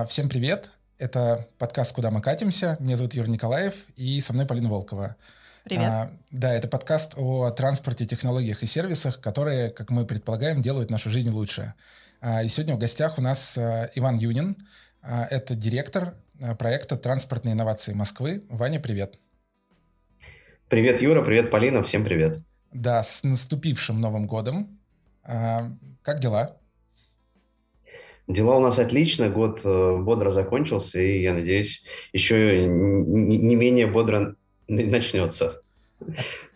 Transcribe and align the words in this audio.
А, 0.00 0.06
всем 0.06 0.30
привет! 0.30 0.70
Это 0.96 1.46
подкаст 1.58 1.94
«Куда 1.94 2.10
мы 2.10 2.22
катимся». 2.22 2.78
Меня 2.80 2.96
зовут 2.96 3.12
Юрий 3.12 3.30
Николаев, 3.30 3.74
и 3.96 4.22
со 4.22 4.32
мной 4.32 4.46
Полина 4.46 4.70
Волкова. 4.70 5.16
Привет. 5.64 5.84
А, 5.84 6.10
да, 6.30 6.54
это 6.54 6.68
подкаст 6.68 7.12
о 7.18 7.50
транспорте, 7.50 8.06
технологиях 8.06 8.62
и 8.62 8.66
сервисах, 8.66 9.20
которые, 9.20 9.68
как 9.68 9.90
мы 9.90 10.06
предполагаем, 10.06 10.62
делают 10.62 10.88
нашу 10.88 11.10
жизнь 11.10 11.28
лучше. 11.28 11.74
А, 12.22 12.42
и 12.42 12.48
сегодня 12.48 12.76
в 12.76 12.78
гостях 12.78 13.18
у 13.18 13.20
нас 13.20 13.58
а, 13.58 13.90
Иван 13.94 14.16
Юнин. 14.16 14.56
А, 15.02 15.26
это 15.28 15.54
директор 15.54 16.14
а, 16.40 16.54
проекта 16.54 16.96
«Транспортные 16.96 17.52
инновации 17.52 17.92
Москвы». 17.92 18.44
Ваня, 18.48 18.80
привет. 18.80 19.18
Привет, 20.68 21.02
Юра, 21.02 21.22
привет, 21.22 21.50
Полина, 21.50 21.82
всем 21.82 22.04
привет. 22.04 22.40
Да, 22.72 23.02
с 23.02 23.22
наступившим 23.22 24.00
Новым 24.00 24.26
годом. 24.26 24.80
А, 25.24 25.70
как 26.00 26.20
дела? 26.20 26.56
Дела 28.30 28.58
у 28.58 28.60
нас 28.60 28.78
отлично, 28.78 29.28
год 29.28 29.62
э, 29.64 29.96
бодро 29.98 30.30
закончился, 30.30 31.00
и 31.00 31.20
я 31.20 31.34
надеюсь, 31.34 31.84
еще 32.12 32.64
не 32.64 33.56
менее 33.56 33.88
бодро 33.88 34.36
начнется. 34.68 35.62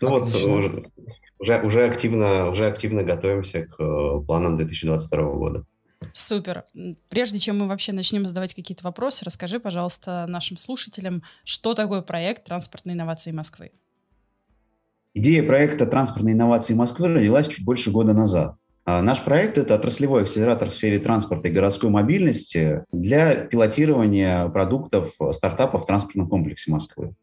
Ну 0.00 0.08
вот, 0.08 0.32
уже, 0.32 1.60
уже, 1.62 1.84
активно, 1.84 2.48
уже 2.48 2.66
активно 2.66 3.02
готовимся 3.02 3.66
к 3.66 3.74
э, 3.80 4.20
планам 4.24 4.56
2022 4.56 5.22
года. 5.32 5.64
Супер. 6.12 6.62
Прежде 7.10 7.40
чем 7.40 7.58
мы 7.58 7.66
вообще 7.66 7.92
начнем 7.92 8.24
задавать 8.24 8.54
какие-то 8.54 8.84
вопросы, 8.84 9.24
расскажи, 9.24 9.58
пожалуйста, 9.58 10.26
нашим 10.28 10.58
слушателям, 10.58 11.24
что 11.42 11.74
такое 11.74 12.02
проект 12.02 12.44
«Транспортные 12.44 12.94
инновации 12.94 13.32
Москвы». 13.32 13.72
Идея 15.12 15.42
проекта 15.42 15.86
«Транспортные 15.86 16.34
инновации 16.34 16.74
Москвы» 16.74 17.08
родилась 17.08 17.48
чуть 17.48 17.64
больше 17.64 17.90
года 17.90 18.12
назад. 18.12 18.58
А 18.86 19.00
наш 19.00 19.22
проект– 19.22 19.56
это 19.58 19.74
отраслевой 19.74 20.22
акселератор 20.22 20.68
в 20.68 20.72
сфере 20.72 20.98
транспорта 20.98 21.48
и 21.48 21.52
городской 21.52 21.88
мобильности 21.88 22.84
для 22.92 23.34
пилотирования 23.34 24.46
продуктов 24.48 25.14
стартапов 25.30 25.84
в 25.84 25.86
транспортном 25.86 26.28
комплексе 26.28 26.70
Москвы. 26.70 27.14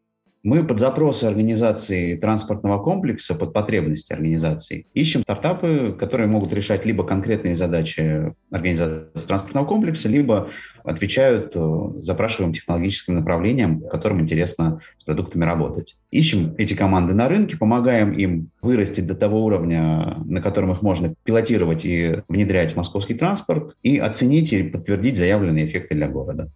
Мы 0.42 0.64
под 0.66 0.80
запросы 0.80 1.26
организации 1.26 2.16
транспортного 2.16 2.82
комплекса, 2.82 3.36
под 3.36 3.52
потребности 3.52 4.12
организации, 4.12 4.86
ищем 4.92 5.22
стартапы, 5.22 5.94
которые 5.96 6.26
могут 6.26 6.52
решать 6.52 6.84
либо 6.84 7.04
конкретные 7.04 7.54
задачи 7.54 8.34
организации 8.50 9.06
транспортного 9.24 9.66
комплекса, 9.66 10.08
либо 10.08 10.50
отвечают 10.82 11.52
э, 11.54 11.90
запрашиваемым 11.98 12.54
технологическим 12.54 13.14
направлениям, 13.14 13.82
которым 13.82 14.20
интересно 14.20 14.80
с 14.98 15.04
продуктами 15.04 15.44
работать. 15.44 15.96
Ищем 16.10 16.56
эти 16.58 16.74
команды 16.74 17.14
на 17.14 17.28
рынке, 17.28 17.56
помогаем 17.56 18.12
им 18.12 18.50
вырасти 18.62 19.00
до 19.00 19.14
того 19.14 19.44
уровня, 19.44 20.16
на 20.24 20.42
котором 20.42 20.72
их 20.72 20.82
можно 20.82 21.14
пилотировать 21.22 21.84
и 21.84 22.22
внедрять 22.26 22.72
в 22.72 22.76
московский 22.76 23.14
транспорт, 23.14 23.76
и 23.84 23.96
оценить 23.98 24.52
и 24.52 24.64
подтвердить 24.64 25.16
заявленные 25.16 25.66
эффекты 25.66 25.94
для 25.94 26.08
города. 26.08 26.50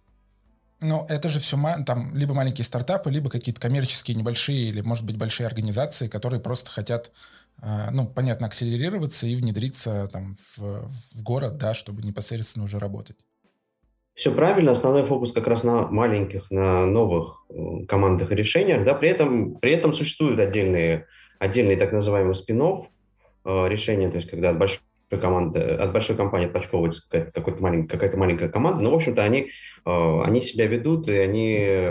Но 0.81 1.07
это 1.09 1.29
же 1.29 1.39
все 1.39 1.57
там 1.87 2.15
либо 2.15 2.35
маленькие 2.35 2.65
стартапы, 2.65 3.11
либо 3.11 3.31
какие-то 3.31 3.61
коммерческие 3.61 4.17
небольшие 4.17 4.69
или, 4.69 4.83
может 4.83 5.07
быть, 5.07 5.17
большие 5.17 5.47
организации, 5.47 6.09
которые 6.09 6.41
просто 6.41 6.71
хотят, 6.71 7.11
а, 7.63 7.91
ну, 7.91 8.07
понятно, 8.07 8.47
акселерироваться 8.47 9.27
и 9.27 9.37
внедриться 9.37 10.09
там 10.13 10.37
в, 10.57 10.89
в 10.89 11.23
город, 11.23 11.57
да, 11.57 11.73
чтобы 11.73 12.03
непосредственно 12.03 12.67
уже 12.67 12.79
работать. 12.79 13.17
Все 14.15 14.33
правильно, 14.33 14.73
основной 14.73 15.05
фокус 15.05 15.33
как 15.33 15.47
раз 15.47 15.63
на 15.63 15.89
маленьких, 15.89 16.51
на 16.51 16.87
новых 16.87 17.45
э, 17.51 17.85
командах 17.87 18.33
и 18.33 18.35
решениях, 18.35 18.83
да, 18.83 18.95
при 18.95 19.11
этом, 19.11 19.57
при 19.57 19.73
этом 19.73 19.93
существуют 19.93 20.41
отдельные, 20.41 21.07
отдельные 21.39 21.77
так 21.77 21.93
называемые 21.93 22.35
спин 22.35 22.63
э, 22.63 23.69
решения, 23.69 24.09
то 24.09 24.17
есть 24.17 24.31
когда 24.31 24.51
от 24.51 24.59
большой 24.59 24.81
команды, 25.11 25.61
от 25.61 25.93
большой 25.93 26.17
компании 26.17 26.47
отпочковывается 26.47 27.03
какая-то, 27.09 27.62
маленькая, 27.62 27.95
какая-то 27.95 28.17
маленькая 28.17 28.49
команда, 28.49 28.83
но, 28.83 28.91
в 28.91 28.95
общем-то, 28.95 29.23
они, 29.23 29.51
э, 29.85 30.21
они 30.25 30.41
себя 30.41 30.67
ведут, 30.67 31.08
и 31.08 31.17
они, 31.17 31.89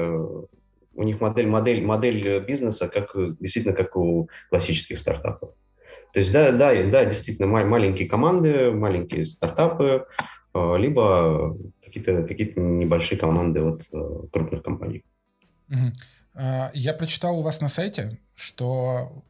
у 0.93 1.03
них 1.03 1.21
модель, 1.21 1.47
модель, 1.47 1.83
модель 1.83 2.39
бизнеса 2.45 2.87
как, 2.87 3.15
действительно 3.39 3.73
как 3.75 3.95
у 3.95 4.29
классических 4.49 4.97
стартапов. 4.97 5.51
То 6.13 6.19
есть, 6.19 6.31
да, 6.31 6.51
да, 6.51 6.73
да, 6.83 7.05
действительно, 7.05 7.47
маленькие 7.47 8.07
команды, 8.07 8.71
маленькие 8.71 9.25
стартапы, 9.25 10.05
э, 10.53 10.77
либо 10.77 11.57
какие-то 11.83 12.23
какие 12.23 12.53
небольшие 12.57 13.17
команды 13.17 13.61
от 13.61 13.81
э, 13.93 14.27
крупных 14.31 14.63
компаний. 14.63 15.03
Я 16.73 16.93
прочитал 16.93 17.39
у 17.39 17.43
вас 17.43 17.61
на 17.61 17.69
сайте, 17.69 18.19
что 18.35 19.23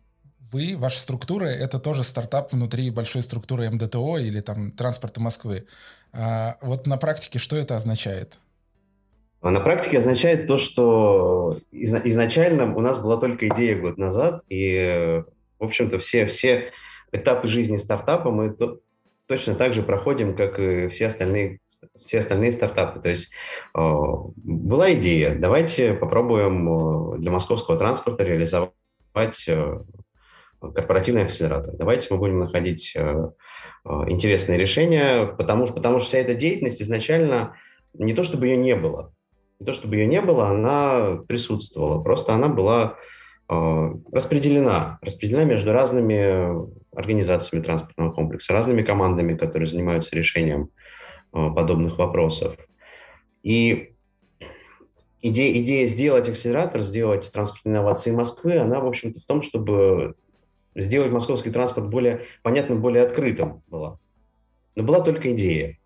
вы, 0.51 0.75
ваша 0.77 0.99
структура, 0.99 1.45
это 1.45 1.79
тоже 1.79 2.03
стартап 2.03 2.53
внутри 2.53 2.89
большой 2.89 3.21
структуры 3.21 3.69
МДТО 3.69 4.17
или 4.17 4.41
там 4.41 4.71
транспорта 4.71 5.21
Москвы. 5.21 5.65
А 6.13 6.57
вот 6.61 6.87
на 6.87 6.97
практике 6.97 7.39
что 7.39 7.55
это 7.55 7.75
означает? 7.75 8.37
А 9.41 9.51
на 9.51 9.59
практике 9.59 9.99
означает 9.99 10.47
то, 10.47 10.57
что 10.57 11.59
изначально 11.71 12.75
у 12.75 12.81
нас 12.81 12.97
была 12.97 13.17
только 13.17 13.47
идея 13.49 13.79
год 13.79 13.97
назад, 13.97 14.43
и, 14.49 15.23
в 15.59 15.63
общем-то, 15.63 15.99
все, 15.99 16.25
все 16.25 16.71
этапы 17.11 17.47
жизни 17.47 17.77
стартапа 17.77 18.31
мы 18.31 18.55
точно 19.27 19.55
так 19.55 19.73
же 19.73 19.83
проходим, 19.83 20.35
как 20.35 20.59
и 20.59 20.87
все 20.87 21.07
остальные, 21.07 21.59
все 21.95 22.19
остальные 22.19 22.51
стартапы. 22.51 22.99
То 22.99 23.09
есть 23.09 23.31
э, 23.75 23.79
была 24.35 24.93
идея, 24.93 25.35
давайте 25.35 25.93
попробуем 25.93 27.13
э, 27.13 27.17
для 27.19 27.31
московского 27.31 27.77
транспорта 27.77 28.23
реализовать 28.23 28.73
э, 29.47 29.79
корпоративный 30.73 31.23
акселератор. 31.23 31.73
Давайте 31.75 32.07
мы 32.11 32.17
будем 32.17 32.39
находить 32.39 32.93
э, 32.95 33.25
э, 33.85 33.89
интересные 34.07 34.57
решения, 34.57 35.25
потому, 35.25 35.67
потому 35.67 35.99
что 35.99 36.07
вся 36.07 36.19
эта 36.19 36.35
деятельность 36.35 36.81
изначально 36.81 37.55
не 37.93 38.13
то 38.13 38.23
чтобы 38.23 38.47
ее 38.47 38.57
не 38.57 38.75
было, 38.75 39.13
не 39.59 39.65
то 39.65 39.73
чтобы 39.73 39.95
ее 39.95 40.07
не 40.07 40.21
было, 40.21 40.49
она 40.49 41.19
присутствовала, 41.27 42.01
просто 42.01 42.33
она 42.33 42.47
была 42.47 42.95
э, 43.49 43.91
распределена, 44.11 44.99
распределена 45.01 45.43
между 45.43 45.71
разными 45.71 46.69
организациями 46.95 47.63
транспортного 47.63 48.11
комплекса, 48.11 48.53
разными 48.53 48.81
командами, 48.81 49.35
которые 49.35 49.67
занимаются 49.67 50.15
решением 50.15 50.69
подобных 51.31 51.97
вопросов. 51.97 52.55
И 53.43 53.95
идея, 55.29 55.61
идея 55.61 55.87
сделать 55.87 56.29
акселератор, 56.29 56.81
сделать 56.81 57.29
транспортные 57.31 57.73
инновации 57.73 58.11
Москвы, 58.11 58.57
она, 58.57 58.79
в 58.79 58.87
общем-то, 58.87 59.19
в 59.19 59.25
том, 59.25 59.41
чтобы 59.41 60.15
сделать 60.75 61.11
московский 61.11 61.51
транспорт 61.51 61.89
более 61.89 62.25
понятным, 62.43 62.81
более 62.81 63.03
открытым 63.03 63.63
была. 63.67 63.97
Но 64.75 64.83
была 64.83 65.01
только 65.01 65.33
идея. 65.33 65.77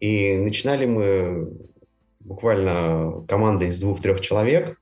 И 0.00 0.36
начинали 0.36 0.86
мы 0.86 1.52
буквально 2.20 3.24
команда 3.28 3.66
из 3.66 3.78
двух-трех 3.78 4.20
человек, 4.20 4.80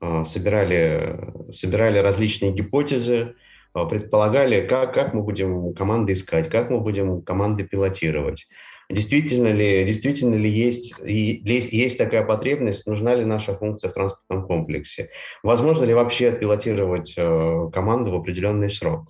а, 0.00 0.24
собирали, 0.24 1.18
собирали 1.52 1.98
различные 1.98 2.52
гипотезы, 2.52 3.34
а, 3.72 3.84
предполагали, 3.84 4.66
как, 4.66 4.92
как 4.94 5.14
мы 5.14 5.22
будем 5.22 5.72
команды 5.74 6.14
искать, 6.14 6.48
как 6.48 6.70
мы 6.70 6.80
будем 6.80 7.22
команды 7.22 7.64
пилотировать. 7.64 8.48
Действительно 8.88 9.48
ли, 9.48 9.84
действительно 9.84 10.36
ли 10.36 10.48
есть, 10.48 10.94
есть, 11.02 11.72
есть 11.72 11.98
такая 11.98 12.24
потребность, 12.24 12.86
нужна 12.86 13.16
ли 13.16 13.24
наша 13.24 13.56
функция 13.56 13.90
в 13.90 13.94
транспортном 13.94 14.46
комплексе? 14.46 15.10
Возможно 15.42 15.84
ли 15.84 15.92
вообще 15.92 16.30
пилотировать 16.30 17.14
э, 17.16 17.70
команду 17.72 18.12
в 18.12 18.14
определенный 18.14 18.70
срок? 18.70 19.08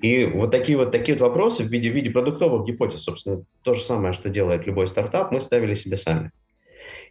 И 0.00 0.24
вот 0.24 0.50
такие 0.50 0.76
вот 0.76 0.90
такие 0.90 1.16
вот 1.16 1.22
вопросы 1.22 1.62
в 1.62 1.68
виде, 1.68 1.88
в 1.88 1.94
виде 1.94 2.10
продуктовых 2.10 2.66
гипотез, 2.66 3.02
собственно, 3.02 3.44
то 3.62 3.74
же 3.74 3.82
самое, 3.82 4.12
что 4.12 4.28
делает 4.28 4.66
любой 4.66 4.88
стартап, 4.88 5.30
мы 5.30 5.40
ставили 5.40 5.74
себе 5.74 5.96
сами. 5.96 6.32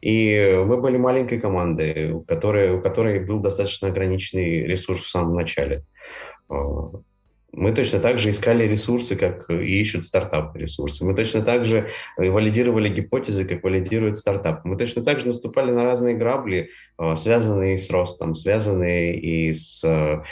И 0.02 0.62
мы 0.66 0.78
были 0.78 0.98
маленькой 0.98 1.40
командой, 1.40 2.12
у 2.12 2.22
которой, 2.22 2.72
у 2.72 2.82
которой 2.82 3.20
был 3.20 3.40
достаточно 3.40 3.88
ограниченный 3.88 4.66
ресурс 4.66 5.04
в 5.04 5.10
самом 5.10 5.36
начале. 5.36 5.86
Э, 7.52 7.58
мы 7.58 7.74
точно 7.74 8.00
так 8.00 8.20
же 8.20 8.30
искали 8.32 8.68
ресурсы, 8.68 9.16
как 9.16 9.50
и 9.50 9.82
ищут 9.82 10.06
стартапы 10.06 10.60
ресурсы. 10.60 11.06
Мы 11.06 11.14
точно 11.14 11.42
так 11.42 11.66
же 11.66 11.90
э, 12.18 12.30
валидировали 12.30 12.90
гипотезы, 12.90 13.46
как 13.46 13.64
валидируют 13.64 14.18
стартапы. 14.18 14.68
Мы 14.68 14.78
точно 14.78 15.04
так 15.04 15.20
же 15.20 15.28
наступали 15.28 15.72
на 15.72 15.84
разные 15.84 16.16
грабли, 16.16 16.70
э, 16.98 17.16
связанные 17.16 17.78
с 17.78 17.90
ростом, 17.90 18.36
связанные 18.36 19.20
и 19.20 19.52
с 19.54 19.84
э, 19.84 20.24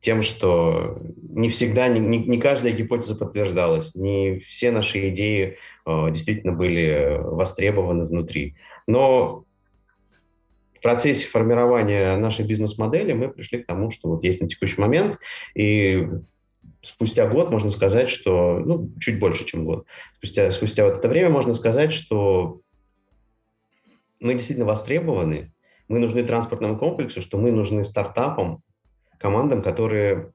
тем, 0.00 0.22
что 0.22 1.00
не 1.22 1.48
всегда, 1.48 1.88
не, 1.88 2.00
не 2.00 2.38
каждая 2.38 2.72
гипотеза 2.72 3.16
подтверждалась, 3.16 3.94
не 3.94 4.38
все 4.40 4.70
наши 4.70 5.08
идеи 5.08 5.58
действительно 5.86 6.52
были 6.52 7.18
востребованы 7.18 8.04
внутри. 8.04 8.54
Но 8.86 9.44
в 10.74 10.82
процессе 10.82 11.26
формирования 11.26 12.16
нашей 12.18 12.44
бизнес-модели 12.44 13.12
мы 13.14 13.28
пришли 13.28 13.62
к 13.62 13.66
тому, 13.66 13.90
что 13.90 14.10
вот 14.10 14.22
есть 14.22 14.40
на 14.40 14.48
текущий 14.48 14.80
момент, 14.80 15.18
и 15.54 16.06
спустя 16.82 17.26
год 17.26 17.50
можно 17.50 17.70
сказать, 17.70 18.08
что, 18.08 18.58
ну, 18.58 18.90
чуть 19.00 19.18
больше, 19.18 19.44
чем 19.44 19.64
год, 19.64 19.86
спустя, 20.16 20.50
спустя 20.52 20.84
вот 20.84 20.98
это 20.98 21.08
время 21.08 21.30
можно 21.30 21.54
сказать, 21.54 21.92
что 21.92 22.60
мы 24.20 24.34
действительно 24.34 24.66
востребованы, 24.66 25.52
мы 25.88 25.98
нужны 25.98 26.22
транспортному 26.22 26.78
комплексу, 26.78 27.22
что 27.22 27.38
мы 27.38 27.50
нужны 27.50 27.84
стартапам, 27.84 28.62
командам, 29.18 29.62
которые 29.62 30.32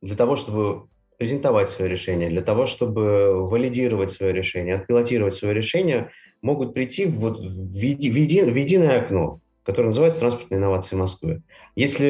для 0.00 0.16
того, 0.16 0.36
чтобы 0.36 0.88
презентовать 1.16 1.70
свое 1.70 1.90
решение, 1.90 2.30
для 2.30 2.42
того, 2.42 2.66
чтобы 2.66 3.48
валидировать 3.48 4.12
свое 4.12 4.32
решение, 4.32 4.76
отпилотировать 4.76 5.34
свое 5.34 5.52
решение, 5.52 6.10
могут 6.42 6.74
прийти 6.74 7.06
вот 7.06 7.38
в, 7.38 7.42
еди, 7.42 8.10
в, 8.10 8.14
еди, 8.14 8.42
в 8.42 8.54
единое 8.54 9.02
окно, 9.02 9.40
которое 9.68 9.88
называется 9.88 10.20
«Транспортные 10.20 10.56
инновации 10.56 10.96
Москвы». 10.96 11.42
Если 11.76 12.06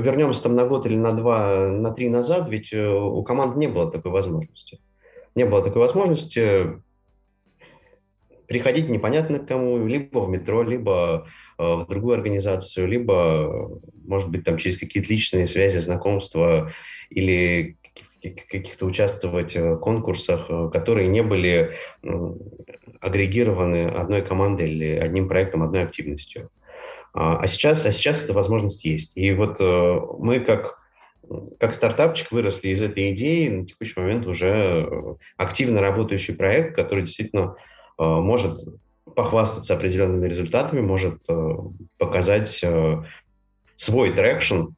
вернемся 0.00 0.44
там 0.44 0.54
на 0.54 0.64
год 0.64 0.86
или 0.86 0.96
на 0.96 1.12
два, 1.12 1.68
на 1.68 1.90
три 1.90 2.08
назад, 2.08 2.48
ведь 2.48 2.72
э, 2.72 2.88
у 2.88 3.22
команд 3.22 3.54
не 3.58 3.66
было 3.66 3.92
такой 3.92 4.10
возможности. 4.10 4.80
Не 5.34 5.44
было 5.44 5.62
такой 5.62 5.82
возможности 5.82 6.80
приходить 8.48 8.88
непонятно 8.88 9.40
к 9.40 9.46
кому, 9.46 9.86
либо 9.86 10.20
в 10.20 10.30
метро, 10.30 10.62
либо 10.62 11.28
э, 11.58 11.62
в 11.62 11.86
другую 11.86 12.14
организацию, 12.14 12.88
либо, 12.88 13.78
может 14.06 14.30
быть, 14.30 14.44
там 14.44 14.56
через 14.56 14.78
какие-то 14.78 15.10
личные 15.10 15.46
связи, 15.46 15.80
знакомства 15.80 16.72
или 17.10 17.76
каких-то 18.22 18.86
участвовать 18.86 19.54
в 19.54 19.76
конкурсах, 19.76 20.46
э, 20.48 20.70
которые 20.72 21.08
не 21.08 21.22
были 21.22 21.72
агрегированы 23.02 23.88
одной 23.88 24.22
командой 24.22 24.70
или 24.70 24.96
одним 24.96 25.28
проектом, 25.28 25.62
одной 25.62 25.82
активностью. 25.82 26.48
А, 27.12 27.38
а 27.38 27.46
сейчас, 27.46 27.84
а 27.86 27.92
сейчас 27.92 28.24
эта 28.24 28.32
возможность 28.32 28.84
есть. 28.84 29.16
И 29.16 29.32
вот 29.32 29.56
э, 29.60 30.00
мы 30.18 30.40
как, 30.40 30.78
как 31.58 31.74
стартапчик 31.74 32.32
выросли 32.32 32.68
из 32.68 32.82
этой 32.82 33.12
идеи, 33.12 33.48
на 33.48 33.66
текущий 33.66 34.00
момент 34.00 34.26
уже 34.26 35.16
активно 35.36 35.80
работающий 35.80 36.34
проект, 36.34 36.74
который 36.74 37.04
действительно 37.04 37.56
э, 37.98 38.04
может 38.04 38.58
похвастаться 39.14 39.74
определенными 39.74 40.26
результатами, 40.26 40.80
может 40.80 41.18
показать 41.98 42.64
свой 43.76 44.12
traction 44.12 44.68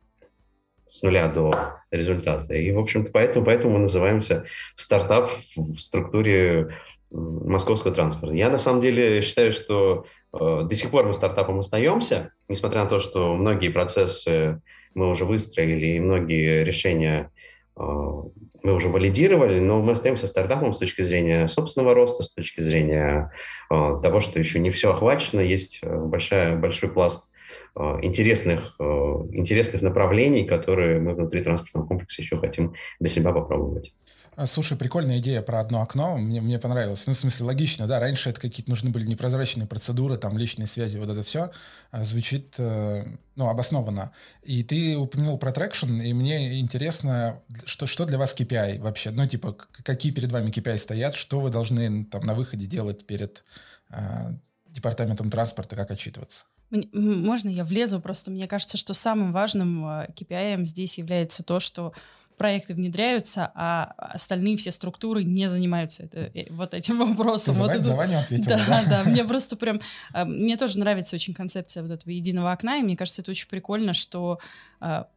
с 0.87 1.03
нуля 1.03 1.29
до 1.29 1.75
результата. 1.91 2.55
И, 2.55 2.73
в 2.73 2.79
общем-то, 2.79 3.11
поэтому, 3.13 3.45
поэтому 3.45 3.75
мы 3.75 3.81
называемся 3.81 4.45
стартап 4.77 5.33
в 5.57 5.77
структуре 5.77 6.69
московского 7.11 7.95
транспорта. 7.95 8.35
Я, 8.35 8.51
на 8.51 8.59
самом 8.59 8.81
деле, 8.81 9.21
считаю, 9.23 9.53
что 9.53 10.05
э, 10.05 10.24
до 10.39 10.75
сих 10.75 10.91
пор 10.91 11.07
мы 11.07 11.15
стартапом 11.15 11.59
остаемся, 11.61 12.33
несмотря 12.49 12.85
на 12.85 12.91
то, 12.91 13.01
что 13.01 13.35
многие 13.35 13.69
процессы 13.69 14.61
мы 14.95 15.09
уже 15.11 15.25
выстроили, 15.25 15.97
и 15.97 16.01
многие 16.01 16.65
решения 16.65 17.31
э, 17.77 17.81
мы 17.83 18.75
уже 18.75 18.89
валидировали, 18.89 19.61
но 19.61 19.81
мы 19.81 19.93
остаемся 19.93 20.27
стартапом 20.27 20.73
с 20.73 20.79
точки 20.79 21.03
зрения 21.03 21.49
собственного 21.49 21.95
роста, 21.95 22.23
с 22.23 22.33
точки 22.33 22.61
зрения 22.61 23.33
э, 23.71 23.75
того, 24.03 24.21
что 24.21 24.39
еще 24.39 24.59
не 24.59 24.71
все 24.71 24.93
охвачено, 24.93 25.41
есть 25.41 25.81
э, 25.83 25.97
большая, 25.97 26.57
большой 26.57 26.91
пласт 26.91 27.31
Э, 27.77 27.99
интересных, 28.03 28.77
э, 28.79 28.85
интересных 29.33 29.83
направлений, 29.83 30.45
которые 30.45 31.01
мы 31.01 31.15
внутри 31.15 31.43
транспортного 31.43 31.87
комплекса 31.87 32.23
еще 32.23 32.39
хотим 32.39 32.75
для 33.01 33.09
себя 33.09 33.33
попробовать. 33.33 33.93
А, 34.37 34.47
слушай, 34.47 34.77
прикольная 34.77 35.19
идея 35.19 35.43
про 35.43 35.61
одно 35.61 35.81
окно, 35.81 36.17
мне, 36.17 36.41
мне 36.41 36.59
понравилось. 36.59 37.07
Ну, 37.07 37.13
в 37.13 37.17
смысле, 37.17 37.47
логично, 37.47 37.87
да, 37.87 38.01
раньше 38.01 38.31
это 38.31 38.41
какие-то 38.41 38.71
нужны 38.71 38.91
были 38.91 39.07
непрозрачные 39.07 39.69
процедуры, 39.69 40.17
там, 40.17 40.37
личные 40.37 40.67
связи, 40.67 40.99
вот 40.99 41.09
это 41.09 41.23
все 41.23 41.53
а, 41.93 42.05
звучит, 42.05 42.55
э, 42.59 43.07
ну, 43.37 43.49
обоснованно. 43.49 44.11
И 44.43 44.65
ты 44.65 44.97
упомянул 44.97 45.39
про 45.39 45.53
traction, 45.53 46.01
и 46.01 46.13
мне 46.13 46.59
интересно, 46.59 47.43
что, 47.65 47.87
что 47.87 48.07
для 48.07 48.19
вас 48.19 48.35
KPI 48.37 48.81
вообще? 48.81 49.11
Ну, 49.11 49.25
типа, 49.25 49.57
какие 49.85 50.11
перед 50.11 50.33
вами 50.33 50.51
KPI 50.51 50.79
стоят, 50.79 51.15
что 51.15 51.41
вы 51.41 51.51
должны 51.51 52.05
там 52.07 52.27
на 52.27 52.35
выходе 52.35 52.67
делать 52.67 53.07
перед 53.07 53.45
э, 53.91 54.33
департаментом 54.69 55.31
транспорта, 55.31 55.77
как 55.77 55.93
отчитываться? 55.93 56.45
Можно 56.71 57.51
я 57.51 57.63
влезу? 57.63 58.01
Просто 58.01 58.33
мне 58.33 58.49
кажется, 58.49 58.77
что 58.79 58.95
самым 58.95 59.33
важным 59.33 59.87
KPI 59.87 60.61
э, 60.61 60.65
здесь 60.65 60.99
является 60.99 61.45
то, 61.45 61.61
что 61.61 61.93
проекты 62.37 62.75
внедряются, 62.75 63.51
а 63.55 63.95
остальные 63.97 64.57
все 64.57 64.73
структуры 64.73 65.25
не 65.25 65.49
занимаются 65.49 66.05
это, 66.05 66.31
э, 66.35 66.47
вот 66.51 66.75
этим 66.75 66.99
вопросом. 67.07 67.55
Ты 67.55 67.61
вот 67.61 67.85
за, 67.85 67.95
Ваню 67.95 68.19
ответила, 68.19 68.57
да, 68.57 68.67
да? 68.67 69.03
Да, 69.05 69.11
мне 69.11 69.25
просто 69.29 69.57
прям... 69.57 69.81
Э, 70.13 70.25
мне 70.25 70.57
тоже 70.57 70.79
нравится 70.79 71.17
очень 71.17 71.35
концепция 71.35 71.83
вот 71.83 71.91
этого 71.91 72.11
единого 72.11 72.53
окна, 72.53 72.79
и 72.79 72.83
мне 72.83 72.97
кажется, 72.97 73.23
это 73.23 73.31
очень 73.31 73.49
прикольно, 73.49 73.93
что 73.93 74.39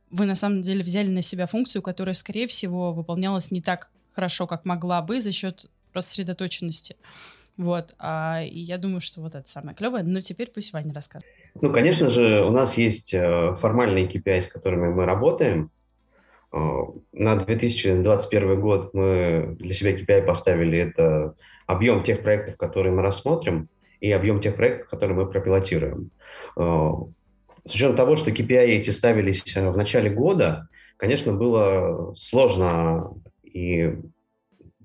вы 0.09 0.25
на 0.25 0.35
самом 0.35 0.61
деле 0.61 0.81
взяли 0.81 1.09
на 1.09 1.21
себя 1.21 1.45
функцию, 1.45 1.81
которая, 1.81 2.13
скорее 2.13 2.47
всего, 2.47 2.93
выполнялась 2.93 3.51
не 3.51 3.61
так 3.61 3.89
хорошо, 4.15 4.47
как 4.47 4.63
могла 4.63 5.01
бы 5.01 5.19
за 5.19 5.33
счет 5.33 5.69
рассредоточенности. 5.93 6.95
Вот, 7.57 7.95
а, 7.97 8.43
и 8.43 8.59
я 8.59 8.77
думаю, 8.77 9.01
что 9.01 9.21
вот 9.21 9.33
это 9.33 9.49
самое 9.49 9.75
клевое. 9.75 10.03
Но 10.03 10.19
теперь 10.19 10.51
пусть 10.51 10.73
Ваня 10.73 10.93
расскажет. 10.93 11.27
Ну, 11.59 11.73
конечно 11.73 12.07
же, 12.07 12.43
у 12.45 12.51
нас 12.51 12.77
есть 12.77 13.15
э, 13.15 13.55
формальные 13.55 14.07
KPI, 14.07 14.41
с 14.41 14.47
которыми 14.47 14.93
мы 14.93 15.05
работаем. 15.05 15.71
Э, 16.57 16.83
на 17.13 17.35
2021 17.35 18.59
год 18.59 18.93
мы 18.93 19.55
для 19.59 19.73
себя 19.73 19.93
KPI 19.93 20.23
поставили 20.23 20.79
это 20.79 21.35
объем 21.65 22.03
тех 22.03 22.23
проектов, 22.23 22.57
которые 22.57 22.93
мы 22.93 23.01
рассмотрим, 23.01 23.69
и 23.99 24.11
объем 24.11 24.39
тех 24.39 24.55
проектов, 24.55 24.89
которые 24.89 25.17
мы 25.17 25.29
пропилотируем. 25.29 26.11
Э, 26.57 26.91
с 27.65 27.75
учетом 27.75 27.95
того, 27.95 28.15
что 28.15 28.31
KPI 28.31 28.65
эти 28.65 28.91
ставились 28.91 29.43
в 29.55 29.77
начале 29.77 30.09
года, 30.09 30.67
конечно, 30.97 31.33
было 31.33 32.13
сложно 32.15 33.13
и 33.43 33.93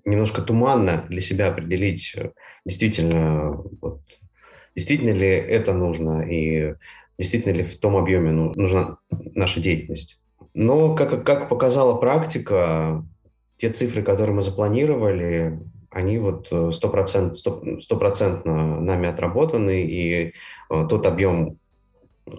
немножко 0.04 0.42
туманно 0.42 1.06
для 1.08 1.20
себя 1.20 1.48
определить 1.48 2.16
действительно 2.64 3.52
вот, 3.80 4.00
действительно 4.74 5.12
ли 5.12 5.28
это 5.28 5.72
нужно 5.74 6.22
и 6.22 6.74
действительно 7.18 7.52
ли 7.52 7.64
в 7.64 7.78
том 7.78 7.96
объеме 7.96 8.32
нужна 8.32 8.98
наша 9.10 9.60
деятельность. 9.60 10.21
Но, 10.54 10.94
как, 10.94 11.24
как 11.24 11.48
показала 11.48 11.94
практика, 11.94 13.04
те 13.56 13.70
цифры, 13.70 14.02
которые 14.02 14.34
мы 14.34 14.42
запланировали, 14.42 15.58
они 15.90 16.18
вот 16.18 16.48
стопроцентно, 16.74 17.80
стопроцентно 17.80 18.80
нами 18.80 19.08
отработаны, 19.08 19.84
и 19.84 20.32
э, 20.70 20.86
тот 20.88 21.06
объем, 21.06 21.58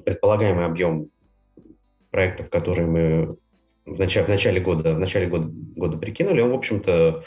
предполагаемый 0.05 0.65
объем 0.65 1.09
проектов, 2.09 2.49
которые 2.49 2.87
мы 2.87 3.37
в 3.85 3.99
начале, 3.99 4.25
в 4.25 4.29
начале 4.29 4.61
года, 4.61 4.93
в 4.93 4.99
начале 4.99 5.27
года, 5.27 5.49
года 5.51 5.97
прикинули, 5.97 6.41
он, 6.41 6.51
в 6.51 6.55
общем-то, 6.55 7.23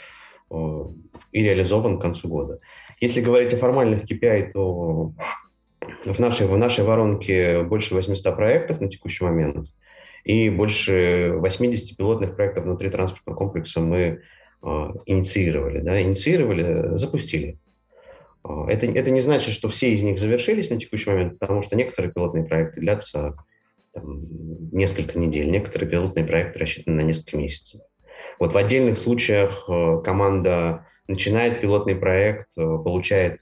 э, 0.49 0.83
и 1.31 1.43
реализован 1.43 1.99
к 1.99 2.01
концу 2.01 2.27
года. 2.27 2.59
Если 2.99 3.21
говорить 3.21 3.53
о 3.53 3.57
формальных 3.57 4.05
KPI, 4.05 4.51
то 4.53 5.13
в 6.05 6.19
нашей, 6.19 6.47
в 6.47 6.57
нашей 6.57 6.83
воронке 6.83 7.63
больше 7.63 7.93
800 7.95 8.35
проектов 8.35 8.81
на 8.81 8.89
текущий 8.89 9.23
момент, 9.23 9.67
и 10.27 10.49
больше 10.49 11.35
80 11.37 11.95
пилотных 11.95 12.35
проектов 12.35 12.65
внутри 12.65 12.89
транспортного 12.89 13.37
комплекса 13.37 13.79
мы 13.79 13.97
э, 14.61 14.89
инициировали. 15.05 15.79
Да, 15.79 16.01
инициировали, 16.01 16.97
запустили. 16.97 17.59
А, 18.43 18.69
это, 18.69 18.87
это 18.87 19.09
не 19.09 19.21
значит, 19.21 19.53
что 19.53 19.69
все 19.69 19.93
из 19.93 20.03
них 20.03 20.19
завершились 20.19 20.69
на 20.69 20.77
текущий 20.77 21.09
момент, 21.09 21.39
потому 21.39 21.61
что 21.61 21.77
некоторые 21.77 22.11
пилотные 22.11 22.43
проекты 22.43 22.81
длятся 22.81 23.37
там, 23.93 24.19
несколько 24.73 25.17
недель, 25.17 25.49
некоторые 25.49 25.89
пилотные 25.89 26.25
проекты 26.25 26.59
рассчитаны 26.59 26.97
на 26.97 27.05
несколько 27.07 27.37
месяцев. 27.37 27.79
Вот 28.37 28.51
в 28.51 28.57
отдельных 28.57 28.97
случаях 28.97 29.63
э, 29.69 30.01
команда 30.03 30.87
начинает 31.07 31.61
пилотный 31.61 31.95
проект, 31.95 32.49
получает 32.53 33.39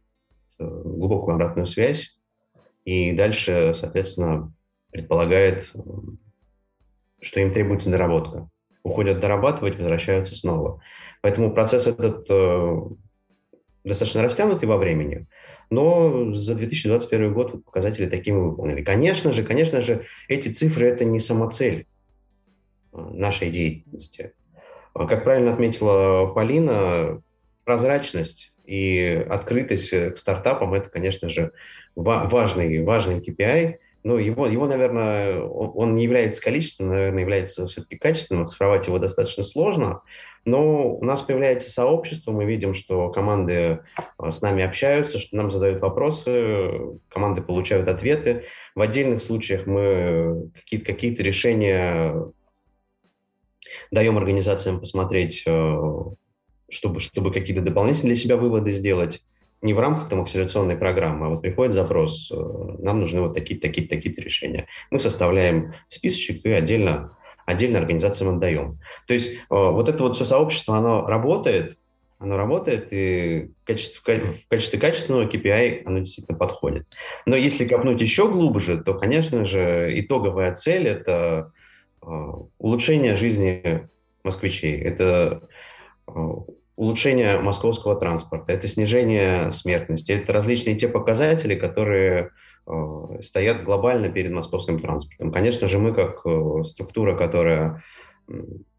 глубокую 0.60 1.34
обратную 1.34 1.66
связь 1.66 2.16
и 2.86 3.12
дальше, 3.12 3.74
соответственно, 3.74 4.54
предполагает, 4.92 5.74
что 7.26 7.40
им 7.40 7.52
требуется 7.52 7.90
доработка. 7.90 8.48
Уходят 8.84 9.20
дорабатывать, 9.20 9.78
возвращаются 9.78 10.36
снова. 10.36 10.80
Поэтому 11.22 11.52
процесс 11.52 11.88
этот 11.88 12.28
достаточно 13.84 14.22
растянутый 14.22 14.70
во 14.70 14.78
времени, 14.78 15.28
но 15.70 16.34
за 16.34 16.54
2021 16.56 17.34
год 17.34 17.64
показатели 17.66 18.06
такие 18.06 18.36
мы 18.36 18.50
выполнили. 18.50 18.84
Конечно 18.84 19.32
же, 19.32 19.44
конечно 19.44 19.82
же, 19.82 20.06
эти 20.28 20.50
цифры– 20.50 20.88
это 20.90 21.04
не 21.04 21.20
самоцель 21.20 21.88
нашей 22.94 23.50
деятельности. 23.50 24.34
Как 24.94 25.24
правильно 25.24 25.54
отметила 25.54 26.28
Полина, 26.28 27.22
прозрачность 27.64 28.54
и 28.66 29.26
открытость 29.30 29.92
к 29.92 30.18
стартапам– 30.18 30.74
это, 30.76 30.90
конечно 30.90 31.28
же, 31.30 31.52
важный, 31.96 32.84
важный 32.84 33.20
KPI. 33.20 33.76
Но 34.06 34.20
его, 34.20 34.46
его, 34.46 34.68
наверное, 34.68 35.42
он 35.42 35.96
не 35.96 36.04
является 36.04 36.40
количественным, 36.40 36.94
наверное, 36.94 37.22
является 37.22 37.66
все-таки 37.66 37.98
качественным. 37.98 38.44
Оцифровать 38.44 38.86
его 38.86 39.00
достаточно 39.00 39.44
сложно. 39.44 40.04
Но 40.46 40.94
у 40.94 41.04
нас 41.04 41.24
появляется 41.24 41.72
сообщество, 41.72 42.32
мы 42.32 42.46
видим, 42.46 42.76
что 42.76 43.10
команды 43.10 43.80
а, 44.20 44.30
с 44.30 44.44
нами 44.44 44.64
общаются, 44.64 45.18
что 45.18 45.36
нам 45.36 45.50
задают 45.50 45.82
вопросы, 45.82 47.00
команды 47.10 47.42
получают 47.42 47.88
ответы. 47.88 48.44
В 48.76 48.82
отдельных 48.82 49.24
случаях 49.24 49.66
мы 49.66 50.52
какие-то 50.54 50.86
какие 50.86 51.16
решения 51.16 52.32
даем 53.90 54.20
организациям 54.20 54.80
посмотреть 54.80 55.44
э, 55.48 55.78
чтобы, 56.70 57.00
чтобы 57.00 57.34
какие-то 57.34 57.64
дополнительные 57.64 58.14
для 58.14 58.22
себя 58.22 58.38
выводы 58.38 58.72
сделать, 58.72 59.24
не 59.62 59.74
в 59.74 59.80
рамках 59.80 60.10
там 60.10 60.22
акселерационной 60.22 60.78
программы, 60.78 61.26
а 61.26 61.30
вот 61.30 61.42
приходит 61.42 61.74
запрос, 61.74 62.32
э, 62.32 62.36
нам 62.36 63.00
нужны 63.00 63.22
вот 63.22 63.34
такие-то, 63.34 63.68
такие-то, 63.68 63.96
такие 63.96 64.16
решения. 64.16 64.68
Мы 64.92 65.00
составляем 65.00 65.74
списочек 65.90 66.46
и 66.46 66.52
отдельно 66.52 67.16
отдельно 67.46 67.80
организациям 67.80 68.36
отдаем. 68.36 68.80
То 69.08 69.14
есть 69.14 69.36
э, 69.36 69.40
вот 69.50 69.88
это 69.88 70.04
вот 70.04 70.16
все 70.16 70.26
сообщество, 70.26 70.78
оно 70.78 71.06
работает, 71.06 71.78
оно 72.18 72.38
работает, 72.38 72.88
и 72.92 73.52
в 73.62 73.68
качестве, 73.68 74.24
в 74.24 74.48
качестве 74.48 74.80
качественного 74.80 75.30
KPI 75.30 75.84
оно 75.86 76.00
действительно 76.00 76.38
подходит. 76.38 76.88
Но 77.26 77.36
если 77.36 77.68
копнуть 77.68 78.02
еще 78.02 78.28
глубже, 78.28 78.82
то, 78.82 78.94
конечно 78.96 79.46
же, 79.46 79.92
итоговая 80.00 80.54
цель– 80.56 80.88
это 80.90 81.52
э, 82.02 82.08
улучшение 82.58 83.16
жизни 83.16 83.88
москвичей, 84.24 84.82
это 84.82 85.48
улучшение 86.76 87.40
московского 87.40 87.96
транспорта, 87.96 88.52
это 88.52 88.68
снижение 88.68 89.52
смертности, 89.52 90.12
это 90.12 90.34
различные 90.34 90.76
те 90.76 90.88
показатели, 90.88 91.56
которые 91.56 92.32
э, 92.68 92.72
стоят 93.22 93.64
глобально 93.64 94.10
перед 94.10 94.32
московским 94.32 94.80
транспортом. 94.80 95.32
Конечно 95.32 95.68
же, 95.68 95.80
мы 95.80 95.94
как 95.94 96.22
э, 96.26 96.64
структура, 96.64 97.16
которая 97.16 97.84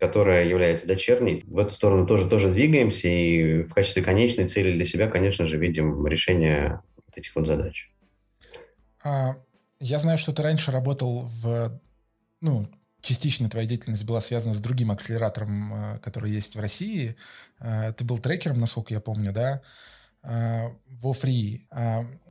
которая 0.00 0.44
является 0.44 0.88
дочерней, 0.88 1.44
в 1.46 1.58
эту 1.58 1.70
сторону 1.70 2.06
тоже, 2.06 2.28
тоже 2.28 2.50
двигаемся 2.50 3.08
и 3.08 3.62
в 3.62 3.72
качестве 3.72 4.02
конечной 4.02 4.48
цели 4.48 4.72
для 4.72 4.84
себя, 4.84 5.06
конечно 5.08 5.46
же, 5.46 5.56
видим 5.56 6.04
решение 6.06 6.80
вот 6.96 7.16
этих 7.16 7.34
вот 7.36 7.46
задач. 7.46 7.90
А, 9.04 9.36
я 9.78 9.98
знаю, 9.98 10.18
что 10.18 10.32
ты 10.32 10.42
раньше 10.42 10.72
работал 10.72 11.28
в, 11.28 11.80
ну, 12.40 12.66
частично 13.06 13.48
твоя 13.48 13.66
деятельность 13.66 14.04
была 14.04 14.20
связана 14.20 14.52
с 14.52 14.60
другим 14.60 14.90
акселератором, 14.90 15.72
э, 15.72 15.98
который 16.00 16.30
есть 16.30 16.56
в 16.56 16.60
России. 16.60 17.16
Э, 17.60 17.92
ты 17.96 18.04
был 18.04 18.18
трекером, 18.18 18.58
насколько 18.58 18.92
я 18.92 19.00
помню, 19.00 19.32
да? 19.32 19.62
Э, 20.22 20.70
во 20.88 21.12
Free. 21.12 21.60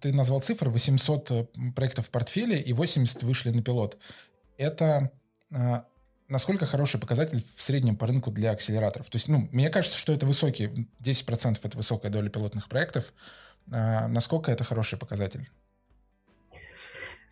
Ты 0.02 0.14
назвал 0.14 0.42
цифры 0.42 0.70
800 0.70 1.54
проектов 1.76 2.08
в 2.08 2.10
портфеле 2.10 2.60
и 2.60 2.74
80 2.74 3.24
вышли 3.24 3.52
на 3.52 3.64
пилот. 3.64 3.98
Это 4.58 5.12
насколько 6.28 6.66
хороший 6.66 7.00
показатель 7.00 7.42
в 7.56 7.62
среднем 7.62 7.96
по 7.96 8.08
рынку 8.08 8.32
для 8.32 8.52
акселераторов? 8.52 9.10
То 9.10 9.16
есть, 9.18 9.28
ну, 9.30 9.48
мне 9.52 9.70
кажется, 9.70 9.98
что 9.98 10.12
это 10.12 10.26
высокий, 10.26 10.90
10% 11.00 11.60
это 11.64 11.78
высокая 11.78 12.12
доля 12.12 12.30
пилотных 12.30 12.68
проектов. 12.68 13.14
Насколько 13.68 14.52
это 14.52 14.64
хороший 14.64 14.98
показатель? 14.98 15.48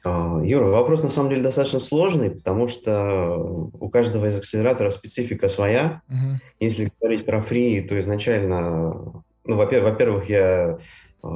А, 0.05 0.41
Юра, 0.43 0.65
вопрос 0.65 1.01
на 1.01 1.09
самом 1.09 1.29
деле 1.29 1.43
достаточно 1.43 1.79
сложный, 1.79 2.31
потому 2.31 2.67
что 2.67 3.69
у 3.73 3.89
каждого 3.89 4.27
из 4.27 4.37
акселераторов 4.37 4.93
специфика 4.93 5.47
своя. 5.47 6.01
Uh-huh. 6.09 6.37
Если 6.59 6.91
говорить 6.99 7.25
про 7.25 7.41
фри, 7.41 7.81
то 7.81 7.97
изначально, 7.99 9.23
ну, 9.45 9.55
во-первых, 9.55 10.29
я 10.29 10.77
э, 11.23 11.27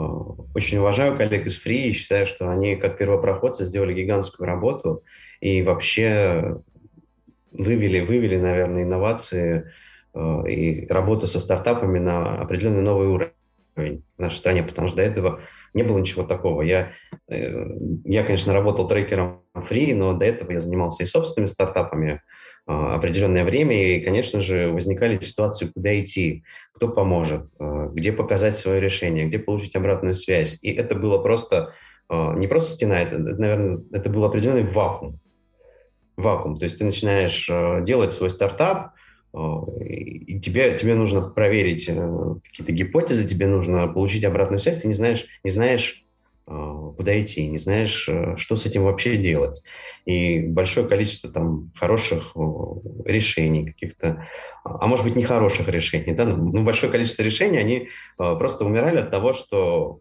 очень 0.53 0.79
уважаю 0.79 1.15
коллег 1.17 1.45
из 1.45 1.57
фри 1.59 1.89
и 1.89 1.93
считаю, 1.93 2.27
что 2.27 2.50
они 2.50 2.75
как 2.75 2.97
первопроходцы 2.97 3.63
сделали 3.63 3.93
гигантскую 3.93 4.45
работу 4.45 5.03
и 5.39 5.62
вообще 5.62 6.62
вывели, 7.51 8.01
вывели, 8.01 8.38
наверное, 8.38 8.83
инновации 8.83 9.71
э, 10.13 10.50
и 10.50 10.88
работу 10.88 11.27
со 11.27 11.39
стартапами 11.39 12.00
на 12.00 12.41
определенный 12.41 12.81
новый 12.81 13.07
уровень 13.07 14.03
в 14.17 14.21
нашей 14.21 14.38
стране, 14.38 14.62
потому 14.62 14.89
что 14.89 14.97
до 14.97 15.03
этого 15.03 15.39
не 15.77 15.84
было 15.84 16.00
ничего 16.00 16.24
такого. 16.24 16.63
Я, 16.63 16.91
э, 17.29 17.65
я 18.03 18.24
конечно, 18.24 18.51
работал 18.51 18.88
трекером 18.88 19.43
фри, 19.53 19.93
но 19.93 20.13
до 20.13 20.25
этого 20.25 20.51
я 20.51 20.60
занимался 20.60 21.03
и 21.03 21.05
собственными 21.05 21.48
стартапами 21.48 22.22
а, 22.65 22.96
определенное 22.96 23.46
время, 23.46 23.96
и, 23.96 24.01
конечно 24.01 24.41
же, 24.41 24.69
возникали 24.69 25.17
ситуации, 25.22 25.67
куда 25.67 25.98
идти, 26.01 26.43
кто 26.74 26.89
поможет, 26.89 27.50
а, 27.60 27.88
где 27.88 28.12
показать 28.12 28.57
свое 28.57 28.81
решение, 28.81 29.25
где 29.25 29.39
получить 29.39 29.75
обратную 29.77 30.15
связь. 30.15 30.57
И 30.62 30.74
это 30.74 30.96
было 30.96 31.17
просто 31.19 31.74
а, 32.10 32.34
не 32.34 32.48
просто 32.48 32.74
стена, 32.74 33.01
это, 33.01 33.19
наверное, 33.19 33.79
это 33.93 34.10
был 34.10 34.25
определенный 34.25 34.63
вакуум. 34.63 35.19
Вакуум. 36.17 36.55
То 36.55 36.65
есть 36.65 36.79
ты 36.79 36.84
начинаешь 36.84 37.48
делать 37.86 38.12
свой 38.12 38.31
стартап, 38.31 38.93
и 39.34 40.39
тебе, 40.39 40.77
тебе 40.77 40.96
нужно 40.96 41.22
проверить 41.22 41.86
э, 41.88 42.36
какие-то 42.43 42.72
гипотезы, 42.72 43.27
тебе 43.27 43.48
нужно 43.48 43.88
получить 43.88 44.24
обратную 44.24 44.60
связь, 44.60 44.79
ты 44.79 44.88
не 44.88 44.93
знаешь, 44.93 45.25
не 45.43 45.51
знаешь, 45.51 46.05
э, 46.48 46.91
куда 46.98 47.19
идти, 47.19 47.48
не 47.48 47.57
знаешь, 47.57 48.07
э, 48.10 48.36
что 48.38 48.55
с 48.55 48.65
этим 48.65 48.84
вообще 48.84 49.17
делать. 49.17 49.63
И 50.05 50.39
большое 50.39 50.88
количество 50.88 51.29
там 51.29 51.72
хороших 51.75 52.36
решений 53.05 53.65
каких-то, 53.65 54.27
а 54.63 54.88
может 54.88 55.05
быть, 55.05 55.15
нехороших 55.15 55.67
решений, 55.67 56.13
да, 56.13 56.25
но 56.25 56.63
большое 56.63 56.91
количество 56.91 57.24
решений, 57.24 57.57
они 57.57 57.89
просто 58.17 58.65
умирали 58.65 58.98
от 58.98 59.12
того, 59.12 59.34
что 59.34 60.00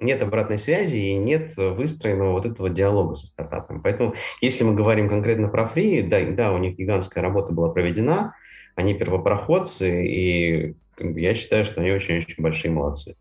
нет 0.00 0.22
обратной 0.22 0.58
связи 0.58 0.96
и 0.96 1.14
нет 1.14 1.56
выстроенного 1.56 2.32
вот 2.32 2.46
этого 2.46 2.68
диалога 2.68 3.14
со 3.14 3.28
стартапом. 3.28 3.82
Поэтому, 3.82 4.14
если 4.40 4.64
мы 4.64 4.74
говорим 4.74 5.08
конкретно 5.08 5.48
про 5.48 5.66
фри, 5.66 6.02
да, 6.02 6.20
да, 6.22 6.52
у 6.52 6.58
них 6.58 6.76
гигантская 6.76 7.22
работа 7.22 7.52
была 7.52 7.70
проведена, 7.70 8.34
они 8.74 8.94
первопроходцы, 8.94 10.06
и 10.06 10.74
я 10.98 11.34
считаю, 11.34 11.64
что 11.64 11.80
они 11.80 11.90
очень-очень 11.90 12.42
большие 12.42 12.70
молодцы. 12.70 13.16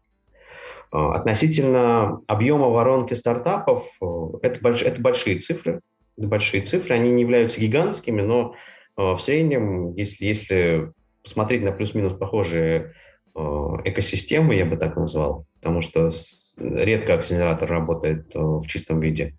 А, 0.91 1.13
относительно 1.13 2.21
объема 2.27 2.67
воронки 2.67 3.13
стартапов, 3.13 3.89
э, 4.01 4.05
это, 4.41 4.59
больш, 4.59 4.81
это 4.81 5.01
большие 5.01 5.39
цифры. 5.39 5.81
Это 6.17 6.27
большие 6.27 6.63
цифры, 6.63 6.95
они 6.95 7.11
не 7.11 7.21
являются 7.21 7.61
гигантскими, 7.61 8.21
но 8.21 8.55
э, 8.97 9.01
в 9.01 9.19
среднем, 9.19 9.93
если, 9.95 10.25
если 10.25 10.91
посмотреть 11.23 11.63
на 11.63 11.71
плюс-минус 11.71 12.17
похожие 12.17 12.93
э, 13.33 13.39
экосистемы, 13.85 14.55
я 14.55 14.65
бы 14.65 14.75
так 14.75 14.97
назвал, 14.97 15.45
потому 15.61 15.81
что 15.81 16.11
редко 16.59 17.13
акселератор 17.13 17.69
работает 17.69 18.33
в 18.33 18.65
чистом 18.67 18.99
виде, 18.99 19.37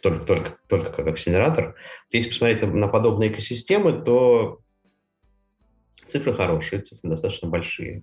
только, 0.00 0.24
только, 0.24 0.56
только 0.68 0.90
как 0.90 1.06
акселератор. 1.06 1.76
Если 2.10 2.30
посмотреть 2.30 2.62
на, 2.62 2.68
на 2.68 2.88
подобные 2.88 3.30
экосистемы, 3.30 4.02
то 4.02 4.58
Цифры 6.06 6.34
хорошие, 6.34 6.82
цифры 6.82 7.10
достаточно 7.10 7.48
большие. 7.48 8.02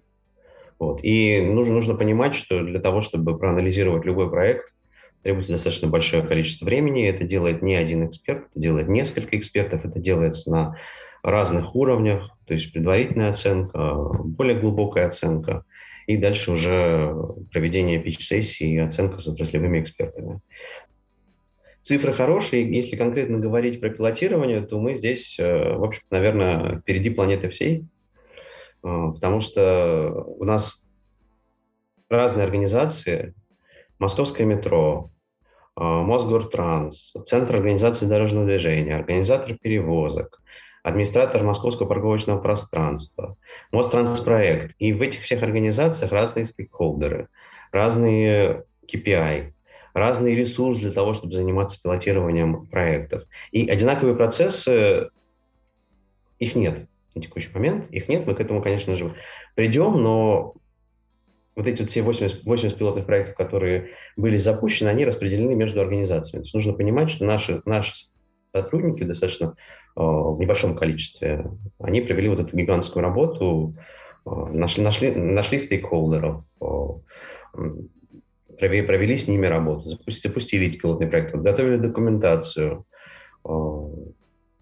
Вот. 0.79 1.00
И 1.03 1.41
нужно, 1.41 1.75
нужно 1.75 1.95
понимать, 1.95 2.35
что 2.35 2.62
для 2.63 2.79
того, 2.79 3.01
чтобы 3.01 3.38
проанализировать 3.38 4.05
любой 4.05 4.29
проект, 4.29 4.73
требуется 5.21 5.53
достаточно 5.53 5.88
большое 5.88 6.23
количество 6.23 6.65
времени. 6.65 7.07
Это 7.07 7.23
делает 7.23 7.62
не 7.62 7.75
один 7.75 8.05
эксперт, 8.05 8.47
это 8.51 8.59
делает 8.59 8.89
несколько 8.89 9.38
экспертов, 9.38 9.85
это 9.85 10.00
делается 10.00 10.51
на 10.51 10.77
разных 11.23 11.73
уровнях, 11.75 12.38
то 12.45 12.53
есть 12.53 12.73
предварительная 12.73 13.29
оценка, 13.29 13.95
более 13.95 14.59
глубокая 14.59 15.07
оценка, 15.07 15.63
и 16.05 16.17
дальше 16.17 16.51
уже 16.51 17.15
проведение 17.51 18.00
пич-сессии 18.00 18.73
и 18.73 18.77
оценка 18.77 19.19
с 19.19 19.27
отраслевыми 19.27 19.79
экспертами. 19.79 20.41
Цифры 21.84 22.13
хорошие. 22.13 22.74
Если 22.74 22.96
конкретно 22.96 23.40
говорить 23.40 23.82
про 23.82 23.90
пилотирование, 23.90 24.62
то 24.62 24.80
мы 24.80 24.96
здесь, 24.96 25.38
э, 25.38 25.74
в 25.74 25.84
общем 25.84 26.02
наверное, 26.10 26.78
впереди 26.78 27.10
планеты 27.10 27.50
всей. 27.50 27.86
А, 28.84 29.12
потому 29.12 29.42
что 29.42 30.24
у 30.25 30.46
нас 30.46 30.86
разные 32.10 32.46
организации, 32.46 33.34
Московское 34.00 34.48
метро, 34.48 35.12
а, 35.75 36.04
Мосгортранс, 36.04 37.13
Центр 37.25 37.58
организации 37.58 38.06
дорожного 38.06 38.46
движения, 38.46 38.96
организатор 38.96 39.58
перевозок, 39.58 40.42
администратор 40.84 41.44
Московского 41.44 41.88
парковочного 41.88 42.40
пространства, 42.40 43.36
Мостранспроект. 43.74 44.74
И 44.80 44.94
в 44.94 45.02
этих 45.02 45.24
всех 45.24 45.44
организациях 45.44 46.13
разные 46.13 46.46
стейкхолдеры, 46.46 47.28
разные 47.74 48.63
KPI, 48.88 49.54
разный 49.93 50.35
ресурс 50.35 50.79
для 50.79 50.91
того, 50.91 51.13
чтобы 51.13 51.33
заниматься 51.33 51.81
пилотированием 51.81 52.65
проектов. 52.67 53.23
И 53.51 53.69
одинаковые 53.69 54.15
процессы, 54.15 55.09
их 56.39 56.55
нет 56.55 56.88
на 57.15 57.21
текущий 57.21 57.50
момент. 57.53 57.89
Их 57.91 58.09
нет, 58.09 58.25
мы 58.25 58.35
к 58.35 58.39
этому, 58.39 58.62
конечно 58.62 58.95
же, 58.95 59.13
придем, 59.55 60.01
но 60.01 60.55
вот 61.55 61.67
эти 61.67 61.81
вот 61.81 61.91
все 61.91 62.01
80, 62.01 62.43
80 62.43 62.77
пилотных 62.77 63.05
проектов, 63.05 63.35
которые 63.35 63.91
были 64.17 64.38
запущены, 64.38 64.89
они 64.89 65.05
распределены 65.05 65.55
между 65.55 65.81
организациями. 65.81 66.41
То 66.41 66.45
есть 66.45 66.55
нужно 66.55 66.73
понимать, 66.73 67.09
что 67.09 67.25
наши, 67.25 67.62
наши 67.65 68.07
сотрудники 68.53 69.03
достаточно 69.03 69.47
э, 69.47 69.51
в 69.95 70.38
небольшом 70.39 70.75
количестве, 70.75 71.45
они 71.79 72.01
провели 72.01 72.29
вот 72.29 72.39
эту 72.39 72.57
гигантскую 72.57 73.03
работу, 73.03 73.75
э, 74.25 74.29
нашли, 74.29 74.83
нашли, 74.83 75.12
нашли 75.12 75.59
стейкхолдеров, 75.59 76.43
э, 76.59 77.67
провели, 78.57 79.17
с 79.17 79.27
ними 79.27 79.45
работу, 79.45 79.89
запустили, 79.89 80.31
запустили 80.31 80.67
эти 80.67 80.77
пилотные 80.77 81.10
проекты, 81.10 81.33
подготовили 81.33 81.77
документацию, 81.77 82.86
э, 83.45 83.50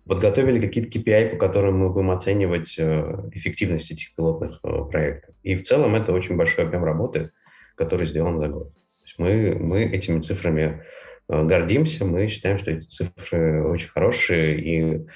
подготовили 0.06 0.66
какие-то 0.66 0.98
KPI, 0.98 1.30
по 1.32 1.38
которым 1.38 1.80
мы 1.80 1.90
будем 1.90 2.12
оценивать 2.12 2.76
э, 2.78 3.30
эффективность 3.34 3.92
этих 3.92 4.16
пилотных 4.16 4.60
э, 4.64 4.84
проектов. 4.90 5.36
И 5.44 5.56
в 5.56 5.64
целом 5.64 5.96
это 5.96 6.14
очень 6.14 6.36
большой 6.36 6.66
объем 6.66 6.84
работы, 6.84 7.32
который 7.76 8.08
сделан 8.08 8.40
за 8.40 8.48
год. 8.48 8.74
То 8.74 9.06
есть 9.06 9.20
мы, 9.20 9.56
мы 9.56 9.84
этими 9.84 10.20
цифрами 10.22 10.84
гордимся, 11.28 12.04
мы 12.04 12.28
считаем, 12.28 12.58
что 12.58 12.72
эти 12.72 12.84
цифры 12.84 13.64
очень 13.64 13.88
хорошие 13.88 14.60
и 14.60 15.08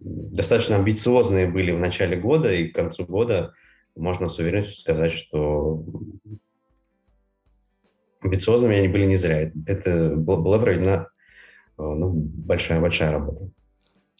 достаточно 0.00 0.76
амбициозные 0.76 1.48
были 1.48 1.72
в 1.72 1.80
начале 1.80 2.16
года, 2.16 2.52
и 2.52 2.68
к 2.68 2.76
концу 2.76 3.04
года 3.04 3.52
можно 3.96 4.28
с 4.28 4.38
уверенностью 4.38 4.78
сказать, 4.78 5.12
что 5.12 5.84
амбициозными 8.20 8.76
они 8.76 8.88
были 8.88 9.06
не 9.06 9.16
зря. 9.16 9.50
Это 9.66 10.14
была 10.14 10.58
проведена 10.58 11.08
ну, 11.78 12.10
большая-большая 12.12 13.12
работа. 13.12 13.50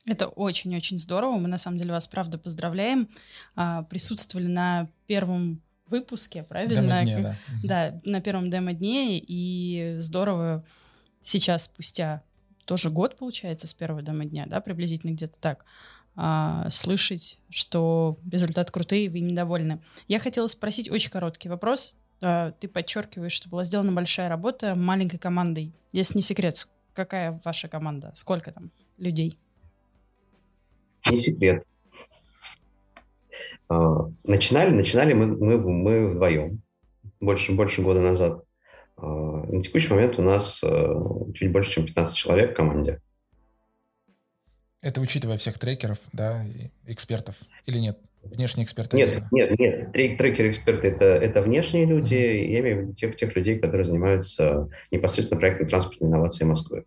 Это 0.07 0.29
очень-очень 0.29 0.99
здорово. 0.99 1.37
Мы 1.37 1.49
на 1.49 1.59
самом 1.59 1.77
деле 1.77 1.93
вас 1.93 2.09
правда 2.09 2.39
поздравляем. 2.39 3.09
А, 3.55 3.83
присутствовали 3.83 4.47
на 4.47 4.89
первом 5.07 5.61
выпуске, 5.87 6.43
правильно? 6.43 7.05
Демо-дне, 7.05 7.19
да. 7.23 7.37
Да, 7.63 8.01
на 8.05 8.21
первом 8.21 8.51
демо-дне. 8.51 9.19
И 9.19 9.97
здорово 9.99 10.65
сейчас, 11.23 11.65
спустя 11.65 12.23
тоже 12.65 12.89
год, 12.91 13.17
получается, 13.17 13.67
с 13.67 13.75
первого 13.75 14.01
демо-дня, 14.01 14.47
да, 14.47 14.61
приблизительно 14.61 15.13
где-то 15.13 15.39
так, 15.39 15.65
а, 16.17 16.69
слышать, 16.71 17.39
что 17.51 18.19
результаты 18.31 18.73
крутые, 18.73 19.11
вы 19.11 19.21
недовольны. 19.21 19.81
Я 20.09 20.19
хотела 20.19 20.47
спросить 20.47 20.91
очень 20.91 21.11
короткий 21.11 21.49
вопрос. 21.49 21.97
А, 22.21 22.53
ты 22.53 22.69
подчеркиваешь, 22.69 23.33
что 23.33 23.49
была 23.49 23.65
сделана 23.65 23.93
большая 23.93 24.29
работа 24.29 24.75
маленькой 24.75 25.19
командой. 25.19 25.73
Если 25.93 26.19
не 26.19 26.23
секрет, 26.23 26.69
какая 26.93 27.41
ваша 27.45 27.69
команда? 27.69 28.13
Сколько 28.15 28.53
там 28.53 28.71
людей? 28.99 29.39
Не 31.11 31.19
секрет. 31.19 31.65
А, 33.69 34.11
начинали, 34.25 34.71
начинали 34.71 35.13
мы, 35.13 35.27
мы, 35.27 35.59
мы 35.59 36.09
вдвоем, 36.09 36.63
больше, 37.21 37.53
больше 37.53 37.83
года 37.83 38.01
назад. 38.01 38.45
А, 38.97 39.07
на 39.07 39.63
текущий 39.63 39.93
момент 39.93 40.19
у 40.19 40.23
нас 40.23 40.61
а, 40.63 41.33
чуть 41.35 41.53
больше, 41.53 41.73
чем 41.73 41.87
15 41.87 42.15
человек 42.15 42.53
в 42.53 42.57
команде. 42.57 43.01
Это 44.83 45.01
учитывая 45.01 45.37
всех 45.37 45.59
трекеров, 45.59 45.99
да, 46.13 46.45
и 46.45 46.71
экспертов, 46.87 47.37
или 47.67 47.79
нет? 47.79 47.99
Внешние 48.23 48.65
эксперты? 48.65 48.97
Нет, 48.97 49.09
отдельно. 49.09 49.29
нет, 49.33 49.59
нет. 49.59 49.93
Трекеры-эксперты 49.93 50.89
это, 50.89 51.07
это 51.07 51.41
внешние 51.43 51.87
люди, 51.87 52.15
uh-huh. 52.15 52.53
я 52.53 52.61
имею 52.61 52.77
в 52.77 52.81
виду 52.83 52.95
тех, 52.95 53.17
тех 53.17 53.35
людей, 53.35 53.59
которые 53.59 53.85
занимаются 53.85 54.69
непосредственно 54.91 55.41
проектом 55.41 55.69
транспортной 55.69 56.11
инновации 56.11 56.45
Москвы. 56.45 56.85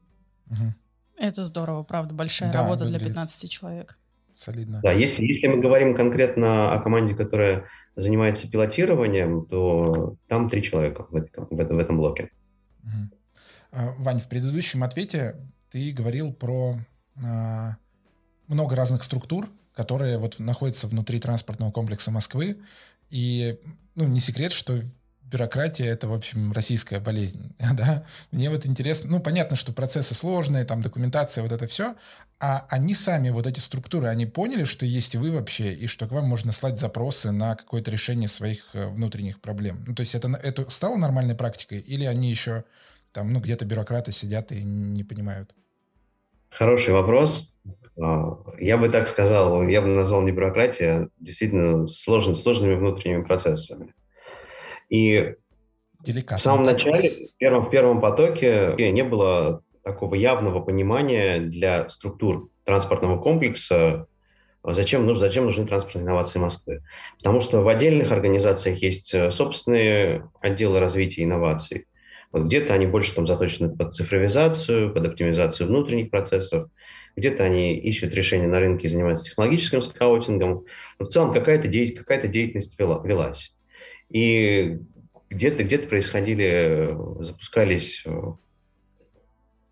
Uh-huh. 0.49 0.71
Это 1.17 1.43
здорово, 1.43 1.83
правда, 1.83 2.13
большая 2.13 2.51
да, 2.51 2.61
работа 2.61 2.83
выглядит. 2.83 3.07
для 3.07 3.09
15 3.09 3.49
человек. 3.49 3.97
Солидно. 4.35 4.79
Да, 4.83 4.91
если, 4.91 5.25
если 5.25 5.47
мы 5.47 5.59
говорим 5.59 5.95
конкретно 5.95 6.73
о 6.73 6.79
команде, 6.79 7.15
которая 7.15 7.65
занимается 7.95 8.49
пилотированием, 8.49 9.45
то 9.45 10.15
там 10.27 10.49
три 10.49 10.61
человека 10.63 11.05
в, 11.09 11.15
этом, 11.15 11.47
в, 11.49 11.59
этом, 11.59 11.77
в 11.77 11.79
этом 11.79 11.97
блоке. 11.97 12.29
Угу. 12.83 13.93
Вань, 13.99 14.19
в 14.19 14.27
предыдущем 14.27 14.83
ответе 14.83 15.35
ты 15.71 15.91
говорил 15.91 16.33
про 16.33 16.77
а, 17.23 17.77
много 18.47 18.75
разных 18.75 19.03
структур, 19.03 19.47
которые 19.73 20.17
вот 20.17 20.39
находятся 20.39 20.87
внутри 20.87 21.19
транспортного 21.19 21.71
комплекса 21.71 22.11
Москвы. 22.11 22.57
И 23.09 23.59
ну, 23.95 24.05
не 24.05 24.19
секрет, 24.19 24.51
что 24.51 24.81
бюрократия 25.33 25.87
это, 25.87 26.07
в 26.07 26.13
общем, 26.13 26.51
российская 26.51 26.99
болезнь, 26.99 27.55
да? 27.73 28.05
Мне 28.31 28.49
вот 28.49 28.65
интересно, 28.65 29.09
ну, 29.09 29.19
понятно, 29.19 29.55
что 29.55 29.73
процессы 29.73 30.13
сложные, 30.13 30.63
там, 30.63 30.81
документация, 30.81 31.41
вот 31.41 31.51
это 31.51 31.65
все, 31.65 31.95
а 32.39 32.65
они 32.69 32.93
сами, 32.93 33.29
вот 33.29 33.47
эти 33.47 33.59
структуры, 33.59 34.07
они 34.07 34.25
поняли, 34.25 34.63
что 34.63 34.85
есть 34.85 35.15
вы 35.15 35.31
вообще, 35.31 35.73
и 35.73 35.87
что 35.87 36.07
к 36.07 36.11
вам 36.11 36.25
можно 36.25 36.51
слать 36.51 36.79
запросы 36.79 37.31
на 37.31 37.55
какое-то 37.55 37.89
решение 37.89 38.29
своих 38.29 38.69
э, 38.73 38.87
внутренних 38.87 39.41
проблем? 39.41 39.83
Ну, 39.87 39.95
то 39.95 40.01
есть 40.01 40.13
это, 40.13 40.27
это 40.43 40.69
стало 40.69 40.97
нормальной 40.97 41.35
практикой, 41.35 41.79
или 41.79 42.05
они 42.05 42.29
еще 42.29 42.63
там, 43.11 43.31
ну, 43.33 43.39
где-то 43.39 43.65
бюрократы 43.65 44.11
сидят 44.11 44.51
и 44.51 44.63
не 44.63 45.03
понимают? 45.03 45.53
Хороший 46.49 46.93
вопрос. 46.93 47.51
А, 48.01 48.37
я 48.59 48.77
бы 48.77 48.89
так 48.89 49.07
сказал, 49.07 49.67
я 49.67 49.81
бы 49.81 49.87
назвал 49.87 50.21
не 50.21 50.31
бюрократия, 50.31 50.93
а 50.93 51.07
действительно 51.19 51.85
сложными, 51.85 52.35
сложными 52.35 52.75
внутренними 52.75 53.23
процессами. 53.23 53.93
И 54.89 55.35
Деликатно. 56.01 56.37
в 56.37 56.41
самом 56.41 56.63
начале, 56.63 57.09
в 57.09 57.37
первом, 57.37 57.65
в 57.65 57.69
первом 57.69 58.01
потоке 58.01 58.75
не 58.77 59.03
было 59.03 59.61
такого 59.83 60.15
явного 60.15 60.61
понимания 60.61 61.39
для 61.39 61.89
структур 61.89 62.49
транспортного 62.63 63.19
комплекса, 63.19 64.07
зачем, 64.63 65.05
нужно, 65.05 65.21
зачем 65.27 65.45
нужны 65.45 65.65
транспортные 65.65 66.03
инновации 66.03 66.39
Москвы. 66.39 66.83
Потому 67.17 67.41
что 67.41 67.61
в 67.61 67.67
отдельных 67.67 68.11
организациях 68.11 68.81
есть 68.81 69.13
э, 69.13 69.29
собственные 69.29 70.29
отделы 70.39 70.79
развития 70.79 71.23
инноваций. 71.23 71.87
Вот 72.31 72.43
где-то 72.43 72.73
они 72.73 72.85
больше 72.85 73.13
там 73.13 73.27
заточены 73.27 73.75
под 73.75 73.93
цифровизацию, 73.93 74.93
под 74.93 75.05
оптимизацию 75.05 75.67
внутренних 75.67 76.09
процессов, 76.09 76.69
где-то 77.15 77.43
они 77.43 77.75
ищут 77.75 78.13
решения 78.13 78.47
на 78.47 78.59
рынке 78.59 78.87
и 78.87 78.89
занимаются 78.89 79.25
технологическим 79.25 79.81
скаутингом. 79.81 80.65
Но 80.99 81.05
в 81.05 81.09
целом 81.09 81.33
какая-то 81.33 81.67
деятельность, 81.67 82.05
какая 82.05 82.27
деятельность 82.27 82.77
велась. 82.79 83.53
И 84.09 84.79
где-то 85.29 85.63
где 85.63 85.77
происходили, 85.79 86.95
запускались 87.19 88.03
э, 88.05 88.21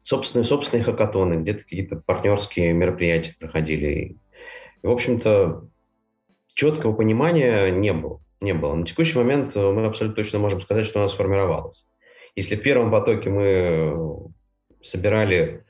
собственные, 0.04 0.46
собственные 0.46 0.84
хакатоны, 0.84 1.36
где-то 1.36 1.64
какие-то 1.64 1.96
партнерские 1.98 2.74
мероприятия 2.74 3.36
проходили. 3.40 3.88
И, 3.88 4.18
в 4.82 4.90
общем-то, 4.90 5.68
четкого 6.54 6.94
понимания 6.94 7.70
не 7.70 7.94
было. 7.94 8.22
Не 8.40 8.54
было. 8.54 8.74
На 8.74 8.86
текущий 8.86 9.18
момент 9.18 9.56
э, 9.56 9.72
мы 9.72 9.86
абсолютно 9.86 10.24
точно 10.24 10.40
можем 10.40 10.62
сказать, 10.62 10.86
что 10.86 11.00
у 11.00 11.04
нас 11.04 11.14
сформировалось. 11.14 11.86
Если 12.36 12.56
в 12.56 12.64
первом 12.64 12.92
потоке 12.92 13.30
мы 13.30 13.44
э, 13.44 13.96
собирали 14.82 15.64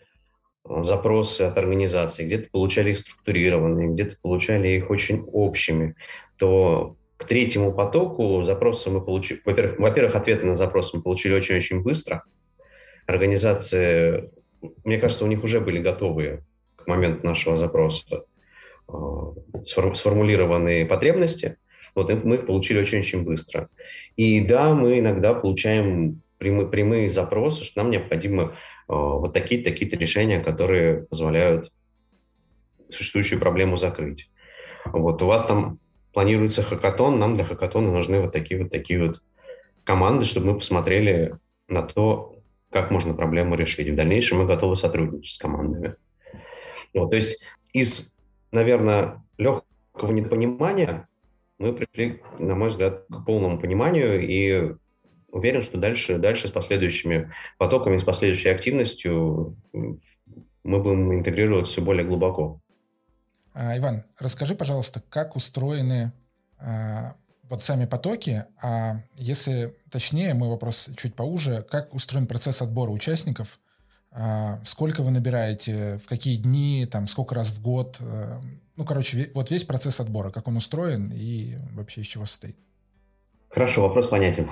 запросы 0.66 1.42
от 1.42 1.58
организаций, 1.58 2.26
где-то 2.26 2.50
получали 2.52 2.92
их 2.92 3.00
структурированные, 3.00 3.90
где-то 3.90 4.18
получали 4.22 4.70
их 4.70 4.90
очень 4.90 5.24
общими, 5.32 5.96
то 6.38 6.96
к 7.18 7.26
третьему 7.26 7.74
потоку 7.74 8.42
запросы 8.44 8.90
мы 8.90 9.02
получили, 9.02 9.42
во-первых, 9.46 9.80
во-первых, 9.80 10.16
ответы 10.16 10.46
на 10.46 10.56
запросы 10.56 10.98
мы 10.98 11.04
получили 11.04 11.34
очень-очень 11.34 11.82
быстро. 11.82 12.24
Организации, 13.06 14.32
мне 14.84 14.98
кажется, 14.98 15.26
у 15.26 15.28
них 15.28 15.44
уже 15.44 15.60
были 15.60 15.80
готовые 15.80 16.44
к 16.76 16.88
моменту 16.88 17.26
нашего 17.26 17.58
запроса 17.58 18.24
э, 18.88 18.94
сформулированные 19.66 20.86
потребности. 20.86 21.58
Вот 21.94 22.12
мы 22.24 22.36
их 22.36 22.46
получили 22.46 22.80
очень-очень 22.80 23.24
быстро. 23.24 23.70
И 24.16 24.42
да, 24.42 24.74
мы 24.74 25.00
иногда 25.00 25.34
получаем 25.34 26.22
прямые, 26.38 26.68
прямые 26.68 27.10
запросы, 27.10 27.64
что 27.64 27.84
нам 27.84 27.92
необходимо 27.92 28.44
э, 28.44 28.56
вот 28.88 29.34
такие-то 29.34 29.70
такие 29.70 29.90
решения, 29.92 30.40
которые 30.40 31.04
позволяют 31.04 31.72
существующую 32.90 33.40
проблему 33.40 33.78
закрыть. 33.78 34.30
Вот 34.86 35.22
у 35.22 35.28
вас 35.28 35.46
там 35.46 35.80
планируется 36.14 36.64
хакатон, 36.64 37.20
нам 37.20 37.36
для 37.36 37.46
хакатона 37.46 37.92
нужны 37.92 38.20
вот 38.20 38.34
такие 38.34 38.62
вот 38.62 38.72
такие 38.72 39.08
вот 39.08 39.22
команды, 39.84 40.26
чтобы 40.26 40.48
мы 40.48 40.56
посмотрели 40.56 41.38
на 41.68 41.84
то, 41.84 42.36
как 42.70 42.92
можно 42.92 43.14
проблему 43.14 43.56
решить. 43.56 43.90
В 43.90 43.96
дальнейшем 43.96 44.40
мы 44.40 44.46
готовы 44.46 44.76
сотрудничать 44.76 45.36
с 45.36 45.38
командами. 45.38 45.96
Вот, 46.94 47.12
то 47.12 47.16
есть 47.16 47.42
из, 47.74 48.14
наверное, 48.52 49.24
легкого 49.38 50.12
недопонимания 50.12 51.08
мы 51.58 51.74
пришли, 51.74 52.22
на 52.40 52.56
мой 52.56 52.70
взгляд, 52.70 53.06
к 53.08 53.26
полному 53.26 53.60
пониманию 53.60 54.28
и 54.28 54.76
уверен, 55.32 55.62
что 55.62 55.78
дальше, 55.78 56.18
дальше 56.18 56.48
с 56.48 56.52
последующими 56.52 57.32
потоками, 57.58 57.98
с 57.98 58.04
последующей 58.04 58.50
активностью 58.50 59.56
мы 59.74 60.80
будем 60.80 61.14
интегрироваться 61.14 61.74
все 61.74 61.82
более 61.82 62.06
глубоко. 62.06 62.60
А, 63.54 63.78
Иван, 63.78 64.04
расскажи, 64.20 64.56
пожалуйста, 64.56 65.02
как 65.10 65.36
устроены 65.36 66.12
а, 66.58 67.16
вот 67.50 67.64
сами 67.64 67.86
потоки, 67.86 68.46
а 68.62 69.02
если 69.16 69.76
точнее, 69.90 70.34
мой 70.34 70.50
вопрос 70.50 70.90
чуть 70.98 71.16
поуже, 71.16 71.66
как 71.70 71.94
устроен 71.94 72.28
процесс 72.28 72.62
отбора 72.62 72.92
участников, 72.92 73.60
а, 74.12 74.60
сколько 74.64 75.04
вы 75.04 75.12
набираете, 75.12 75.98
в 75.98 76.08
какие 76.08 76.38
дни, 76.38 76.88
там, 76.90 77.08
сколько 77.08 77.36
раз 77.36 77.50
в 77.50 77.62
год, 77.62 77.98
а, 78.00 78.42
ну, 78.76 78.86
короче, 78.86 79.32
вот 79.34 79.52
весь 79.52 79.64
процесс 79.64 80.00
отбора, 80.00 80.32
как 80.32 80.48
он 80.48 80.58
устроен 80.58 81.12
и 81.14 81.58
вообще 81.74 82.02
из 82.02 82.08
чего 82.08 82.26
состоит. 82.26 82.58
Хорошо, 83.50 83.82
вопрос 83.82 84.08
понятен. 84.08 84.48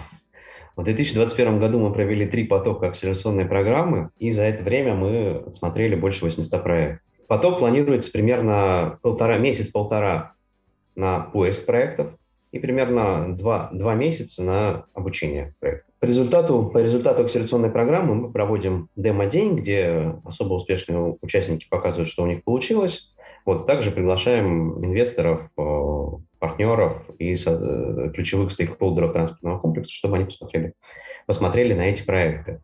В 0.80 0.84
2021 0.86 1.60
году 1.60 1.78
мы 1.78 1.92
провели 1.92 2.26
три 2.26 2.46
потока 2.46 2.88
акселерационной 2.88 3.44
программы, 3.44 4.12
и 4.18 4.32
за 4.32 4.44
это 4.44 4.64
время 4.64 4.96
мы 4.96 5.44
отсмотрели 5.46 5.94
больше 5.94 6.24
800 6.24 6.64
проектов. 6.64 7.02
Поток 7.28 7.60
планируется 7.60 8.10
примерно 8.14 8.98
полтора, 9.02 9.38
месяц-полтора 9.40 10.36
на 10.96 11.20
поиск 11.20 11.66
проектов 11.66 12.14
и 12.54 12.60
примерно 12.60 13.36
два, 13.36 13.70
два 13.74 13.94
месяца 13.94 14.42
на 14.42 14.86
обучение 14.94 15.54
проекта. 15.60 15.92
По 16.00 16.06
результату, 16.06 16.72
по 16.74 16.78
результату 16.78 17.24
акселерационной 17.24 17.72
программы 17.72 18.16
мы 18.16 18.32
проводим 18.32 18.88
демо-день, 18.96 19.58
где 19.58 20.16
особо 20.24 20.54
успешные 20.54 21.18
участники 21.22 21.68
показывают, 21.70 22.08
что 22.08 22.24
у 22.24 22.26
них 22.26 22.46
получилось. 22.46 23.12
Вот, 23.50 23.66
также 23.66 23.90
приглашаем 23.90 24.78
инвесторов, 24.86 25.50
э, 25.58 26.04
партнеров 26.38 27.10
и 27.18 27.34
э, 27.34 28.12
ключевых 28.14 28.52
стейкхолдеров 28.52 29.12
транспортного 29.12 29.58
комплекса, 29.58 29.92
чтобы 29.92 30.18
они 30.18 30.26
посмотрели, 30.26 30.74
посмотрели 31.26 31.74
на 31.74 31.90
эти 31.90 32.04
проекты. 32.04 32.62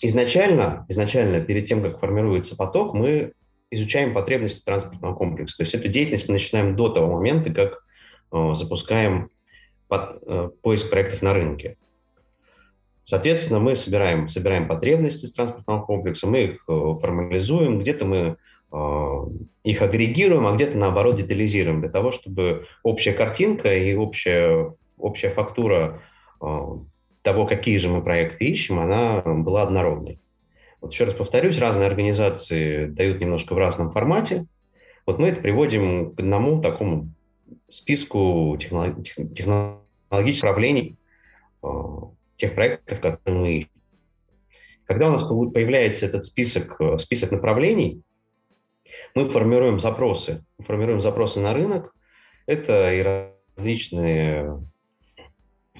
Изначально, 0.00 0.86
изначально, 0.88 1.42
перед 1.42 1.66
тем, 1.66 1.82
как 1.82 1.98
формируется 1.98 2.56
поток, 2.56 2.94
мы 2.94 3.34
изучаем 3.70 4.14
потребности 4.14 4.64
транспортного 4.64 5.14
комплекса. 5.14 5.58
То 5.58 5.64
есть 5.64 5.74
эту 5.74 5.88
деятельность 5.88 6.28
мы 6.28 6.32
начинаем 6.32 6.76
до 6.76 6.88
того 6.88 7.12
момента, 7.12 7.52
как 7.52 7.84
э, 8.32 8.54
запускаем 8.54 9.28
э, 9.90 10.48
поиск 10.62 10.88
проектов 10.88 11.20
на 11.20 11.34
рынке. 11.34 11.76
Соответственно, 13.08 13.58
мы 13.58 13.74
собираем, 13.74 14.28
собираем 14.28 14.68
потребности 14.68 15.24
с 15.24 15.32
транспортного 15.32 15.80
комплекса, 15.80 16.26
мы 16.26 16.42
их 16.42 16.64
э, 16.68 16.94
формализуем, 17.00 17.78
где-то 17.78 18.04
мы 18.04 18.36
э, 18.70 19.26
их 19.64 19.80
агрегируем, 19.80 20.46
а 20.46 20.52
где-то, 20.54 20.76
наоборот, 20.76 21.16
детализируем 21.16 21.80
для 21.80 21.88
того, 21.88 22.12
чтобы 22.12 22.66
общая 22.82 23.14
картинка 23.14 23.74
и 23.74 23.94
общая, 23.94 24.68
общая 24.98 25.30
фактура 25.30 26.02
э, 26.42 26.46
того, 27.22 27.46
какие 27.46 27.78
же 27.78 27.88
мы 27.88 28.02
проекты 28.02 28.44
ищем, 28.44 28.78
она 28.78 29.22
была 29.22 29.62
однородной. 29.62 30.20
Вот 30.82 30.92
еще 30.92 31.04
раз 31.04 31.14
повторюсь, 31.14 31.58
разные 31.58 31.86
организации 31.86 32.88
дают 32.88 33.22
немножко 33.22 33.54
в 33.54 33.58
разном 33.58 33.90
формате. 33.90 34.44
Вот 35.06 35.18
мы 35.18 35.28
это 35.28 35.40
приводим 35.40 36.14
к 36.14 36.20
одному 36.20 36.60
такому 36.60 37.08
списку 37.70 38.54
технологических 38.60 39.28
управлений 40.42 40.98
тех 42.38 42.54
проектов, 42.54 43.00
которые 43.00 43.38
мы 43.38 43.52
ищем. 43.58 43.70
Когда 44.86 45.08
у 45.08 45.12
нас 45.12 45.22
появляется 45.24 46.06
этот 46.06 46.24
список, 46.24 46.80
э, 46.80 46.96
список 46.96 47.32
направлений, 47.32 48.02
мы 49.14 49.26
формируем 49.26 49.78
запросы. 49.78 50.44
формируем 50.60 51.00
запросы 51.00 51.40
на 51.40 51.52
рынок. 51.52 51.94
Это 52.46 52.94
и 52.94 53.32
различные 53.56 54.66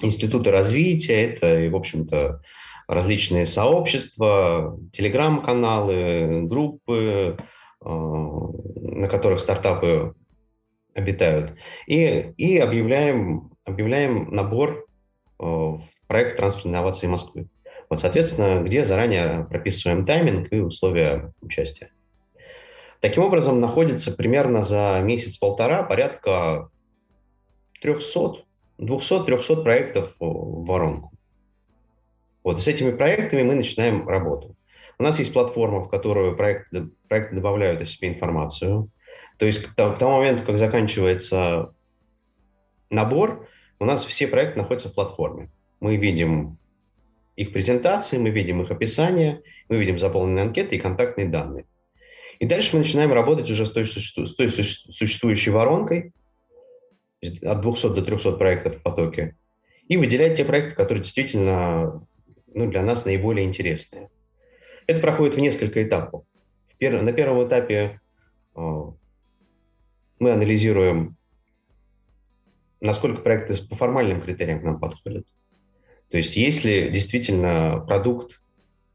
институты 0.02 0.50
развития, 0.50 1.30
это 1.30 1.58
и, 1.58 1.68
в 1.68 1.76
общем-то, 1.76 2.42
различные 2.86 3.46
сообщества, 3.46 4.78
телеграм-каналы, 4.92 6.42
группы, 6.42 7.38
э, 7.80 7.88
на 7.88 9.08
которых 9.08 9.40
стартапы 9.40 10.14
обитают. 10.94 11.54
И, 11.86 12.32
и 12.36 12.58
объявляем, 12.58 13.52
объявляем 13.64 14.34
набор 14.34 14.87
в 15.38 15.82
проект 16.06 16.36
транспортной 16.36 16.72
инновации 16.72 17.06
Москвы. 17.06 17.48
Вот, 17.88 18.00
соответственно, 18.00 18.62
где 18.62 18.84
заранее 18.84 19.46
прописываем 19.48 20.04
тайминг 20.04 20.52
и 20.52 20.60
условия 20.60 21.32
участия. 21.40 21.90
Таким 23.00 23.22
образом, 23.22 23.60
находится 23.60 24.12
примерно 24.12 24.62
за 24.62 25.00
месяц-полтора 25.02 25.84
порядка 25.84 26.68
300, 27.80 28.44
200-300 28.78 29.62
проектов 29.62 30.16
в 30.18 30.64
воронку. 30.66 31.12
Вот, 32.42 32.58
и 32.58 32.60
с 32.60 32.68
этими 32.68 32.90
проектами 32.90 33.42
мы 33.42 33.54
начинаем 33.54 34.08
работу. 34.08 34.56
У 34.98 35.02
нас 35.04 35.18
есть 35.20 35.32
платформа, 35.32 35.80
в 35.80 35.88
которую 35.88 36.36
проекты, 36.36 36.90
проекты 37.08 37.36
добавляют 37.36 37.80
о 37.80 37.84
себе 37.84 38.08
информацию. 38.08 38.90
То 39.38 39.46
есть 39.46 39.64
к 39.64 39.74
тому 39.74 40.16
моменту, 40.16 40.44
как 40.44 40.58
заканчивается 40.58 41.72
набор, 42.90 43.48
у 43.78 43.84
нас 43.84 44.04
все 44.04 44.26
проекты 44.26 44.58
находятся 44.58 44.88
в 44.88 44.94
платформе. 44.94 45.50
Мы 45.80 45.96
видим 45.96 46.58
их 47.36 47.52
презентации, 47.52 48.18
мы 48.18 48.30
видим 48.30 48.62
их 48.62 48.70
описание, 48.70 49.42
мы 49.68 49.76
видим 49.76 49.98
заполненные 49.98 50.42
анкеты 50.42 50.76
и 50.76 50.80
контактные 50.80 51.28
данные. 51.28 51.66
И 52.40 52.46
дальше 52.46 52.74
мы 52.74 52.80
начинаем 52.80 53.12
работать 53.12 53.50
уже 53.50 53.66
с 53.66 53.70
той, 53.70 53.84
с 53.84 54.34
той 54.34 54.48
существующей 54.48 55.50
воронкой, 55.50 56.12
от 57.22 57.60
200 57.60 57.94
до 57.94 58.02
300 58.02 58.32
проектов 58.32 58.76
в 58.76 58.82
потоке, 58.82 59.36
и 59.88 59.96
выделять 59.96 60.36
те 60.36 60.44
проекты, 60.44 60.74
которые 60.74 61.02
действительно 61.02 62.06
ну, 62.46 62.70
для 62.70 62.82
нас 62.82 63.04
наиболее 63.04 63.46
интересные. 63.46 64.08
Это 64.86 65.00
проходит 65.00 65.34
в 65.34 65.40
несколько 65.40 65.82
этапов. 65.82 66.24
На 66.80 67.12
первом 67.12 67.46
этапе 67.46 68.00
э, 68.56 68.60
мы 70.18 70.30
анализируем 70.30 71.17
насколько 72.80 73.22
проекты 73.22 73.56
по 73.66 73.74
формальным 73.74 74.20
критериям 74.20 74.60
к 74.60 74.62
нам 74.62 74.78
подходят. 74.78 75.26
То 76.10 76.16
есть 76.16 76.36
есть 76.36 76.64
ли 76.64 76.90
действительно 76.90 77.84
продукт 77.86 78.40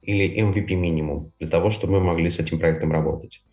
или 0.02 0.42
MVP 0.42 0.76
минимум 0.76 1.32
для 1.40 1.50
того, 1.50 1.70
чтобы 1.70 1.94
мы 1.94 2.00
могли 2.02 2.30
с 2.30 2.40
этим 2.40 2.60
проектом 2.60 2.92
работать. 2.92 3.44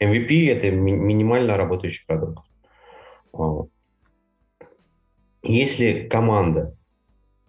MVP– 0.00 0.50
это 0.50 0.70
минимально 0.70 1.56
работающий 1.56 2.04
продукт. 2.06 2.44
А, 3.32 3.64
есть 5.42 5.78
ли 5.78 6.08
команда, 6.08 6.74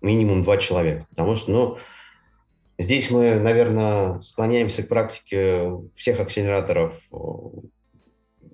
минимум 0.02 0.44
два 0.44 0.58
человека, 0.58 1.08
потому 1.10 1.36
что, 1.36 1.52
ну, 1.52 1.78
здесь 2.78 3.10
мы, 3.10 3.40
наверное, 3.40 4.20
склоняемся 4.22 4.84
к 4.84 4.90
практике 4.90 5.72
всех 5.96 6.20
акселераторов, 6.20 7.02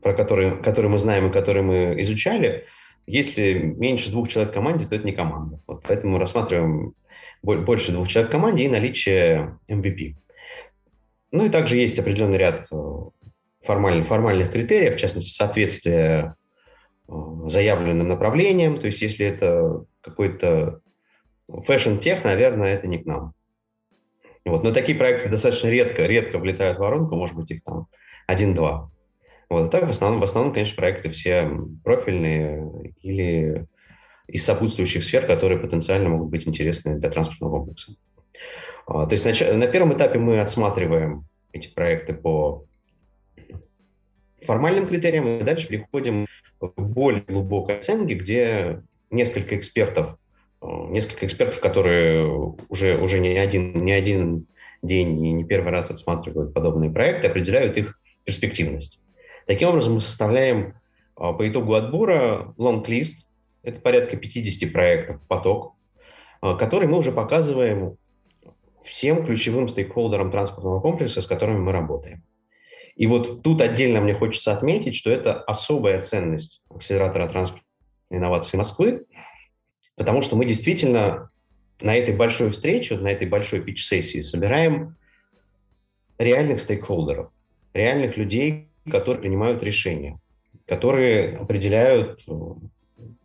про 0.01 0.13
которые, 0.13 0.55
которые 0.57 0.91
мы 0.91 0.99
знаем 0.99 1.27
и 1.27 1.33
которые 1.33 1.63
мы 1.63 2.01
изучали– 2.01 2.65
если 3.05 3.53
меньше 3.53 4.11
двух 4.11 4.29
человек 4.29 4.51
в 4.51 4.55
команде, 4.55 4.85
то 4.85 4.95
это 4.95 5.05
не 5.05 5.13
команда. 5.13 5.59
Вот 5.67 5.83
поэтому 5.87 6.17
рассматриваем 6.17 6.93
больше 7.41 7.91
двух 7.91 8.07
человек 8.07 8.29
в 8.29 8.31
команде 8.31 8.65
и 8.65 8.69
наличие 8.69 9.57
MVP. 9.67 10.15
Ну 11.31 11.45
и 11.45 11.49
также 11.49 11.77
есть 11.77 11.97
определенный 11.99 12.37
ряд 12.37 12.67
э, 12.71 12.75
формальных, 13.63 14.07
формальных 14.07 14.51
критериев, 14.51 14.95
в 14.95 14.99
частности, 14.99 15.31
соответствие 15.31 16.35
э, 17.07 17.13
заявленным 17.47 18.07
направлениям. 18.07 18.79
То 18.79 18.87
есть 18.87 19.01
если 19.01 19.25
это 19.25 19.85
какой-то 20.01 20.81
фэшн-тех, 21.47 22.23
наверное, 22.23 22.75
это 22.75 22.87
не 22.87 22.97
к 22.97 23.05
нам. 23.05 23.33
Вот. 24.45 24.63
Но 24.63 24.71
такие 24.71 24.97
проекты 24.97 25.29
достаточно 25.29 25.67
редко, 25.67 26.03
редко 26.03 26.39
влетают 26.39 26.77
в 26.77 26.81
воронку, 26.81 27.15
может 27.15 27.35
быть, 27.35 27.51
их 27.51 27.63
там 27.63 27.87
один-два. 28.27 28.89
Вот. 29.49 29.67
А 29.67 29.67
так 29.67 29.87
в 29.87 29.89
основном, 29.89 30.21
в 30.21 30.23
основном, 30.23 30.53
конечно, 30.53 30.75
проекты 30.75 31.09
все 31.09 31.49
профильные 31.83 32.93
или 33.01 33.65
из 34.27 34.45
сопутствующих 34.45 35.03
сфер, 35.03 35.25
которые 35.25 35.59
потенциально 35.59 36.09
могут 36.09 36.29
быть 36.29 36.47
интересны 36.47 36.99
для 36.99 37.09
транспортного 37.09 37.57
комплекса. 37.57 37.95
А, 38.85 39.07
то 39.07 39.13
есть 39.13 39.25
на, 39.25 39.57
на 39.57 39.67
первом 39.67 39.93
этапе 39.93 40.19
мы 40.19 40.39
отсматриваем 40.39 41.25
эти 41.51 41.73
проекты 41.73 42.13
по 42.13 42.65
формальным 44.43 44.87
критериям, 44.87 45.27
и 45.27 45.43
дальше 45.43 45.67
переходим 45.67 46.27
к 46.59 46.79
более 46.79 47.23
глубокой 47.23 47.77
оценке, 47.77 48.13
где 48.13 48.83
несколько 49.09 49.57
экспертов, 49.57 50.17
а, 50.61 50.87
несколько 50.89 51.25
экспертов, 51.25 51.59
которые 51.59 52.27
уже, 52.69 52.97
уже 52.97 53.19
не, 53.19 53.37
один, 53.37 53.73
не 53.83 53.91
один 53.91 54.45
день 54.83 55.25
и 55.25 55.31
не 55.31 55.43
первый 55.43 55.71
раз 55.71 55.89
отсматривают 55.89 56.53
подобные 56.53 56.91
проекты, 56.91 57.27
определяют 57.27 57.77
их 57.77 57.99
перспективность. 58.25 58.99
Таким 59.49 59.69
образом, 59.69 59.95
мы 59.95 60.01
составляем 60.01 60.75
а, 61.15 61.33
по 61.33 61.49
итогу 61.49 61.73
отбора 61.73 62.53
лонг-лист, 62.57 63.25
это 63.63 63.81
порядка 63.81 64.15
50 64.15 64.71
проектов 64.71 65.23
в 65.23 65.27
поток, 65.27 65.73
а, 66.39 66.53
который 66.53 66.87
мы 66.87 66.99
уже 66.99 67.11
показываем 67.11 67.97
всем 68.83 69.25
ключевым 69.25 69.67
стейкхолдерам 69.67 70.29
транспортного 70.29 70.79
комплекса, 70.81 71.23
с 71.23 71.25
которыми 71.25 71.57
мы 71.57 71.71
работаем. 71.71 72.21
И 72.95 73.07
вот 73.07 73.41
тут 73.41 73.61
отдельно 73.61 74.01
мне 74.01 74.13
хочется 74.13 74.53
отметить, 74.53 74.95
что 74.95 75.09
это 75.09 75.41
особая 75.41 76.03
ценность 76.03 76.61
акселератора 76.69 77.27
транспортной 77.27 77.65
инновации 78.11 78.55
Москвы, 78.55 79.07
потому 79.95 80.21
что 80.21 80.35
мы 80.35 80.45
действительно 80.45 81.31
на 81.81 81.95
этой 81.95 82.15
большой 82.15 82.51
встрече, 82.51 82.97
на 82.97 83.11
этой 83.11 83.25
большой 83.27 83.61
пич-сессии 83.61 84.19
собираем 84.19 84.95
реальных 86.19 86.61
стейкхолдеров, 86.61 87.31
реальных 87.73 88.15
людей, 88.15 88.68
которые 88.89 89.21
принимают 89.21 89.63
решения, 89.63 90.19
которые 90.67 91.37
определяют, 91.37 92.21
э, 92.27 92.31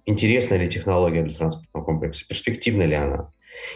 интересна 0.07 0.55
ли 0.55 0.69
технология 0.69 1.23
для 1.23 1.35
транспортного 1.35 1.85
комплекса, 1.85 2.27
перспективна 2.27 2.83
ли 2.83 2.95
она. 2.95 3.31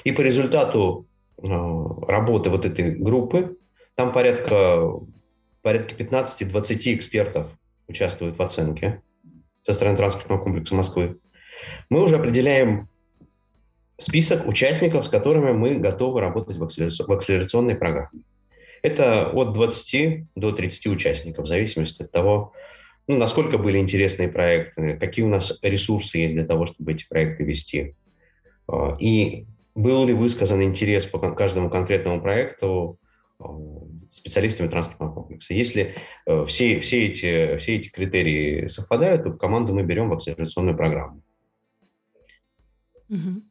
И 0.05 0.13
по 0.13 0.21
результату 0.21 1.07
э, 1.39 1.43
работы 1.47 2.51
вот 2.51 2.65
этой 2.65 2.93
группы, 2.93 3.57
там 3.95 4.13
порядка, 4.13 4.93
порядка 5.63 5.95
15-20 5.95 6.95
экспертов 6.95 7.51
участвуют 7.89 8.39
в 8.39 8.43
оценке 8.43 9.03
со 9.65 9.73
стороны 9.73 9.97
транспортного 9.97 10.43
комплекса 10.43 10.75
Москвы, 10.75 11.19
мы 11.91 12.03
уже 12.03 12.17
определяем 12.17 12.89
список 13.99 14.47
участников, 14.47 15.05
с 15.05 15.09
которыми 15.09 15.53
мы 15.53 15.75
готовы 15.77 16.21
работать 16.21 16.57
в 16.57 16.63
акселерационной 16.63 17.75
программе. 17.75 18.23
Это 18.83 19.31
от 19.31 19.53
20 19.53 20.27
до 20.35 20.53
30 20.53 20.87
участников, 20.87 21.45
в 21.45 21.49
зависимости 21.49 22.03
от 22.03 22.11
того, 22.11 22.53
ну, 23.07 23.17
насколько 23.17 23.57
были 23.59 23.79
интересные 23.79 24.29
проекты, 24.29 24.97
какие 24.99 25.25
у 25.25 25.29
нас 25.29 25.59
ресурсы 25.63 26.19
есть 26.19 26.35
для 26.35 26.45
того, 26.45 26.67
чтобы 26.67 26.93
эти 26.93 27.09
проекты 27.09 27.45
вести. 27.45 27.95
А, 28.69 28.97
и 29.01 29.47
был 29.75 30.07
ли 30.07 30.13
высказан 30.13 30.63
интерес 30.63 31.07
по 31.07 31.19
каждому 31.19 31.71
конкретному 31.71 32.21
проекту 32.21 32.99
а, 33.39 33.47
специалистами 34.13 34.69
транспортного 34.69 35.13
комплекса. 35.13 35.55
Если 35.55 35.95
э, 36.27 36.45
все, 36.47 36.79
все, 36.79 37.07
эти, 37.07 37.57
все 37.59 37.77
эти 37.77 37.89
критерии 37.91 38.67
совпадают, 38.67 39.23
то 39.23 39.33
команду 39.33 39.75
мы 39.75 39.83
берем 39.85 40.09
в 40.09 40.15
акселерационную 40.15 40.77
программу. 40.77 41.23
Угу. 43.11 43.43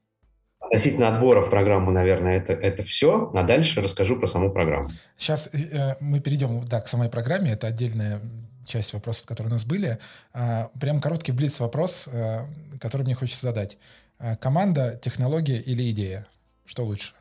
Относительно 0.67 1.07
отбора 1.07 1.41
в 1.41 1.49
программу, 1.49 1.91
наверное, 1.91 2.37
это, 2.37 2.53
это 2.53 2.83
все. 2.83 3.31
А 3.33 3.43
дальше 3.43 3.81
расскажу 3.81 4.17
про 4.17 4.27
саму 4.27 4.51
программу. 4.51 4.89
Сейчас 5.17 5.49
э, 5.53 5.57
э, 5.71 5.95
мы 5.99 6.19
перейдем 6.19 6.65
да, 6.65 6.81
к 6.81 6.87
самой 6.87 7.09
программе. 7.09 7.51
Это 7.51 7.67
отдельная 7.67 8.21
часть 8.67 8.93
вопросов, 8.93 9.25
которые 9.25 9.51
у 9.51 9.53
нас 9.53 9.65
были. 9.65 9.97
А, 10.33 10.69
прям 10.79 10.99
короткий 10.99 11.31
блиц-вопрос, 11.31 12.07
э, 12.11 12.45
который 12.79 13.03
мне 13.03 13.15
хочется 13.15 13.47
задать. 13.47 13.77
А, 14.19 14.35
команда, 14.35 14.99
технология 15.01 15.59
или 15.59 15.89
идея? 15.91 16.27
Что 16.65 16.83
лучше? 16.83 17.13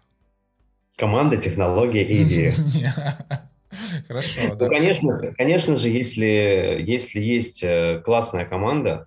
Команда, 0.96 1.36
технология 1.36 2.02
и 2.02 2.22
идея. 2.24 2.54
Хорошо, 4.08 4.40
ну, 4.42 4.54
да. 4.54 4.68
конечно, 4.68 5.34
конечно 5.36 5.76
же, 5.76 5.88
если, 5.88 6.82
если 6.86 7.20
есть 7.20 7.62
э, 7.62 8.00
классная 8.04 8.44
команда... 8.44 9.06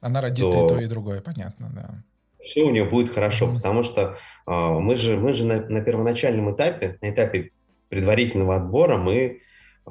Она 0.00 0.20
родит 0.20 0.44
то, 0.44 0.66
и 0.66 0.68
то, 0.68 0.80
и 0.80 0.86
другое, 0.86 1.20
понятно, 1.20 1.70
да. 1.74 2.02
Все 2.46 2.62
у 2.62 2.70
нее 2.70 2.84
будет 2.84 3.12
хорошо, 3.12 3.52
потому 3.52 3.82
что 3.82 4.18
э, 4.46 4.50
мы 4.50 4.96
же, 4.96 5.16
мы 5.16 5.34
же 5.34 5.44
на, 5.44 5.60
на 5.68 5.80
первоначальном 5.80 6.54
этапе, 6.54 6.98
на 7.02 7.10
этапе 7.10 7.50
предварительного 7.88 8.56
отбора, 8.56 8.96
мы, 8.96 9.40
э, 9.86 9.90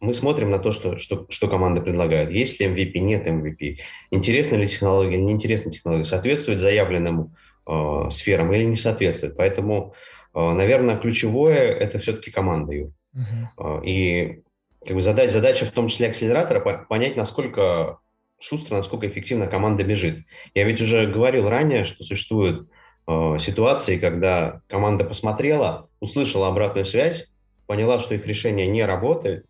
мы 0.00 0.14
смотрим 0.14 0.50
на 0.50 0.58
то, 0.58 0.72
что, 0.72 0.98
что, 0.98 1.26
что 1.28 1.48
команда 1.48 1.80
предлагает. 1.80 2.30
Есть 2.30 2.60
ли 2.60 2.66
MVP, 2.66 2.98
нет 3.00 3.26
MVP. 3.26 3.78
Интересна 4.10 4.56
ли 4.56 4.68
технология, 4.68 5.18
неинтересна 5.18 5.70
технология. 5.70 6.04
Соответствует 6.04 6.58
заявленному 6.58 7.34
э, 7.66 8.10
сферам 8.10 8.52
или 8.52 8.64
не 8.64 8.76
соответствует. 8.76 9.36
Поэтому, 9.36 9.94
э, 10.34 10.52
наверное, 10.52 10.96
ключевое– 10.96 11.58
это 11.80 11.98
все-таки 11.98 12.30
команда. 12.30 12.72
Юр. 12.72 12.90
Uh-huh. 13.14 13.84
И 13.84 14.42
как 14.84 14.94
бы 14.94 15.02
задать, 15.02 15.32
задача 15.32 15.64
в 15.64 15.70
том 15.70 15.88
числе 15.88 16.08
акселератора 16.08 16.60
понять, 16.60 17.16
насколько 17.16 17.99
шустро, 18.40 18.76
насколько 18.76 19.06
эффективно 19.06 19.46
команда 19.46 19.84
бежит. 19.84 20.24
Я 20.54 20.64
ведь 20.64 20.80
уже 20.80 21.06
говорил 21.06 21.48
ранее, 21.48 21.84
что 21.84 22.02
существуют 22.02 22.68
э, 23.06 23.36
ситуации, 23.38 23.98
когда 23.98 24.62
команда 24.66 25.04
посмотрела, 25.04 25.88
услышала 26.00 26.48
обратную 26.48 26.84
связь, 26.84 27.28
поняла, 27.66 27.98
что 27.98 28.14
их 28.14 28.26
решение 28.26 28.66
не 28.66 28.84
работает, 28.84 29.46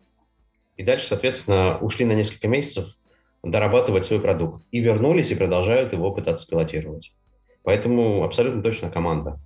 и 0.77 0.83
дальше, 0.83 1.07
соответственно, 1.07 1.77
ушли 1.79 2.05
на 2.05 2.13
несколько 2.13 2.47
месяцев 2.47 2.97
дорабатывать 3.43 4.05
свой 4.05 4.19
продукт. 4.19 4.63
И 4.71 4.79
вернулись 4.79 5.31
и 5.31 5.35
продолжают 5.35 5.93
его 5.93 6.11
пытаться 6.11 6.47
пилотировать. 6.47 7.13
Поэтому 7.63 8.23
абсолютно 8.23 8.61
точно 8.61 8.89
команда. 8.89 9.39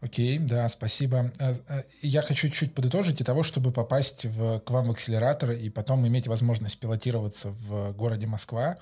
Окей, 0.00 0.38
да, 0.38 0.68
спасибо. 0.68 1.32
Э, 1.40 1.54
э, 1.68 1.82
я 2.02 2.22
хочу 2.22 2.48
чуть 2.50 2.72
подытожить. 2.72 3.20
И 3.20 3.24
того, 3.24 3.42
чтобы 3.42 3.72
попасть 3.72 4.26
в, 4.26 4.60
к 4.60 4.70
вам 4.70 4.88
в 4.88 4.90
акселератор 4.92 5.50
и 5.50 5.68
потом 5.70 6.06
иметь 6.06 6.28
возможность 6.28 6.78
пилотироваться 6.78 7.50
в 7.50 7.92
городе 7.94 8.28
Москва, 8.28 8.76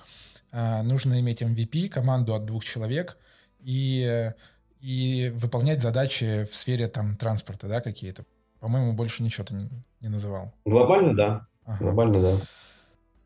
э, 0.51 0.81
нужно 0.83 1.19
иметь 1.19 1.41
MVP, 1.41 1.89
команду 1.89 2.35
от 2.35 2.45
двух 2.45 2.63
человек 2.63 3.17
и, 3.59 4.31
и 4.79 5.33
выполнять 5.35 5.81
задачи 5.81 6.43
в 6.43 6.55
сфере 6.55 6.87
там, 6.87 7.15
транспорта 7.17 7.67
да, 7.67 7.81
какие-то. 7.81 8.23
По-моему, 8.59 8.93
больше 8.93 9.23
ничего 9.23 9.43
ты 9.43 9.55
не, 9.55 9.69
не 10.01 10.09
называл. 10.09 10.53
Глобально, 10.65 11.15
да. 11.15 11.47
Ага. 11.65 11.83
Глобально, 11.83 12.39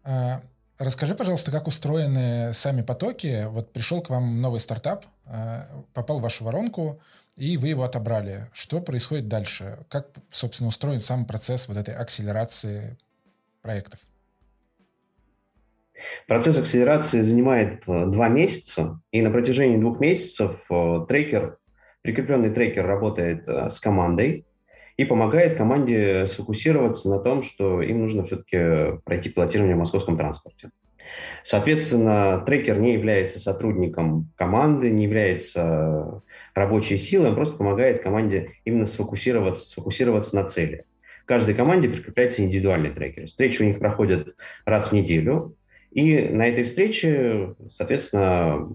да. 0.04 0.42
Расскажи, 0.80 1.14
пожалуйста, 1.14 1.52
как 1.52 1.68
устроены 1.68 2.54
сами 2.54 2.82
потоки. 2.82 3.46
Вот 3.50 3.72
пришел 3.72 4.02
к 4.02 4.10
вам 4.10 4.42
новый 4.42 4.60
стартап, 4.60 5.06
попал 5.94 6.18
в 6.18 6.24
вашу 6.24 6.44
воронку, 6.44 7.00
и 7.36 7.58
вы 7.58 7.70
его 7.70 7.84
отобрали. 7.84 8.50
Что 8.54 8.82
происходит 8.82 9.28
дальше? 9.28 9.80
Как, 9.90 10.10
собственно, 10.30 10.70
устроен 10.70 11.00
сам 11.00 11.26
процесс 11.26 11.68
вот 11.68 11.78
этой 11.78 11.96
акселерации 11.96 12.98
проектов? 13.62 14.00
Процесс 16.28 16.58
акселерации 16.58 17.22
занимает 17.22 17.84
э, 17.88 18.06
два 18.08 18.28
месяца, 18.28 19.00
и 19.12 19.22
на 19.22 19.30
протяжении 19.30 19.78
двух 19.78 20.00
месяцев 20.00 20.66
э, 20.70 21.06
трекер, 21.08 21.58
прикрепленный 22.02 22.50
трекер 22.50 22.86
работает 22.86 23.48
э, 23.48 23.70
с 23.70 23.80
командой 23.80 24.46
и 24.98 25.06
помогает 25.06 25.58
команде 25.58 26.26
сфокусироваться 26.26 27.10
на 27.10 27.20
том, 27.20 27.44
что 27.44 27.82
им 27.82 28.02
нужно 28.02 28.24
все-таки 28.24 29.00
пройти 29.04 29.30
пилотирование 29.30 29.76
в 29.76 29.80
московском 29.80 30.18
транспорте. 30.18 30.72
Соответственно, 31.44 32.44
трекер 32.46 32.80
не 32.80 32.94
является 32.94 33.40
сотрудником 33.40 34.32
команды, 34.36 34.90
не 34.90 35.06
является 35.06 36.22
рабочей 36.54 36.98
силой, 36.98 37.30
он 37.30 37.36
просто 37.36 37.58
помогает 37.58 38.04
команде 38.04 38.52
именно 38.66 38.86
сфокусироваться, 38.86 39.66
сфокусироваться 39.66 40.36
на 40.36 40.46
цели. 40.46 40.86
Каждой 41.26 41.56
команде 41.56 41.90
прикрепляется 41.90 42.44
индивидуальный 42.44 42.92
трекер. 42.92 43.26
Встречи 43.28 43.62
у 43.62 43.66
них 43.66 43.80
проходят 43.80 44.36
раз 44.66 44.92
в 44.92 44.94
неделю, 44.94 45.56
и 45.92 46.30
на 46.30 46.48
этой 46.48 46.64
встрече, 46.64 47.56
соответственно, 47.68 48.70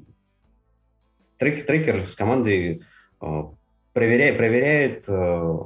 трек, 1.39 1.65
трекер 1.65 2.07
с 2.07 2.15
командой 2.15 2.83
э, 3.21 3.43
проверяет, 3.93 4.37
проверяет 4.37 5.05
э, 5.09 5.59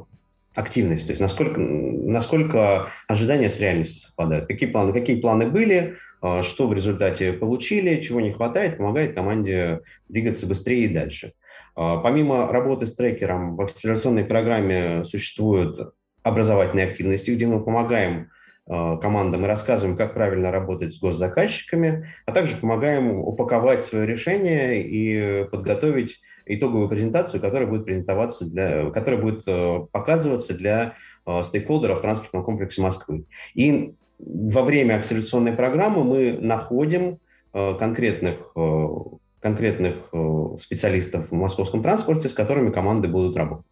активность, 0.55 1.07
то 1.07 1.13
есть 1.13 1.21
насколько, 1.21 1.61
насколько 1.61 2.91
ожидания 3.07 3.51
с 3.51 3.61
реальностью 3.61 4.01
совпадают, 4.01 4.47
какие 4.47 4.69
планы, 4.69 4.93
какие 4.93 5.21
планы 5.21 5.47
были, 5.47 5.97
а, 6.21 6.43
что 6.43 6.67
в 6.67 6.75
результате 6.75 7.33
получили, 7.33 8.01
чего 8.01 8.21
не 8.21 8.33
хватает, 8.33 8.79
помогает 8.79 9.15
команде 9.15 9.81
двигаться 10.09 10.47
быстрее 10.47 10.85
и 10.85 10.89
дальше. 10.89 11.33
А, 11.77 11.99
помимо 11.99 12.49
работы 12.49 12.87
с 12.87 12.95
трекером, 12.95 13.57
в 13.57 13.63
акселерационной 13.63 14.25
программе 14.25 15.05
существуют 15.05 15.95
образовательные 16.23 16.87
активности, 16.87 17.31
где 17.31 17.47
мы 17.47 17.63
помогаем 17.63 18.31
а, 18.69 18.97
командам 18.97 19.45
и 19.45 19.49
рассказываем, 19.49 19.97
как 19.97 20.15
правильно 20.15 20.51
работать 20.51 20.93
с 20.93 20.99
госзаказчиками, 20.99 22.09
а 22.27 22.33
также 22.33 22.57
помогаем 22.57 23.21
упаковать 23.21 23.85
свое 23.85 24.07
решение 24.07 24.83
и 24.83 25.45
подготовить 25.49 26.21
итоговую 26.47 26.89
презентацию, 26.89 27.41
которая 27.41 27.69
будет 27.69 27.85
презентоваться 27.85 28.47
для, 28.47 28.91
которая 28.91 29.21
будет 29.21 29.91
показываться 29.91 30.55
для 30.55 30.95
стейкхолдеров 31.43 31.99
в 31.99 32.03
транспортном 32.03 32.45
комплексе 32.45 32.83
Москвы. 32.83 33.25
И 33.55 33.95
во 34.25 34.63
время 34.63 34.97
акселерационной 34.97 35.53
программы 35.53 36.05
мы 36.05 36.39
находим 36.41 37.19
э, 37.53 37.75
конкретных, 37.79 38.53
э, 38.55 38.87
конкретных 39.41 39.97
э, 40.13 40.57
специалистов 40.59 41.31
в 41.31 41.35
московском 41.35 41.83
транспорте, 41.83 42.29
с 42.29 42.35
которыми 42.35 42.71
команды 42.71 43.09
будут 43.09 43.37
работать. 43.37 43.67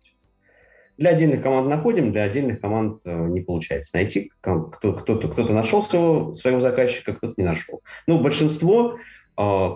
Для 0.96 1.11
отдельных 1.11 1.42
команд 1.42 1.68
находим, 1.68 2.11
для 2.11 2.24
отдельных 2.24 2.61
команд 2.61 3.02
не 3.04 3.40
получается 3.40 3.96
найти. 3.96 4.33
Кто-то, 4.40 4.94
кто-то, 4.94 5.28
кто-то 5.28 5.52
нашел 5.52 5.81
своего, 5.81 6.33
своего 6.33 6.59
заказчика, 6.59 7.12
кто-то 7.14 7.35
не 7.37 7.44
нашел. 7.44 7.83
Ну, 8.09 8.18
большинство, 8.18 8.96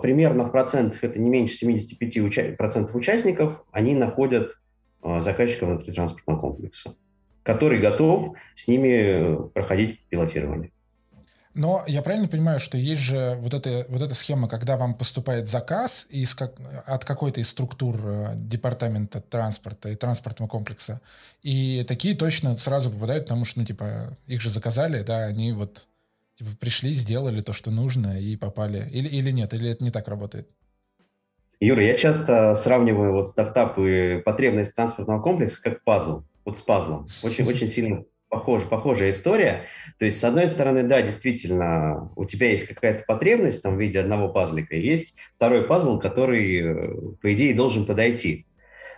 примерно 0.01 0.43
в 0.43 0.51
процентах, 0.51 1.03
это 1.03 1.19
не 1.19 1.29
меньше 1.29 1.65
75% 1.65 2.55
процентов 2.57 2.95
участников, 2.95 3.63
они 3.71 3.95
находят 3.95 4.59
заказчиков 5.19 5.69
внутри 5.69 5.93
транспортного 5.93 6.39
комплекса 6.39 6.95
который 7.43 7.79
готов 7.79 8.33
с 8.55 8.67
ними 8.67 9.49
проходить 9.49 9.99
пилотирование. 10.09 10.71
Но 11.53 11.83
я 11.85 12.01
правильно 12.01 12.27
понимаю, 12.27 12.59
что 12.59 12.79
есть 12.79 13.01
же 13.03 13.37
вот 13.39 13.53
эта, 13.53 13.85
вот 13.87 14.01
эта 14.01 14.15
схема, 14.15 14.49
когда 14.49 14.75
вам 14.75 14.95
поступает 14.95 15.47
заказ 15.47 16.07
из 16.09 16.33
как, 16.33 16.55
от 16.87 17.05
какой-то 17.05 17.41
из 17.41 17.49
структур 17.49 17.99
э, 18.03 18.31
департамента 18.35 19.21
транспорта 19.21 19.89
и 19.89 19.95
транспортного 19.95 20.49
комплекса, 20.49 20.99
и 21.43 21.85
такие 21.87 22.15
точно 22.15 22.57
сразу 22.57 22.89
попадают, 22.89 23.25
потому 23.25 23.45
что, 23.45 23.59
ну, 23.59 23.67
типа, 23.67 24.17
их 24.25 24.41
же 24.41 24.49
заказали, 24.49 25.03
да, 25.03 25.25
они 25.25 25.53
вот 25.53 25.85
типа, 26.35 26.51
пришли, 26.59 26.91
сделали 26.93 27.41
то, 27.41 27.53
что 27.53 27.71
нужно, 27.71 28.19
и 28.19 28.35
попали. 28.35 28.89
Или, 28.91 29.07
или 29.07 29.31
нет, 29.31 29.53
или 29.53 29.69
это 29.69 29.83
не 29.83 29.91
так 29.91 30.07
работает? 30.07 30.49
Юра, 31.59 31.83
я 31.83 31.95
часто 31.95 32.55
сравниваю 32.55 33.13
вот 33.13 33.29
стартапы 33.29 34.21
потребность 34.25 34.75
транспортного 34.75 35.21
комплекса 35.21 35.61
как 35.61 35.83
пазл 35.83 36.23
вот 36.45 36.57
с 36.57 36.61
пазлом. 36.61 37.07
Очень, 37.21 37.45
очень 37.45 37.67
сильно 37.67 38.03
похож, 38.27 38.63
похожая 38.63 39.11
история. 39.11 39.67
То 39.99 40.05
есть, 40.05 40.19
с 40.19 40.23
одной 40.23 40.47
стороны, 40.47 40.83
да, 40.83 41.01
действительно, 41.01 42.11
у 42.15 42.25
тебя 42.25 42.49
есть 42.49 42.67
какая-то 42.67 43.03
потребность 43.07 43.61
там, 43.61 43.77
в 43.77 43.79
виде 43.79 43.99
одного 43.99 44.27
пазлика, 44.27 44.75
есть 44.75 45.15
второй 45.35 45.65
пазл, 45.65 45.99
который, 45.99 46.59
э, 46.59 47.15
по 47.21 47.31
идее, 47.33 47.53
должен 47.53 47.85
подойти. 47.85 48.47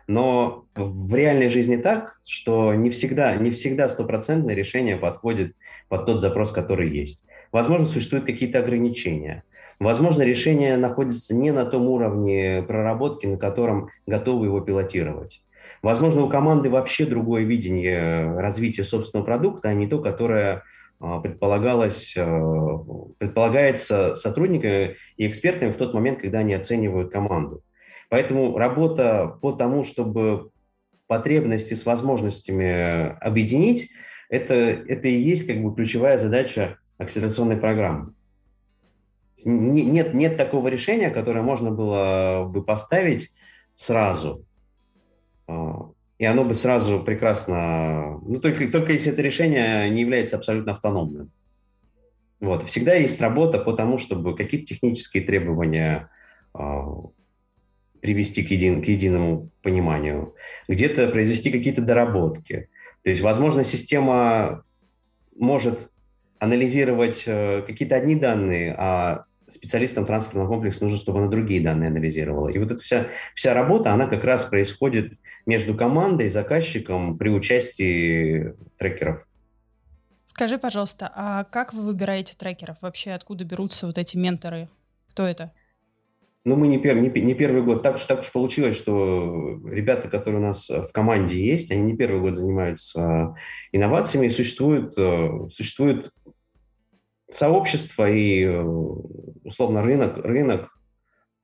Но 0.07 0.65
в 0.75 1.15
реальной 1.15 1.49
жизни 1.49 1.77
так, 1.77 2.19
что 2.25 2.73
не 2.73 2.89
всегда, 2.89 3.35
не 3.35 3.51
всегда 3.51 3.89
стопроцентное 3.89 4.55
решение 4.55 4.97
подходит 4.97 5.55
под 5.89 6.05
тот 6.05 6.21
запрос, 6.21 6.51
который 6.51 6.89
есть. 6.89 7.23
Возможно, 7.51 7.85
существуют 7.85 8.25
какие-то 8.25 8.59
ограничения. 8.59 9.43
Возможно, 9.79 10.21
решение 10.21 10.77
находится 10.77 11.35
не 11.35 11.51
на 11.51 11.65
том 11.65 11.87
уровне 11.87 12.63
проработки, 12.67 13.25
на 13.25 13.37
котором 13.37 13.89
готовы 14.05 14.45
его 14.45 14.61
пилотировать. 14.61 15.41
Возможно, 15.81 16.23
у 16.23 16.29
команды 16.29 16.69
вообще 16.69 17.05
другое 17.05 17.43
видение 17.43 18.39
развития 18.39 18.83
собственного 18.83 19.25
продукта, 19.25 19.69
а 19.69 19.73
не 19.73 19.87
то, 19.87 19.99
которое 19.99 20.63
а, 20.99 21.19
предполагалось, 21.19 22.15
а, 22.17 22.79
предполагается 23.17 24.15
сотрудниками 24.15 24.95
и 25.17 25.27
экспертами 25.27 25.71
в 25.71 25.75
тот 25.75 25.93
момент, 25.93 26.21
когда 26.21 26.39
они 26.39 26.53
оценивают 26.53 27.11
команду. 27.11 27.61
Поэтому 28.09 28.57
работа 28.57 29.37
по 29.41 29.51
тому, 29.51 29.83
чтобы 29.83 30.51
потребности 31.07 31.73
с 31.73 31.85
возможностями 31.85 33.17
объединить, 33.19 33.91
это, 34.29 34.53
это 34.53 35.07
и 35.07 35.15
есть 35.15 35.47
как 35.47 35.61
бы 35.61 35.73
ключевая 35.73 36.17
задача 36.17 36.77
акселерационной 36.97 37.57
программы. 37.57 38.13
Нет, 39.43 40.13
нет 40.13 40.37
такого 40.37 40.67
решения, 40.69 41.09
которое 41.09 41.41
можно 41.41 41.69
было 41.69 42.45
бы 42.47 42.63
поставить 42.63 43.33
сразу. 43.75 44.45
А, 45.47 45.91
и 46.17 46.25
оно 46.25 46.45
бы 46.45 46.53
сразу 46.53 47.03
прекрасно... 47.03 48.19
Ну, 48.19 48.39
только, 48.39 48.67
только 48.71 48.93
если 48.93 49.11
это 49.11 49.21
решение 49.21 49.89
не 49.89 50.01
является 50.01 50.37
абсолютно 50.37 50.71
автономным. 50.71 51.31
Вот. 52.39 52.63
Всегда 52.63 52.93
есть 52.95 53.21
работа 53.21 53.59
по 53.59 53.73
тому, 53.73 53.97
чтобы 53.97 54.35
какие-то 54.35 54.67
технические 54.67 55.23
требования 55.23 56.09
э, 56.57 56.59
привести 58.05 58.43
к, 58.43 58.51
един, 58.51 58.83
к 58.83 58.85
единому 58.85 59.49
пониманию, 59.63 60.35
где-то 60.67 61.07
произвести 61.07 61.49
какие-то 61.51 61.81
доработки. 61.81 62.69
То 63.03 63.09
есть, 63.09 63.23
возможно, 63.23 63.63
система 63.63 64.63
может 65.35 65.89
анализировать 66.37 67.23
э, 67.25 67.63
какие-то 67.65 67.95
одни 67.95 68.13
данные, 68.13 68.75
а 68.77 69.25
специалистам 69.47 70.05
транспортного 70.05 70.47
комплекса 70.47 70.83
нужно, 70.83 70.99
чтобы 70.99 71.17
она 71.17 71.29
другие 71.29 71.61
данные 71.61 71.87
анализировала. 71.87 72.49
И 72.49 72.59
вот 72.59 72.73
эта 72.73 72.83
вся, 72.83 73.07
вся 73.33 73.55
работа, 73.55 73.91
она 73.91 74.05
как 74.05 74.23
раз 74.23 74.45
происходит 74.45 75.13
между 75.47 75.75
командой 75.75 76.27
и 76.27 76.29
заказчиком 76.29 77.17
при 77.17 77.29
участии 77.29 78.53
трекеров. 78.77 79.25
Скажи, 80.27 80.59
пожалуйста, 80.59 81.11
а 81.15 81.43
как 81.45 81.73
вы 81.73 81.81
выбираете 81.81 82.35
трекеров? 82.37 82.77
Вообще 82.81 83.13
откуда 83.13 83.45
берутся 83.45 83.87
вот 83.87 83.97
эти 83.97 84.15
менторы? 84.15 84.69
Кто 85.09 85.25
это? 85.25 85.53
Ну, 86.45 86.55
мы 86.55 86.67
не, 86.67 86.77
пер, 86.77 86.95
не, 86.99 87.09
не 87.09 87.33
первый 87.33 87.63
год. 87.63 87.81
Так 87.81 87.95
уж, 87.95 88.05
так 88.05 88.19
уж 88.19 88.31
получилось, 88.31 88.77
что 88.77 89.59
ребята, 89.67 90.07
которые 90.07 90.39
у 90.39 90.45
нас 90.45 90.69
в 90.69 90.91
команде 90.93 91.43
есть, 91.43 91.71
они 91.71 91.81
не 91.81 91.97
первый 91.97 92.21
год 92.21 92.37
занимаются 92.37 93.35
инновациями. 93.71 94.27
Существует, 94.27 94.93
э, 94.95 95.49
существует 95.51 96.11
сообщество 97.31 98.07
и, 98.07 98.43
э, 98.43 98.61
условно, 99.43 99.81
рынок, 99.81 100.23
рынок 100.23 100.69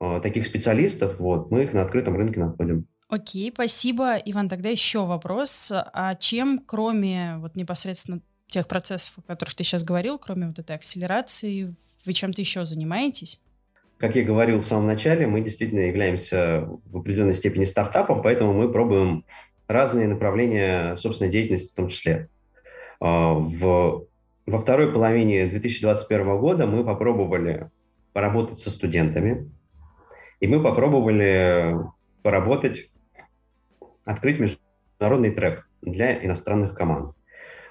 э, 0.00 0.20
таких 0.22 0.46
специалистов. 0.46 1.18
Вот, 1.18 1.50
мы 1.50 1.64
их 1.64 1.72
на 1.72 1.82
открытом 1.82 2.16
рынке 2.16 2.38
находим. 2.38 2.86
Окей, 3.08 3.50
спасибо. 3.52 4.16
Иван, 4.16 4.48
тогда 4.48 4.68
еще 4.68 5.04
вопрос. 5.04 5.72
А 5.72 6.14
чем, 6.14 6.60
кроме 6.64 7.38
вот 7.38 7.56
непосредственно 7.56 8.20
тех 8.46 8.68
процессов, 8.68 9.18
о 9.18 9.22
которых 9.22 9.54
ты 9.54 9.64
сейчас 9.64 9.82
говорил, 9.82 10.16
кроме 10.18 10.46
вот 10.46 10.60
этой 10.60 10.76
акселерации, 10.76 11.74
вы 12.06 12.12
чем-то 12.12 12.40
еще 12.40 12.64
занимаетесь? 12.64 13.40
Как 14.02 14.16
я 14.16 14.24
говорил 14.24 14.58
в 14.58 14.64
самом 14.64 14.88
начале, 14.88 15.28
мы 15.28 15.42
действительно 15.42 15.78
являемся 15.78 16.66
в 16.86 16.96
определенной 16.96 17.34
степени 17.34 17.62
стартапом, 17.62 18.20
поэтому 18.20 18.52
мы 18.52 18.68
пробуем 18.68 19.24
разные 19.68 20.08
направления 20.08 20.96
собственной 20.96 21.30
деятельности 21.30 21.70
в 21.70 21.76
том 21.76 21.86
числе. 21.86 22.28
А, 22.98 23.34
в, 23.34 24.08
во 24.44 24.58
второй 24.58 24.92
половине 24.92 25.46
2021 25.46 26.36
года 26.38 26.66
мы 26.66 26.84
попробовали 26.84 27.70
поработать 28.12 28.58
со 28.58 28.72
студентами, 28.72 29.48
и 30.40 30.48
мы 30.48 30.60
попробовали 30.60 31.76
поработать, 32.24 32.90
открыть 34.04 34.40
международный 34.40 35.30
трек 35.30 35.68
для 35.80 36.12
иностранных 36.26 36.74
команд. 36.74 37.14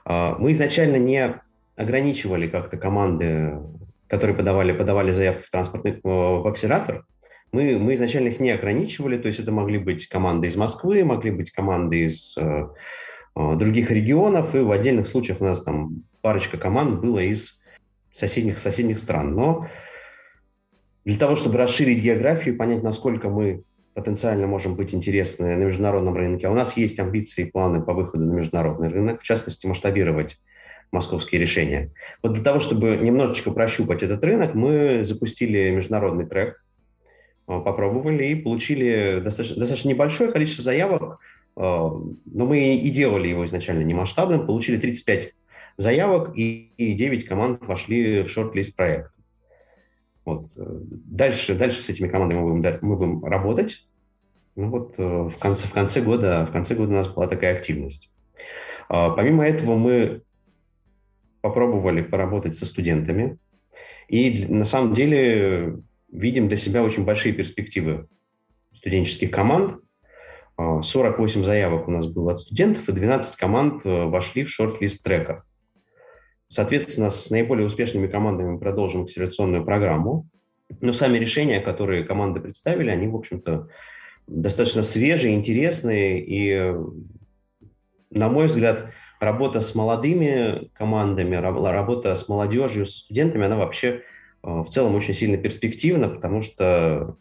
А, 0.05 0.37
мы 0.39 0.51
изначально 0.51 0.95
не 0.95 1.41
ограничивали 1.75 2.47
как-то 2.47 2.77
команды 2.77 3.59
которые 4.11 4.35
подавали, 4.35 4.73
подавали 4.73 5.11
заявки 5.11 5.45
в 5.45 5.49
транспортный, 5.49 5.93
э, 5.93 5.99
в 6.03 6.45
акселератор, 6.45 7.05
мы, 7.53 7.79
мы 7.79 7.93
изначально 7.93 8.27
их 8.27 8.41
не 8.41 8.51
ограничивали, 8.51 9.17
то 9.17 9.27
есть 9.27 9.39
это 9.39 9.53
могли 9.53 9.77
быть 9.77 10.07
команды 10.07 10.49
из 10.49 10.57
Москвы, 10.57 11.05
могли 11.05 11.31
быть 11.31 11.51
команды 11.51 12.03
из 12.03 12.37
э, 12.37 12.67
э, 13.37 13.55
других 13.55 13.89
регионов, 13.89 14.53
и 14.53 14.59
в 14.59 14.71
отдельных 14.71 15.07
случаях 15.07 15.39
у 15.39 15.45
нас 15.45 15.63
там 15.63 16.03
парочка 16.19 16.57
команд 16.57 16.99
было 16.99 17.19
из 17.19 17.61
соседних, 18.11 18.57
соседних 18.57 18.99
стран. 18.99 19.33
Но 19.33 19.69
для 21.05 21.17
того, 21.17 21.37
чтобы 21.37 21.57
расширить 21.57 22.03
географию, 22.03 22.57
понять, 22.57 22.83
насколько 22.83 23.29
мы 23.29 23.63
потенциально 23.93 24.45
можем 24.45 24.75
быть 24.75 24.93
интересны 24.93 25.55
на 25.55 25.63
международном 25.63 26.17
рынке, 26.17 26.47
а 26.47 26.51
у 26.51 26.55
нас 26.55 26.75
есть 26.75 26.99
амбиции 26.99 27.43
и 27.43 27.49
планы 27.49 27.81
по 27.81 27.93
выходу 27.93 28.25
на 28.25 28.33
международный 28.33 28.89
рынок, 28.89 29.21
в 29.21 29.23
частности, 29.23 29.67
масштабировать 29.67 30.37
московские 30.91 31.39
решения. 31.39 31.91
Вот 32.21 32.33
для 32.33 32.43
того, 32.43 32.59
чтобы 32.59 32.97
немножечко 32.97 33.51
прощупать 33.51 34.03
этот 34.03 34.23
рынок, 34.23 34.53
мы 34.53 35.03
запустили 35.03 35.71
международный 35.71 36.25
трек, 36.25 36.63
э, 37.47 37.59
попробовали 37.61 38.27
и 38.27 38.35
получили 38.35 39.21
достаточно, 39.23 39.57
достаточно 39.57 39.89
небольшое 39.89 40.31
количество 40.31 40.63
заявок, 40.63 41.19
э, 41.55 41.61
но 41.61 42.45
мы 42.45 42.75
и 42.75 42.89
делали 42.89 43.29
его 43.29 43.45
изначально 43.45 43.83
немасштабным, 43.83 44.45
получили 44.45 44.77
35 44.77 45.33
заявок 45.77 46.37
и 46.37 46.71
9 46.77 47.25
команд 47.25 47.65
вошли 47.65 48.23
в 48.23 48.27
шорт-лист 48.27 48.75
проекта. 48.75 49.13
Вот. 50.25 50.47
Э, 50.57 50.79
дальше, 50.89 51.55
дальше 51.55 51.81
с 51.81 51.89
этими 51.89 52.09
командами 52.09 52.39
мы 52.39 52.53
будем, 52.53 52.77
мы 52.81 52.95
будем 52.97 53.23
работать. 53.23 53.87
Ну 54.57 54.69
вот 54.69 54.97
в 54.97 55.37
конце, 55.39 55.65
в, 55.65 55.73
конце 55.73 56.01
года, 56.01 56.45
в 56.45 56.51
конце 56.51 56.75
года 56.75 56.91
у 56.91 56.95
нас 56.95 57.07
была 57.07 57.25
такая 57.27 57.55
активность. 57.55 58.11
Помимо 58.89 59.47
этого 59.47 59.77
мы 59.77 60.23
попробовали 61.41 62.01
поработать 62.01 62.55
со 62.55 62.65
студентами. 62.65 63.37
И 64.07 64.45
на 64.47 64.65
самом 64.65 64.93
деле 64.93 65.79
видим 66.11 66.47
для 66.47 66.57
себя 66.57 66.83
очень 66.83 67.05
большие 67.05 67.33
перспективы 67.33 68.07
студенческих 68.73 69.31
команд. 69.31 69.77
48 70.57 71.41
а, 71.41 71.43
заявок 71.43 71.87
у 71.87 71.91
нас 71.91 72.05
было 72.05 72.33
от 72.33 72.39
студентов, 72.39 72.87
и 72.87 72.91
12 72.91 73.35
команд 73.35 73.85
э, 73.85 74.03
вошли 74.05 74.43
в 74.43 74.49
шорт-лист 74.49 75.03
трека. 75.03 75.43
Соответственно, 76.49 77.09
с 77.09 77.31
наиболее 77.31 77.65
успешными 77.65 78.07
командами 78.07 78.51
мы 78.51 78.59
продолжим 78.59 79.03
акселерационную 79.03 79.65
программу. 79.65 80.27
Но 80.81 80.93
сами 80.93 81.17
решения, 81.17 81.61
которые 81.61 82.03
команды 82.03 82.41
представили, 82.41 82.89
они, 82.89 83.07
в 83.07 83.15
общем-то, 83.15 83.69
достаточно 84.27 84.83
свежие, 84.83 85.33
интересные 85.33 86.23
и, 86.23 86.75
на 88.09 88.29
мой 88.29 88.47
взгляд, 88.47 88.91
работа 89.21 89.61
с 89.61 89.75
молодыми 89.75 90.69
командами, 90.73 91.35
работа 91.35 92.15
с 92.15 92.27
молодежью, 92.27 92.85
с 92.85 92.97
студентами, 92.97 93.45
она 93.45 93.55
вообще 93.55 94.01
э, 94.43 94.47
в 94.47 94.67
целом 94.67 94.95
очень 94.95 95.13
сильно 95.13 95.37
перспективна, 95.37 96.09
потому 96.09 96.41
что 96.41 97.17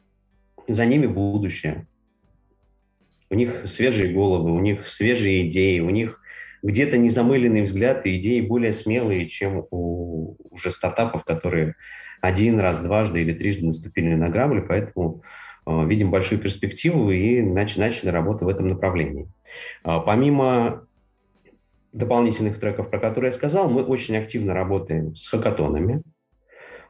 за 0.66 0.86
ними 0.86 1.06
будущее. 1.06 1.86
У 3.28 3.34
них 3.34 3.62
свежие 3.66 4.12
головы, 4.12 4.50
у 4.50 4.58
них 4.58 4.86
свежие 4.86 5.46
идеи, 5.48 5.80
у 5.80 5.90
них 5.90 6.20
где-то 6.62 6.96
незамыленный 6.96 7.62
взгляд 7.62 8.06
и 8.06 8.16
идеи 8.16 8.40
более 8.40 8.72
смелые, 8.72 9.28
чем 9.28 9.66
у 9.70 10.36
уже 10.50 10.70
стартапов, 10.70 11.24
которые 11.24 11.74
один 12.20 12.58
раз, 12.60 12.80
дважды 12.80 13.20
или 13.20 13.32
трижды 13.32 13.66
наступили 13.66 14.14
на 14.14 14.30
грабли, 14.30 14.60
поэтому 14.60 15.22
э, 15.66 15.86
видим 15.86 16.10
большую 16.10 16.40
перспективу 16.40 17.10
и 17.10 17.42
начали, 17.42 17.80
начали 17.80 18.08
работу 18.08 18.46
в 18.46 18.48
этом 18.48 18.68
направлении. 18.68 19.28
Э, 19.84 20.00
помимо 20.04 20.86
дополнительных 21.92 22.58
треков, 22.58 22.90
про 22.90 22.98
которые 22.98 23.30
я 23.30 23.36
сказал, 23.36 23.68
мы 23.68 23.82
очень 23.82 24.16
активно 24.16 24.54
работаем 24.54 25.14
с 25.14 25.28
хакатонами. 25.28 26.02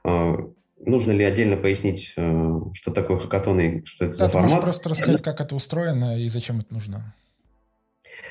А, 0.05 0.37
нужно 0.85 1.13
ли 1.13 1.25
отдельно 1.25 1.57
пояснить, 1.57 2.13
э, 2.17 2.61
что 2.75 2.91
такое 2.91 3.19
хакатоны, 3.19 3.83
что 3.85 4.07
это 4.07 4.19
да, 4.19 4.25
за 4.27 4.31
формат? 4.31 4.51
Можешь 4.51 4.65
просто 4.65 4.89
рассказать, 4.89 5.23
как 5.23 5.41
это 5.41 5.55
устроено 5.55 6.19
и 6.19 6.29
зачем 6.29 6.59
это 6.59 6.73
нужно. 6.73 7.15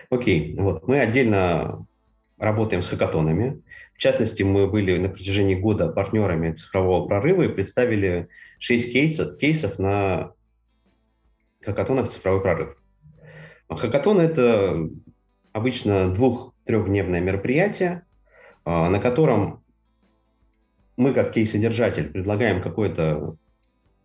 Окей, 0.10 0.55
вот 0.58 0.88
мы 0.88 0.99
отдельно 0.99 1.86
работаем 2.38 2.82
с 2.82 2.89
хакатонами. 2.89 3.62
В 3.93 3.99
частности, 3.99 4.43
мы 4.43 4.67
были 4.67 4.97
на 4.97 5.10
протяжении 5.10 5.55
года 5.55 5.89
партнерами 5.89 6.53
цифрового 6.53 7.05
прорыва 7.05 7.43
и 7.43 7.49
представили 7.49 8.29
6 8.60 8.93
кейсов, 8.93 9.38
кейсов 9.38 9.77
на 9.77 10.32
хакатонах 11.63 12.10
«Цифровой 12.10 12.41
прорыв». 12.41 12.77
Хакатон– 13.69 14.19
это 14.21 14.89
обычно 15.51 16.12
двух 16.13 16.53
трехдневное 16.69 17.19
мероприятие, 17.19 18.03
а, 18.63 18.91
на 18.91 18.99
котором 18.99 19.63
мы 20.97 21.15
как 21.15 21.32
кейс-содержатель 21.34 22.12
предлагаем 22.12 22.62
какую-то 22.62 23.38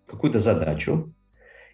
какую 0.07 0.33
задачу, 0.39 1.13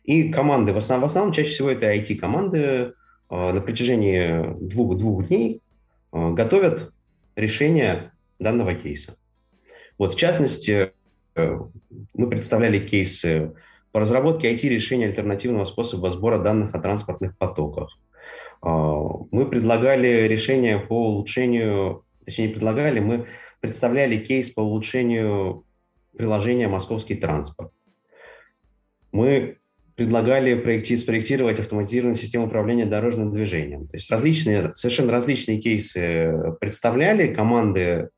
и 0.03 0.33
команды, 0.33 0.73
в 0.73 0.79
основном, 0.79 1.07
в 1.07 1.11
основном 1.11 1.33
чаще 1.33 1.51
всего 1.51 1.71
это 1.71 1.95
IT-команды, 1.95 2.95
а, 3.29 3.53
на 3.53 3.61
протяжении 3.61 4.53
двух, 4.61 4.99
двух 4.99 5.29
дней 5.29 5.63
а, 6.11 6.33
готовят 6.33 6.93
решение 7.37 8.11
данного 8.41 8.75
кейса. 8.75 9.15
Вот, 9.97 10.15
в 10.15 10.17
частности, 10.17 10.93
э, 11.37 11.59
мы 12.15 12.29
представляли 12.29 12.85
кейсы 12.85 13.53
по 13.93 14.01
разработке 14.01 14.53
IT-решения 14.53 15.07
альтернативного 15.07 15.67
способа 15.67 16.11
сбора 16.11 16.39
данных 16.39 16.75
о 16.75 16.81
транспортных 16.81 17.39
потоках, 17.39 17.97
мы 18.63 19.47
предлагали 19.49 20.27
решение 20.29 20.79
по 20.79 21.09
улучшению, 21.09 22.05
точнее 22.25 22.49
не 22.49 22.53
предлагали, 22.53 23.01
мы 23.01 23.27
представляли 23.61 24.17
кейс 24.17 24.51
по 24.51 24.61
улучшению 24.61 25.65
приложения 26.17 26.69
«Московский 26.69 27.15
транспорт». 27.15 27.73
Мы 29.13 29.59
предлагали 29.97 30.55
проекти, 30.55 30.97
спроектировать 30.97 31.61
автоматизированную 31.61 32.17
систему 32.17 32.47
управления 32.47 32.87
дорожным 32.87 33.33
движением. 33.33 33.87
То 33.87 33.97
есть 33.97 34.11
различные, 34.11 34.73
совершенно 34.75 35.13
различные 35.13 35.59
кейсы 35.59 36.55
представляли, 36.61 37.35
команды 37.35 37.81
а, 37.81 38.09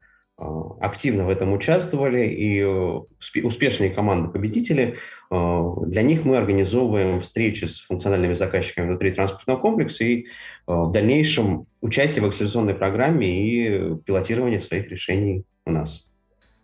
активно 0.80 1.26
в 1.26 1.28
этом 1.28 1.53
участвовали, 1.53 2.26
и 2.26 2.61
э, 2.61 3.43
успешные 3.43 3.90
команды-победители, 3.90 4.99
а, 5.30 5.74
для 5.86 6.03
них 6.03 6.24
мы 6.24 6.36
организовываем 6.36 7.20
встречи 7.20 7.64
с 7.64 7.80
функциональными 7.80 8.34
заказчиками 8.34 8.88
внутри 8.88 9.12
транспортного 9.12 9.59
комплекса 9.59 10.05
и 10.05 10.26
в 10.66 10.93
дальнейшем 10.93 11.66
участие 11.80 12.22
в 12.22 12.26
акселерационной 12.26 12.74
программе 12.74 13.26
и 13.28 13.97
пилотирование 14.05 14.61
своих 14.61 14.88
решений 14.88 15.45
у 15.66 15.70
нас. 15.70 16.07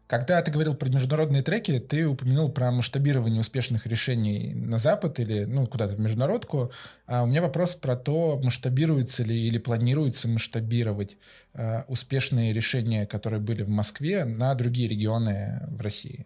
Когда 0.08 0.40
ты 0.40 0.50
говорил 0.50 0.74
про 0.74 0.88
международные 0.88 1.42
треки, 1.42 1.78
ты 1.78 2.06
упомянул 2.06 2.50
про 2.50 2.72
масштабирование 2.72 3.42
успешных 3.42 3.86
решений 3.86 4.54
на 4.54 4.78
Запад 4.78 5.20
или 5.20 5.44
ну, 5.44 5.66
куда-то 5.66 5.96
в 5.96 6.00
международку. 6.00 6.72
А 7.06 7.24
у 7.24 7.26
меня 7.26 7.42
вопрос 7.42 7.74
про 7.74 7.94
то, 7.94 8.40
масштабируется 8.42 9.22
ли 9.22 9.38
или 9.38 9.58
планируется 9.58 10.26
масштабировать 10.26 11.18
э, 11.52 11.82
успешные 11.88 12.54
решения, 12.54 13.04
которые 13.04 13.40
были 13.40 13.62
в 13.64 13.68
Москве, 13.68 14.24
на 14.24 14.54
другие 14.54 14.88
регионы 14.88 15.60
в 15.68 15.82
России. 15.82 16.24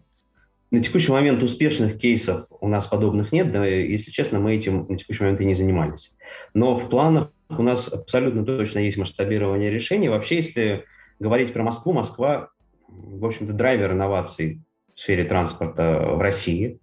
На 0.71 0.81
текущий 0.81 1.11
момент 1.11 1.43
успешных 1.43 1.99
кейсов 1.99 2.47
у 2.61 2.69
нас 2.69 2.87
подобных 2.87 3.33
нет. 3.33 3.51
Да, 3.51 3.65
если 3.65 4.11
честно, 4.11 4.39
мы 4.39 4.55
этим 4.55 4.87
на 4.87 4.97
текущий 4.97 5.23
момент 5.23 5.41
и 5.41 5.45
не 5.45 5.55
занимались. 5.55 6.13
Но 6.53 6.77
в 6.77 6.89
планах 6.89 7.31
у 7.49 7.61
нас 7.61 7.89
абсолютно 7.89 8.45
точно 8.45 8.79
есть 8.79 8.95
масштабирование 8.95 9.69
решений. 9.69 10.07
Вообще, 10.07 10.37
если 10.37 10.85
говорить 11.19 11.51
про 11.51 11.63
Москву, 11.63 11.91
Москва 11.91 12.52
в 12.97 13.25
общем-то, 13.25 13.53
драйвер 13.53 13.93
инноваций 13.93 14.61
в 14.95 14.99
сфере 14.99 15.23
транспорта 15.23 15.99
в 15.99 16.19
России. 16.19 16.79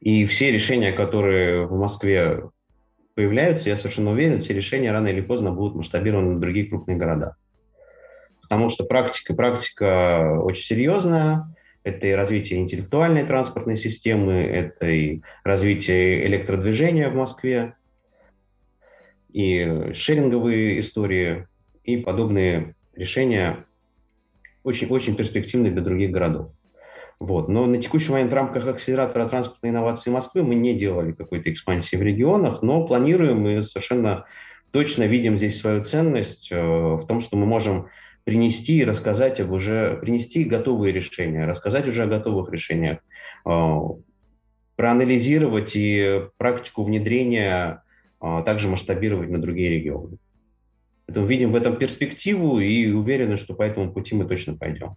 И 0.00 0.26
все 0.26 0.50
решения, 0.52 0.92
которые 0.92 1.66
в 1.66 1.76
Москве 1.76 2.50
появляются, 3.14 3.68
я 3.68 3.76
совершенно 3.76 4.12
уверен, 4.12 4.40
все 4.40 4.54
решения 4.54 4.92
рано 4.92 5.08
или 5.08 5.20
поздно 5.20 5.50
будут 5.50 5.74
масштабированы 5.74 6.34
на 6.34 6.40
другие 6.40 6.66
крупные 6.66 6.96
города. 6.96 7.36
Потому 8.40 8.68
что 8.68 8.84
практика, 8.84 9.34
практика 9.34 10.38
очень 10.40 10.62
серьезная. 10.62 11.54
Это 11.84 12.06
и 12.06 12.12
развитие 12.12 12.60
интеллектуальной 12.60 13.24
транспортной 13.24 13.76
системы, 13.76 14.34
это 14.34 14.86
и 14.86 15.22
развитие 15.42 16.26
электродвижения 16.26 17.08
в 17.08 17.14
Москве, 17.14 17.74
и 19.32 19.90
шеринговые 19.92 20.80
истории, 20.80 21.46
и 21.84 21.96
подобные 21.98 22.74
решения 22.94 23.64
очень-очень 24.62 25.16
перспективный 25.16 25.70
для 25.70 25.82
других 25.82 26.10
городов. 26.10 26.52
Вот. 27.20 27.48
Но 27.48 27.66
на 27.66 27.78
текущий 27.78 28.12
момент 28.12 28.30
в 28.30 28.34
рамках 28.34 28.68
акселератора 28.68 29.28
транспортной 29.28 29.72
инновации 29.72 30.10
Москвы 30.10 30.42
мы 30.42 30.54
не 30.54 30.74
делали 30.74 31.12
какой-то 31.12 31.50
экспансии 31.50 31.96
в 31.96 32.02
регионах, 32.02 32.62
но 32.62 32.86
планируем 32.86 33.46
и 33.48 33.62
совершенно 33.62 34.26
точно 34.70 35.04
видим 35.04 35.36
здесь 35.36 35.58
свою 35.58 35.82
ценность 35.84 36.50
э, 36.52 36.60
в 36.60 37.04
том, 37.06 37.20
что 37.20 37.36
мы 37.36 37.46
можем 37.46 37.88
принести 38.24 38.78
и 38.78 38.84
рассказать 38.84 39.40
об 39.40 39.52
уже, 39.52 39.98
принести 40.00 40.44
готовые 40.44 40.92
решения, 40.92 41.46
рассказать 41.46 41.88
уже 41.88 42.04
о 42.04 42.06
готовых 42.06 42.52
решениях, 42.52 42.98
э, 43.46 43.78
проанализировать 44.76 45.72
и 45.74 46.22
практику 46.36 46.84
внедрения 46.84 47.82
э, 48.20 48.42
также 48.44 48.68
масштабировать 48.68 49.30
на 49.30 49.40
другие 49.40 49.70
регионы. 49.70 50.18
Поэтому 51.08 51.26
видим 51.26 51.52
в 51.52 51.56
этом 51.56 51.78
перспективу 51.78 52.60
и 52.60 52.90
уверены, 52.90 53.36
что 53.36 53.54
по 53.54 53.62
этому 53.62 53.90
пути 53.90 54.14
мы 54.14 54.26
точно 54.26 54.56
пойдем. 54.56 54.96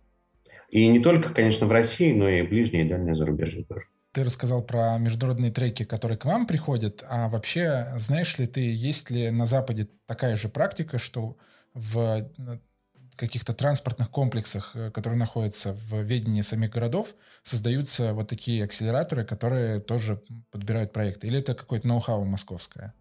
И 0.67 0.85
не 0.87 0.99
только, 0.99 1.33
конечно, 1.33 1.67
в 1.67 1.71
России, 1.71 2.11
но 2.11 2.27
и 2.27 2.41
ближнее 2.41 2.85
и 2.85 2.89
дальнее 2.89 3.15
зарубежье 3.15 3.63
тоже. 3.63 3.85
Ты 4.11 4.25
рассказал 4.25 4.61
про 4.61 4.97
международные 4.97 5.51
треки, 5.51 5.85
которые 5.85 6.17
к 6.17 6.25
вам 6.25 6.45
приходят, 6.45 7.01
а 7.09 7.29
вообще 7.29 7.87
знаешь 7.95 8.37
ли 8.37 8.45
ты, 8.45 8.59
есть 8.59 9.09
ли 9.09 9.31
на 9.31 9.45
Западе 9.45 9.87
такая 10.05 10.35
же 10.35 10.49
практика, 10.49 10.99
что 10.99 11.37
в 11.73 11.97
э, 11.97 12.59
каких-то 13.15 13.53
транспортных 13.53 14.09
комплексах, 14.09 14.71
э, 14.75 14.91
которые 14.91 15.17
находятся 15.17 15.71
в 15.73 16.01
ведении 16.01 16.41
самих 16.41 16.71
городов, 16.71 17.15
создаются 17.43 18.13
вот 18.13 18.27
такие 18.27 18.65
акселераторы, 18.65 19.23
которые 19.23 19.79
тоже 19.79 20.21
подбирают 20.51 20.91
проекты? 20.91 21.27
Или 21.27 21.39
это 21.39 21.55
какое-то 21.55 21.87
ноу-хау 21.87 22.25
московское? 22.25 22.93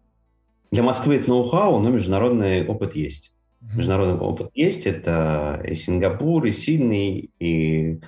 Для 0.71 0.83
Москвы 0.83 1.15
это 1.15 1.29
ноу-хау, 1.29 1.79
но 1.79 1.89
международный 1.89 2.65
опыт 2.65 2.95
есть. 2.95 3.35
Международный 3.59 4.15
опыт 4.15 4.51
есть. 4.53 4.87
Это 4.87 5.61
и 5.67 5.75
Сингапур, 5.75 6.45
и 6.45 6.53
Сидней, 6.53 7.29
и 7.39 7.99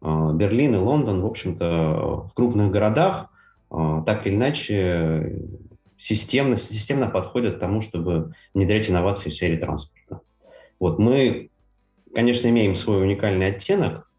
э, 0.00 0.30
Берлин, 0.34 0.74
и 0.74 0.78
Лондон. 0.78 1.20
В 1.20 1.26
общем-то, 1.26 2.26
в 2.30 2.34
крупных 2.34 2.70
городах 2.70 3.28
э, 3.70 4.02
так 4.06 4.26
или 4.26 4.34
иначе 4.34 5.42
системно, 5.98 6.56
системно 6.56 7.08
подходят 7.08 7.56
к 7.56 7.60
тому, 7.60 7.82
чтобы 7.82 8.32
внедрять 8.54 8.88
инновации 8.88 9.28
в 9.28 9.34
сфере 9.34 9.58
транспорта. 9.58 10.20
Вот 10.80 10.98
мы, 10.98 11.50
конечно, 12.14 12.48
имеем 12.48 12.74
свой 12.74 13.02
уникальный 13.02 13.48
оттенок, 13.48 14.10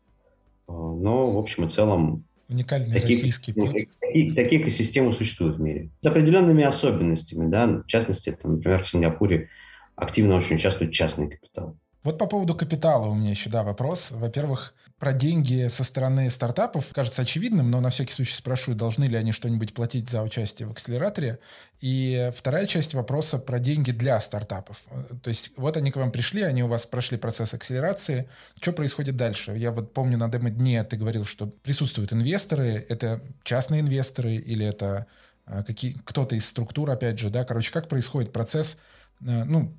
э, 0.68 0.72
но 0.72 1.32
в 1.32 1.38
общем 1.39 1.66
и 1.66 1.70
целом 1.70 2.26
Уникальный 2.50 2.91
таких, 2.91 3.18
российский 3.18 3.54
путь. 3.54 3.88
Такие, 4.00 4.34
такие 4.34 4.62
экосистемы 4.62 5.12
существуют 5.12 5.58
в 5.58 5.62
мире. 5.62 5.89
С 6.02 6.06
определенными 6.06 6.64
особенностями, 6.64 7.50
да, 7.50 7.68
в 7.68 7.86
частности, 7.88 8.32
там, 8.41 8.56
например, 8.56 8.84
в 8.84 8.89
Сингапуре 8.89 9.50
активно 9.95 10.36
очень 10.36 10.56
участвует 10.56 10.93
частный 10.93 11.30
капитал. 11.30 11.78
Вот 12.08 12.18
по 12.18 12.26
поводу 12.26 12.55
капитала 12.55 13.08
у 13.08 13.16
меня 13.16 13.32
еще, 13.32 13.49
да, 13.49 13.64
вопрос. 13.64 14.12
Во-первых, 14.12 14.74
про 14.97 15.12
деньги 15.12 15.68
со 15.68 15.84
стороны 15.84 16.30
стартапов 16.30 16.86
кажется 16.93 17.24
очевидным, 17.24 17.70
но 17.70 17.82
на 17.82 17.89
всякий 17.89 18.14
случай 18.14 18.34
спрошу, 18.34 18.76
должны 18.76 19.03
ли 19.03 19.18
они 19.18 19.34
что-нибудь 19.34 19.74
платить 19.74 20.10
за 20.10 20.22
участие 20.22 20.70
в 20.70 20.72
акселераторе. 20.72 21.39
И 21.82 22.32
вторая 22.34 22.66
часть 22.66 22.93
вопроса 22.93 23.39
про 23.39 23.60
деньги 23.60 23.91
для 23.91 24.22
стартапов. 24.22 24.84
То 25.22 25.30
есть 25.30 25.51
вот 25.58 25.76
они 25.76 25.91
к 25.91 25.97
вам 25.97 26.14
пришли, 26.14 26.43
они 26.43 26.64
у 26.64 26.70
вас 26.70 26.86
прошли 26.86 27.18
процесс 27.18 27.53
акселерации. 27.53 28.30
Что 28.62 28.72
происходит 28.72 29.18
дальше? 29.18 29.58
Я 29.58 29.74
вот 29.74 29.93
помню 29.93 30.18
на 30.18 30.30
демо-дне 30.30 30.86
ты 30.86 30.95
говорил, 30.95 31.26
что 31.26 31.47
присутствуют 31.47 32.14
инвесторы. 32.14 32.86
Это 32.88 33.20
частные 33.43 33.82
инвесторы 33.82 34.36
или 34.36 34.66
это 34.66 35.08
а, 35.45 35.62
какие, 35.62 35.91
кто-то 36.05 36.36
из 36.36 36.47
структур, 36.47 36.89
опять 36.89 37.20
же, 37.20 37.30
да? 37.30 37.43
Короче, 37.43 37.74
как 37.74 37.89
происходит 37.89 38.32
процесс, 38.32 38.78
э, 39.20 39.43
ну, 39.43 39.74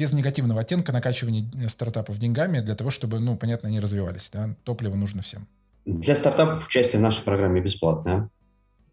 без 0.00 0.14
негативного 0.14 0.62
оттенка 0.62 0.92
накачивания 0.92 1.44
э, 1.62 1.68
стартапов 1.68 2.18
деньгами 2.18 2.60
для 2.60 2.74
того, 2.74 2.90
чтобы, 2.90 3.20
ну, 3.20 3.36
понятно, 3.36 3.68
они 3.68 3.80
развивались. 3.80 4.30
Да? 4.32 4.56
Топливо 4.64 4.94
нужно 4.94 5.20
всем. 5.20 5.46
Для 5.84 6.14
стартапов 6.14 6.66
участие 6.66 7.00
в 7.00 7.02
нашей 7.02 7.22
программе 7.22 7.60
бесплатное. 7.60 8.30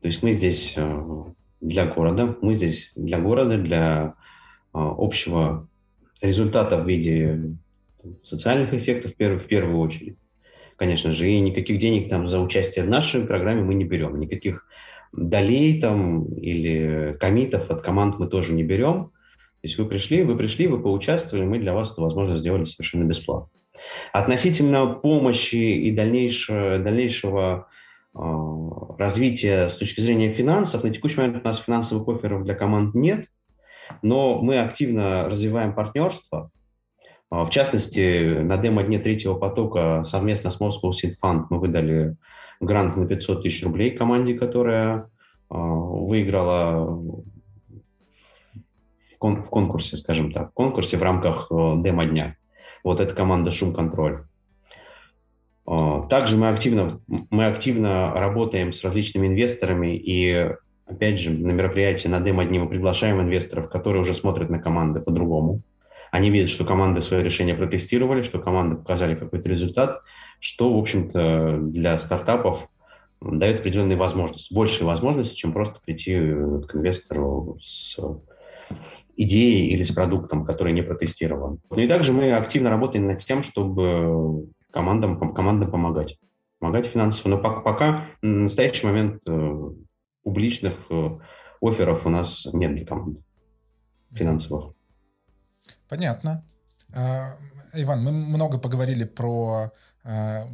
То 0.02 0.08
есть 0.08 0.22
мы 0.22 0.34
здесь 0.34 0.74
э, 0.76 1.24
для 1.62 1.86
города, 1.86 2.36
мы 2.42 2.56
здесь 2.56 2.92
для 2.96 3.20
города, 3.20 3.58
для 3.58 3.86
э, 3.94 4.12
общего 4.74 5.70
результата 6.22 6.78
в 6.78 6.86
виде 6.86 7.56
социальных 8.22 8.74
эффектов 8.74 9.14
в 9.14 9.16
первую, 9.16 9.40
в 9.40 9.48
первую 9.48 9.80
очередь. 9.80 10.18
Конечно 10.76 11.14
же, 11.14 11.30
и 11.30 11.40
никаких 11.40 11.80
денег 11.80 12.10
там 12.10 12.28
за 12.28 12.42
участие 12.42 12.84
в 12.84 12.90
нашей 12.90 13.22
программе 13.22 13.64
мы 13.64 13.76
не 13.76 13.86
берем. 13.86 14.20
Никаких 14.20 14.68
долей 15.14 15.80
там 15.80 16.26
или 16.26 17.16
комитов 17.18 17.72
от 17.72 17.82
команд 17.82 18.20
мы 18.20 18.28
тоже 18.28 18.54
не 18.54 18.64
берем. 18.64 19.12
То 19.62 19.68
есть 19.68 19.78
вы 19.78 19.86
пришли, 19.86 20.24
вы 20.24 20.38
пришли, 20.38 20.68
вы 20.68 20.82
поучаствовали, 20.82 21.46
мы 21.46 21.60
для 21.60 21.74
вас 21.74 21.92
эту 21.92 22.02
возможность 22.04 22.42
сделали 22.42 22.64
совершенно 22.64 23.04
бесплатно. 23.04 23.50
Относительно 24.14 24.88
помощи 24.88 25.56
и 25.56 25.92
дальнейшего, 25.92 26.80
дальнейшего 26.80 27.68
э, 28.16 28.20
развития 28.98 29.68
с 29.68 29.78
точки 29.78 30.02
зрения 30.02 30.32
финансов, 30.32 30.84
на 30.84 30.92
текущий 30.92 31.20
момент 31.20 31.44
у 31.44 31.48
нас 31.48 31.58
финансовых 31.60 32.08
офферов 32.08 32.44
для 32.44 32.54
команд 32.54 32.94
нет, 32.96 33.26
но 34.02 34.40
мы 34.42 34.60
активно 34.60 35.28
развиваем 35.30 35.74
партнерство. 35.74 36.52
Э, 37.32 37.44
в 37.44 37.50
частности, 37.50 38.40
на 38.42 38.58
демо-дне 38.58 39.00
третьего 39.00 39.36
потока 39.36 40.04
совместно 40.04 40.50
с 40.50 40.60
Moscow 40.60 40.92
Seed 40.92 41.14
Fund 41.24 41.46
мы 41.50 41.60
выдали 41.60 42.16
грант 42.60 42.96
на 42.96 43.08
500 43.08 43.44
тысяч 43.44 43.64
рублей 43.64 43.92
команде, 43.92 44.34
которая 44.34 44.98
э, 44.98 45.04
выиграла 45.50 47.24
в, 49.18 49.20
кон- 49.20 49.42
в 49.42 49.50
конкурсе, 49.50 49.98
скажем 49.98 50.32
так, 50.32 50.52
в 50.52 50.54
конкурсе 50.54 50.98
в 50.98 51.04
рамках 51.04 51.48
э, 51.50 51.74
демо-дня. 51.78 52.38
Вот 52.84 53.00
эта 53.00 53.16
команда 53.16 53.50
«Шум-контроль». 53.50 54.26
Э, 55.68 56.04
также 56.08 56.38
мы 56.38 56.50
активно, 56.50 57.02
мы 57.08 57.48
активно 57.48 58.14
работаем 58.14 58.72
с 58.72 58.84
различными 58.84 59.28
инвесторами 59.28 59.98
и, 59.98 60.52
опять 60.86 61.20
же, 61.20 61.32
на 61.32 61.52
мероприятии 61.52 62.08
на 62.08 62.20
демо-дне 62.20 62.60
мы 62.60 62.70
приглашаем 62.70 63.20
инвесторов, 63.20 63.70
которые 63.70 64.04
уже 64.04 64.14
смотрят 64.14 64.52
на 64.52 64.60
команды 64.60 65.00
по-другому. 65.00 65.62
Они 66.12 66.30
видят, 66.30 66.52
что 66.52 66.64
команды 66.64 67.02
свое 67.02 67.24
решение 67.24 67.56
протестировали, 67.56 68.22
что 68.22 68.40
команды 68.40 68.78
показали 68.78 69.16
какой-то 69.16 69.50
результат, 69.50 70.02
что, 70.40 70.72
в 70.72 70.78
общем-то, 70.78 71.58
для 71.60 71.98
стартапов 71.98 72.70
дает 73.20 73.62
определенные 73.62 73.98
возможности, 73.98 74.54
большие 74.54 74.86
возможности, 74.86 75.36
чем 75.36 75.52
просто 75.52 75.80
прийти 75.84 76.14
к 76.14 76.76
инвестору 76.76 77.58
с 77.60 77.98
идеей 79.18 79.70
или 79.70 79.84
с 79.84 79.92
продуктом, 79.92 80.46
который 80.46 80.74
не 80.74 80.84
протестирован. 80.84 81.60
Ну 81.70 81.78
и 81.78 81.88
также 81.88 82.14
мы 82.14 82.32
активно 82.34 82.70
работаем 82.70 83.08
над 83.08 83.20
тем, 83.20 83.44
чтобы 83.44 84.48
командам, 84.72 85.34
командам 85.34 85.72
помогать. 85.72 86.18
Помогать 86.60 86.88
финансово. 86.88 87.30
Но 87.30 87.38
пока, 87.40 87.62
пока 87.62 88.06
на 88.22 88.44
настоящий 88.44 88.86
момент 88.86 89.22
э, 89.28 89.72
публичных 90.24 90.74
э, 90.90 91.10
офферов 91.62 92.06
у 92.06 92.10
нас 92.10 92.48
нет 92.54 92.76
для 92.76 92.86
команд 92.86 93.20
финансовых. 94.12 94.74
Понятно. 95.90 96.46
А, 96.96 97.38
Иван, 97.74 98.04
мы 98.04 98.12
много 98.12 98.58
поговорили 98.58 99.04
про 99.04 99.72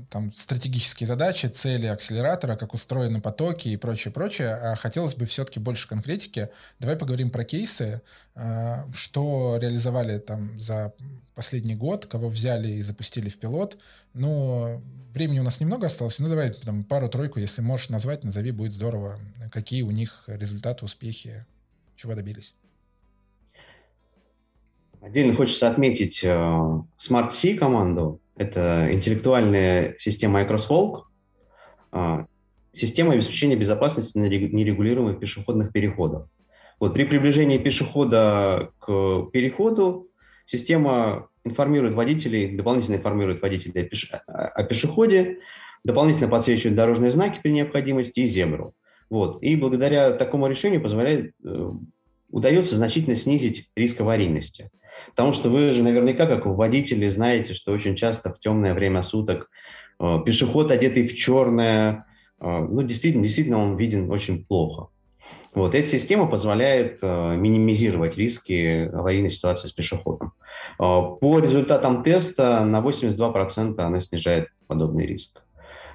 там, 0.10 0.34
стратегические 0.34 1.06
задачи, 1.06 1.46
цели 1.46 1.86
акселератора, 1.86 2.56
как 2.56 2.74
устроены 2.74 3.22
потоки 3.22 3.68
и 3.68 3.78
прочее, 3.78 4.12
прочее. 4.12 4.56
А 4.56 4.76
хотелось 4.76 5.14
бы 5.14 5.26
все-таки 5.26 5.60
больше 5.60 5.88
конкретики. 5.88 6.50
Давай 6.80 6.96
поговорим 6.96 7.30
про 7.30 7.44
кейсы, 7.44 8.02
э, 8.34 8.84
что 8.96 9.58
реализовали 9.62 10.18
там 10.18 10.60
за 10.60 10.94
последний 11.36 11.76
год, 11.76 12.08
кого 12.08 12.30
взяли 12.30 12.70
и 12.70 12.82
запустили 12.82 13.30
в 13.30 13.38
пилот. 13.38 13.78
Ну, 14.16 14.82
времени 15.14 15.40
у 15.40 15.44
нас 15.44 15.60
немного 15.60 15.86
осталось. 15.86 16.18
Ну, 16.18 16.30
давай 16.30 16.50
там 16.52 16.84
пару-тройку, 16.84 17.40
если 17.40 17.62
можешь 17.62 17.90
назвать, 17.90 18.24
назови, 18.24 18.50
будет 18.50 18.74
здорово. 18.74 19.20
Какие 19.52 19.84
у 19.84 19.92
них 19.92 20.24
результаты, 20.26 20.84
успехи, 20.84 21.46
чего 21.96 22.16
добились? 22.16 22.56
Отдельно 25.00 25.36
хочется 25.36 25.70
отметить 25.70 26.24
uh, 26.24 26.84
Smart 26.98 27.30
C 27.32 27.54
команду. 27.54 28.20
Это 28.36 28.90
интеллектуальная 28.92 29.96
система 29.98 30.40
Microsoft, 30.40 31.06
uh, 31.92 32.26
система 32.72 33.14
обеспечения 33.14 33.56
безопасности 33.56 34.18
нерегулируемых 34.18 35.20
пешеходных 35.20 35.72
переходах. 35.72 36.28
Вот 36.80 36.96
при 36.96 37.04
приближении 37.04 37.58
пешехода 37.58 38.72
к 38.80 39.30
переходу 39.32 40.10
система 40.46 41.30
информирует 41.46 41.94
водителей, 41.94 42.56
дополнительно 42.56 42.96
информирует 42.96 43.42
водителей 43.42 43.90
о 44.28 44.64
пешеходе, 44.64 45.38
дополнительно 45.84 46.28
подсвечивает 46.28 46.76
дорожные 46.76 47.12
знаки 47.12 47.40
при 47.42 47.52
необходимости 47.52 48.22
и 48.22 48.26
зебру. 48.26 48.74
Вот. 49.10 49.44
И 49.44 49.56
благодаря 49.56 50.12
такому 50.12 50.48
решению 50.48 50.82
позволяет, 50.82 51.34
э, 51.46 51.72
удается 52.30 52.76
значительно 52.76 53.16
снизить 53.16 53.70
риск 53.76 54.02
аварийности. 54.02 54.72
Потому 55.10 55.34
что 55.34 55.50
вы 55.50 55.72
же 55.72 55.84
наверняка, 55.84 56.26
как 56.26 56.46
водители, 56.46 57.08
знаете, 57.08 57.54
что 57.54 57.72
очень 57.72 57.96
часто 57.96 58.32
в 58.32 58.40
темное 58.40 58.74
время 58.74 59.02
суток 59.02 59.50
э, 60.00 60.20
пешеход, 60.26 60.72
одетый 60.72 61.04
в 61.04 61.16
черное, 61.16 62.06
э, 62.40 62.46
ну, 62.70 62.82
действительно, 62.84 63.24
действительно 63.24 63.60
он 63.60 63.76
виден 63.76 64.10
очень 64.12 64.46
плохо. 64.46 64.90
Вот 65.54 65.76
эта 65.76 65.88
система 65.88 66.26
позволяет 66.28 67.00
э, 67.04 67.36
минимизировать 67.36 68.18
риски 68.18 68.90
аварийной 68.92 69.30
ситуации 69.30 69.68
с 69.68 69.72
пешеходом. 69.72 70.34
Э, 70.80 71.02
по 71.22 71.40
результатам 71.40 72.04
теста 72.04 72.66
на 72.66 72.82
82% 72.82 73.80
она 73.80 74.00
снижает 74.00 74.50
подобный 74.68 75.06
риск. 75.06 75.44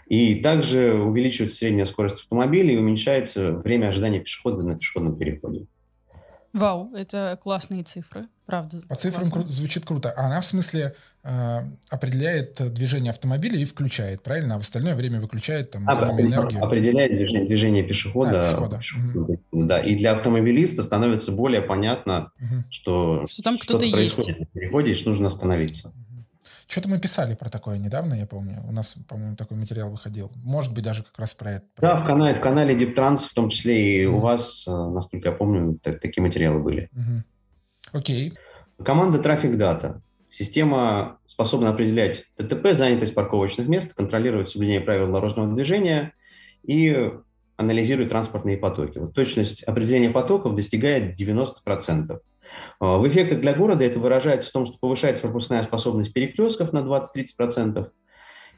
И 0.07 0.37
также 0.37 0.95
увеличивается 0.95 1.59
средняя 1.59 1.87
скорость 1.87 2.21
автомобиля 2.21 2.73
и 2.73 2.79
уменьшается 2.79 3.53
время 3.53 3.89
ожидания 3.89 4.21
пешехода 4.21 4.63
на 4.63 4.77
пешеходном 4.77 5.19
переходе. 5.19 5.67
Вау, 6.59 6.93
это 6.95 7.39
классные 7.43 7.85
цифры, 7.85 8.27
правда. 8.47 8.81
По 8.89 8.97
цифрам 8.97 9.29
кру- 9.29 9.47
звучит 9.47 9.85
круто. 9.85 10.11
А 10.11 10.27
она 10.27 10.41
в 10.41 10.45
смысле 10.45 10.95
э, 11.23 11.59
определяет 11.91 12.61
движение 12.75 13.11
автомобиля 13.11 13.59
и 13.59 13.65
включает, 13.65 14.23
правильно? 14.23 14.57
А 14.57 14.59
в 14.59 14.63
остальное 14.63 14.95
время 14.95 15.21
выключает 15.21 15.71
там 15.71 15.89
а, 15.89 15.93
энергию. 16.21 16.65
Определяет 16.65 17.13
движение, 17.13 17.47
движение 17.47 17.83
пешехода. 17.85 18.43
А, 18.43 18.79
пешехода. 18.79 18.81
Угу. 19.53 19.67
Да, 19.67 19.79
и 19.79 19.95
для 19.95 20.13
автомобилиста 20.13 20.83
становится 20.83 21.33
более 21.33 21.63
понятно, 21.63 22.33
угу. 22.41 22.65
что, 22.71 23.27
что 23.29 23.43
там 23.43 23.57
кто-то 23.57 23.89
происходит 23.91 24.39
есть. 24.39 24.51
в 24.51 24.53
переходе, 24.53 24.91
и 24.91 24.95
что 24.95 25.11
нужно 25.11 25.29
остановиться. 25.29 25.93
Что-то 26.69 26.91
мы 26.91 27.01
писали 27.01 27.35
про 27.35 27.49
такое 27.49 27.79
недавно, 27.79 28.12
я 28.12 28.27
помню. 28.27 28.62
У 28.69 28.73
нас, 28.73 28.99
по-моему, 29.09 29.37
такой 29.37 29.57
материал 29.57 29.91
выходил. 29.91 30.31
Может 30.45 30.75
быть, 30.75 30.85
даже 30.85 31.03
как 31.03 31.19
раз 31.19 31.33
про 31.33 31.53
это. 31.53 31.66
Про 31.75 31.89
да, 31.89 32.01
в 32.03 32.07
канале, 32.07 32.39
в 32.39 32.43
канале 32.43 32.77
DeepTrans, 32.77 33.27
в 33.27 33.33
том 33.33 33.49
числе 33.49 34.03
и 34.03 34.05
mm-hmm. 34.05 34.09
у 34.09 34.19
вас, 34.21 34.69
э, 34.69 34.71
насколько 34.71 35.31
я 35.31 35.35
помню, 35.35 35.79
такие 35.83 36.23
материалы 36.23 36.61
были. 36.61 36.91
Mm-hmm. 36.95 37.21
Окей. 37.93 38.35
Команда 38.85 39.19
Traffic 39.19 39.55
Data. 39.57 40.03
Система 40.31 41.19
способна 41.25 41.71
определять 41.71 42.25
ТТП, 42.37 42.73
занятость 42.73 43.14
парковочных 43.14 43.66
мест, 43.66 43.95
контролировать 43.95 44.51
соблюдение 44.51 44.83
правил 44.83 45.11
дорожного 45.11 45.55
движения 45.55 46.12
и 46.64 47.11
анализирует 47.57 48.11
транспортные 48.11 48.59
потоки. 48.59 48.99
Вот 48.99 49.14
точность 49.14 49.62
определения 49.62 50.11
потоков 50.11 50.55
достигает 50.55 51.19
90%. 51.19 52.19
А, 52.81 52.99
в 52.99 53.07
эффектах 53.09 53.41
для 53.41 53.55
города 53.55 53.85
это 53.85 53.99
выражается 53.99 54.51
в 54.51 54.53
том, 54.53 54.67
что 54.67 54.79
повышается 54.79 55.23
пропускная 55.23 55.63
способность 55.63 56.13
перекрестков 56.13 56.73
на 56.73 56.79
20-30%. 56.79 57.89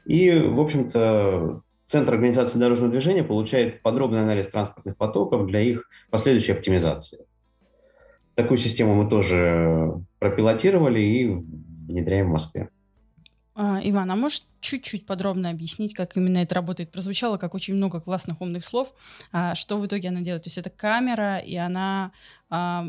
И, 0.05 0.31
в 0.31 0.59
общем-то, 0.59 1.61
Центр 1.91 2.13
организации 2.13 2.57
дорожного 2.57 2.89
движения 2.89 3.21
получает 3.21 3.81
подробный 3.81 4.21
анализ 4.21 4.47
транспортных 4.47 4.95
потоков 4.95 5.45
для 5.47 5.59
их 5.59 5.89
последующей 6.09 6.53
оптимизации. 6.53 7.25
Такую 8.35 8.57
систему 8.57 8.95
мы 8.95 9.09
тоже 9.09 10.01
пропилотировали 10.17 11.01
и 11.01 11.27
внедряем 11.27 12.27
в 12.27 12.31
Москве. 12.31 12.69
А, 13.55 13.81
Иван, 13.83 14.09
а 14.09 14.15
можешь 14.15 14.43
чуть-чуть 14.61 15.05
подробно 15.05 15.49
объяснить, 15.49 15.93
как 15.93 16.15
именно 16.15 16.37
это 16.37 16.55
работает? 16.55 16.93
Прозвучало 16.93 17.35
как 17.35 17.53
очень 17.55 17.75
много 17.75 17.99
классных 17.99 18.39
умных 18.39 18.63
слов. 18.63 18.93
А 19.33 19.53
что 19.55 19.77
в 19.77 19.85
итоге 19.85 20.07
она 20.09 20.21
делает? 20.21 20.43
То 20.43 20.47
есть 20.47 20.57
это 20.57 20.69
камера, 20.69 21.39
и 21.39 21.57
она 21.57 22.13
а, 22.49 22.85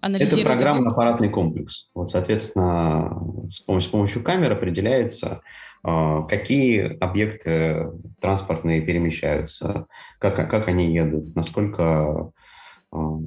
анализирует... 0.00 0.46
Это 0.46 0.50
программно-аппаратный 0.50 1.28
комплекс. 1.28 1.88
Вот, 1.94 2.10
соответственно, 2.10 3.46
с 3.48 3.60
помощью, 3.60 3.88
с 3.88 3.92
помощью 3.92 4.22
камер 4.22 4.52
определяется, 4.52 5.42
а, 5.82 6.22
какие 6.22 6.98
объекты 6.98 7.90
транспортные 8.20 8.82
перемещаются, 8.82 9.86
как, 10.18 10.36
как 10.36 10.68
они 10.68 10.94
едут, 10.94 11.34
насколько 11.34 12.32
а, 12.90 13.18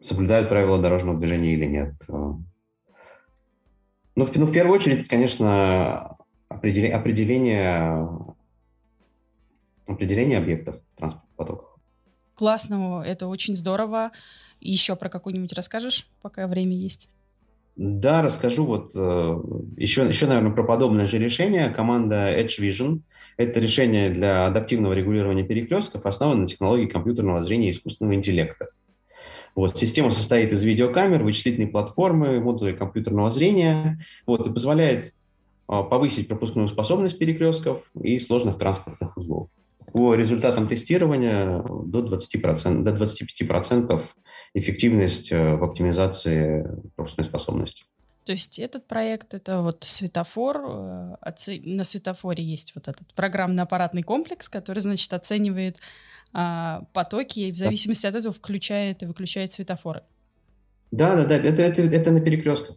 соблюдают 0.00 0.48
правила 0.48 0.78
дорожного 0.78 1.18
движения 1.18 1.54
или 1.54 1.66
нет. 1.66 1.94
Ну, 2.08 4.24
в, 4.24 4.34
ну, 4.34 4.46
в 4.46 4.52
первую 4.52 4.74
очередь, 4.74 5.00
это, 5.00 5.10
конечно, 5.10 6.16
определение, 6.48 6.96
определение, 6.96 8.08
определение 9.86 10.38
объектов 10.38 10.76
транспортных 10.96 11.36
потоков. 11.36 11.68
Классно, 12.34 13.02
это 13.06 13.26
очень 13.26 13.54
здорово. 13.54 14.12
Еще 14.60 14.96
про 14.96 15.08
какую-нибудь 15.08 15.52
расскажешь, 15.52 16.08
пока 16.22 16.46
время 16.46 16.76
есть? 16.76 17.08
Да, 17.76 18.22
расскажу. 18.22 18.64
Вот 18.64 18.92
э, 18.94 19.42
еще, 19.76 20.06
еще, 20.06 20.26
наверное, 20.26 20.52
про 20.52 20.62
подобное 20.62 21.04
же 21.04 21.18
решение. 21.18 21.68
Команда 21.70 22.34
Edge 22.40 22.58
Vision– 22.58 23.00
это 23.36 23.60
решение 23.60 24.08
для 24.08 24.46
адаптивного 24.46 24.94
регулирования 24.94 25.44
перекрестков, 25.44 26.06
основано 26.06 26.42
на 26.42 26.46
технологии 26.46 26.86
компьютерного 26.86 27.40
зрения 27.40 27.68
и 27.68 27.72
искусственного 27.72 28.14
интеллекта. 28.14 28.68
Вот, 29.54 29.78
система 29.78 30.10
состоит 30.10 30.52
из 30.52 30.62
видеокамер, 30.62 31.22
вычислительной 31.22 31.68
платформы, 31.68 32.40
модулей 32.40 32.74
компьютерного 32.74 33.30
зрения 33.30 34.04
вот, 34.26 34.46
и 34.46 34.52
позволяет 34.52 35.14
а, 35.66 35.82
повысить 35.82 36.28
пропускную 36.28 36.68
способность 36.68 37.18
перекрестков 37.18 37.90
и 38.00 38.18
сложных 38.18 38.58
транспортных 38.58 39.16
узлов. 39.16 39.48
По 39.92 40.14
результатам 40.14 40.68
тестирования 40.68 41.62
до, 41.62 42.00
20%, 42.00 42.82
до 42.82 42.90
25% 42.90 44.02
эффективность 44.56 45.30
э, 45.30 45.54
в 45.54 45.64
оптимизации 45.64 46.66
пропускной 46.96 47.26
способности. 47.26 47.84
То 48.24 48.32
есть 48.32 48.58
этот 48.58 48.88
проект 48.88 49.34
это 49.34 49.60
вот 49.60 49.84
светофор. 49.84 50.56
Э, 50.58 51.58
на 51.64 51.84
светофоре 51.84 52.42
есть 52.42 52.74
вот 52.74 52.88
этот 52.88 53.12
программно-аппаратный 53.14 54.02
комплекс, 54.02 54.48
который, 54.48 54.80
значит, 54.80 55.12
оценивает 55.12 55.78
а, 56.32 56.84
потоки 56.92 57.40
и 57.40 57.52
в 57.52 57.56
зависимости 57.56 58.02
да. 58.02 58.08
от 58.08 58.14
этого 58.16 58.34
включает 58.34 59.02
и 59.02 59.06
выключает 59.06 59.52
светофоры. 59.52 60.02
Да, 60.90 61.16
да, 61.16 61.24
да. 61.24 61.36
Это, 61.36 61.62
это, 61.62 61.82
это 61.82 62.10
на 62.10 62.20
перекрестках. 62.20 62.76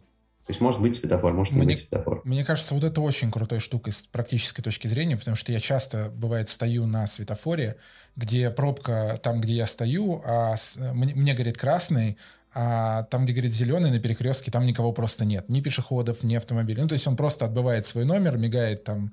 То 0.50 0.52
есть 0.52 0.60
может 0.62 0.80
быть 0.80 0.96
светофор, 0.96 1.32
может 1.32 1.52
мне, 1.52 1.60
не 1.60 1.74
быть 1.74 1.78
светофор. 1.82 2.22
Мне 2.24 2.44
кажется, 2.44 2.74
вот 2.74 2.82
это 2.82 3.00
очень 3.00 3.30
крутая 3.30 3.60
штука 3.60 3.92
с 3.92 4.02
практической 4.02 4.62
точки 4.62 4.88
зрения, 4.88 5.16
потому 5.16 5.36
что 5.36 5.52
я 5.52 5.60
часто, 5.60 6.10
бывает, 6.12 6.48
стою 6.48 6.86
на 6.86 7.06
светофоре, 7.06 7.76
где 8.16 8.50
пробка 8.50 9.20
там, 9.22 9.40
где 9.40 9.52
я 9.52 9.68
стою, 9.68 10.20
а 10.24 10.56
с, 10.56 10.76
мне, 10.76 11.14
мне 11.14 11.34
горит 11.34 11.56
красный, 11.56 12.18
а 12.52 13.04
там, 13.04 13.26
где 13.26 13.32
горит 13.32 13.52
зеленый 13.52 13.92
на 13.92 14.00
перекрестке, 14.00 14.50
там 14.50 14.66
никого 14.66 14.92
просто 14.92 15.24
нет. 15.24 15.48
Ни 15.48 15.60
пешеходов, 15.60 16.24
ни 16.24 16.34
автомобилей. 16.34 16.82
Ну, 16.82 16.88
то 16.88 16.94
есть 16.94 17.06
он 17.06 17.14
просто 17.16 17.44
отбывает 17.44 17.86
свой 17.86 18.04
номер, 18.04 18.36
мигает 18.36 18.82
там 18.82 19.12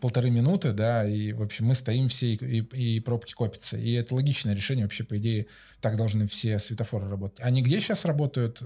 полторы 0.00 0.30
минуты, 0.30 0.72
да, 0.72 1.06
и, 1.06 1.32
в 1.32 1.42
общем, 1.42 1.66
мы 1.66 1.74
стоим 1.74 2.08
все, 2.08 2.34
и, 2.34 2.60
и, 2.60 2.96
и 2.96 3.00
пробки 3.00 3.34
копятся. 3.34 3.76
И 3.76 3.92
это 3.92 4.14
логичное 4.14 4.54
решение. 4.54 4.84
Вообще, 4.84 5.04
по 5.04 5.18
идее, 5.18 5.46
так 5.80 5.96
должны 5.96 6.26
все 6.26 6.58
светофоры 6.58 7.08
работать. 7.08 7.40
Они 7.40 7.62
где 7.62 7.80
сейчас 7.80 8.04
работают? 8.04 8.62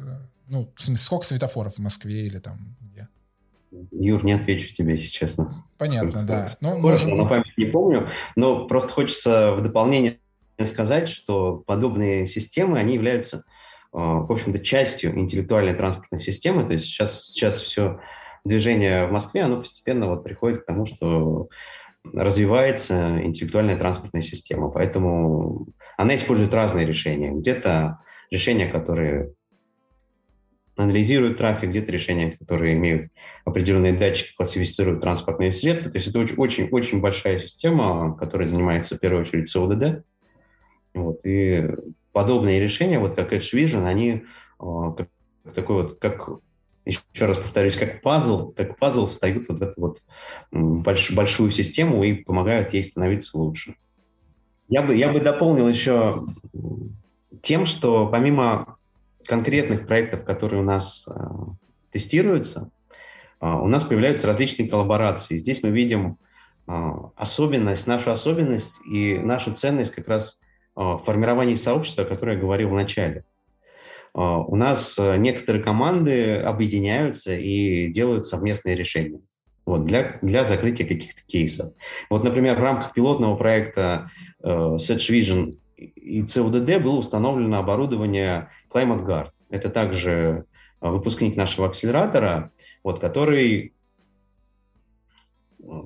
Ну, 0.46 0.72
в 0.76 0.82
смысле, 0.82 1.04
сколько 1.04 1.26
светофоров 1.26 1.74
в 1.74 1.78
Москве 1.78 2.26
или 2.26 2.38
там 2.38 2.76
где? 2.80 3.08
Юр, 3.90 4.24
не 4.24 4.32
отвечу 4.32 4.72
тебе, 4.74 4.92
если 4.92 5.10
честно. 5.10 5.64
Понятно, 5.78 6.10
сколько, 6.10 6.26
да. 6.26 6.50
Ну, 6.60 6.78
можем... 6.78 7.16
на 7.16 7.24
память 7.24 7.56
не 7.56 7.64
помню, 7.64 8.10
но 8.36 8.66
просто 8.66 8.92
хочется 8.92 9.52
в 9.54 9.62
дополнение 9.62 10.18
сказать, 10.64 11.08
что 11.08 11.64
подобные 11.66 12.26
системы, 12.26 12.78
они 12.78 12.94
являются, 12.94 13.44
а, 13.92 14.20
в 14.20 14.30
общем-то, 14.30 14.58
частью 14.60 15.18
интеллектуальной 15.18 15.74
транспортной 15.74 16.20
системы. 16.20 16.64
То 16.66 16.74
есть 16.74 16.86
сейчас, 16.86 17.24
сейчас 17.24 17.60
все 17.60 18.00
движение 18.44 19.06
в 19.06 19.12
Москве, 19.12 19.42
оно 19.42 19.56
постепенно 19.58 20.08
вот 20.08 20.24
приходит 20.24 20.62
к 20.62 20.66
тому, 20.66 20.86
что 20.86 21.48
развивается 22.04 23.22
интеллектуальная 23.22 23.76
транспортная 23.76 24.22
система. 24.22 24.70
Поэтому 24.70 25.68
она 25.96 26.14
использует 26.16 26.52
разные 26.52 26.84
решения. 26.84 27.30
Где-то 27.30 28.00
решения, 28.30 28.66
которые 28.66 29.32
анализируют 30.76 31.38
трафик, 31.38 31.70
где-то 31.70 31.92
решения, 31.92 32.36
которые 32.38 32.74
имеют 32.74 33.12
определенные 33.44 33.92
датчики, 33.92 34.34
классифицируют 34.34 35.00
транспортные 35.00 35.52
средства. 35.52 35.90
То 35.90 35.98
есть 35.98 36.08
это 36.08 36.18
очень-очень 36.18 37.00
большая 37.00 37.38
система, 37.38 38.16
которая 38.16 38.48
занимается 38.48 38.96
в 38.96 39.00
первую 39.00 39.20
очередь 39.20 39.48
СОДД. 39.48 40.04
Вот, 40.94 41.24
и 41.24 41.68
подобные 42.12 42.60
решения, 42.60 42.98
вот 42.98 43.16
как 43.16 43.32
Edge 43.32 43.54
Vision, 43.54 43.86
они 43.86 44.24
а, 44.58 44.92
как, 44.92 45.08
такой 45.54 45.82
вот, 45.82 45.98
как 45.98 46.28
еще 46.84 47.26
раз 47.26 47.38
повторюсь, 47.38 47.76
как 47.76 48.02
пазл, 48.02 48.52
как 48.52 48.78
пазл 48.78 49.06
встают 49.06 49.48
вот 49.48 49.58
в 49.58 49.62
эту 49.62 49.80
вот 49.80 50.02
больш, 50.50 51.12
большую 51.12 51.50
систему 51.50 52.02
и 52.02 52.14
помогают 52.14 52.72
ей 52.72 52.82
становиться 52.82 53.38
лучше. 53.38 53.76
Я 54.68 54.82
бы, 54.82 54.94
я 54.94 55.12
бы 55.12 55.20
дополнил 55.20 55.68
еще 55.68 56.22
тем, 57.42 57.66
что 57.66 58.06
помимо 58.06 58.78
конкретных 59.26 59.86
проектов, 59.86 60.24
которые 60.24 60.62
у 60.62 60.64
нас 60.64 61.06
э, 61.06 61.12
тестируются, 61.92 62.70
э, 63.40 63.46
у 63.46 63.68
нас 63.68 63.84
появляются 63.84 64.26
различные 64.26 64.68
коллаборации. 64.68 65.36
Здесь 65.36 65.62
мы 65.62 65.70
видим 65.70 66.18
э, 66.66 66.72
особенность, 67.16 67.86
нашу 67.86 68.10
особенность 68.10 68.80
и 68.90 69.18
нашу 69.18 69.52
ценность 69.52 69.94
как 69.94 70.08
раз 70.08 70.40
э, 70.76 70.80
в 70.80 71.56
сообщества, 71.56 72.04
о 72.04 72.06
котором 72.06 72.34
я 72.34 72.40
говорил 72.40 72.70
в 72.70 72.74
начале. 72.74 73.24
А, 74.14 74.38
у 74.38 74.56
нас 74.56 74.98
э, 74.98 75.16
некоторые 75.16 75.62
команды 75.62 76.36
объединяются 76.36 77.34
и 77.34 77.88
делают 77.88 78.26
совместные 78.26 78.74
решения 78.74 79.20
вот, 79.64 79.86
для, 79.86 80.18
для 80.22 80.44
закрытия 80.44 80.86
каких-то 80.86 81.22
кейсов. 81.26 81.72
Вот, 82.10 82.24
например, 82.24 82.58
в 82.58 82.62
рамках 82.62 82.92
пилотного 82.92 83.36
проекта 83.36 84.10
э, 84.42 84.48
Sedge 84.48 85.10
Vision 85.10 85.56
и 85.76 86.22
CODD 86.22 86.78
было 86.78 86.98
установлено 86.98 87.58
оборудование 87.58 88.50
Climate 88.72 89.04
Guard. 89.04 89.30
Это 89.50 89.70
также 89.70 90.44
э, 90.80 90.88
выпускник 90.88 91.36
нашего 91.36 91.68
акселератора, 91.68 92.52
вот, 92.84 93.00
который 93.00 93.74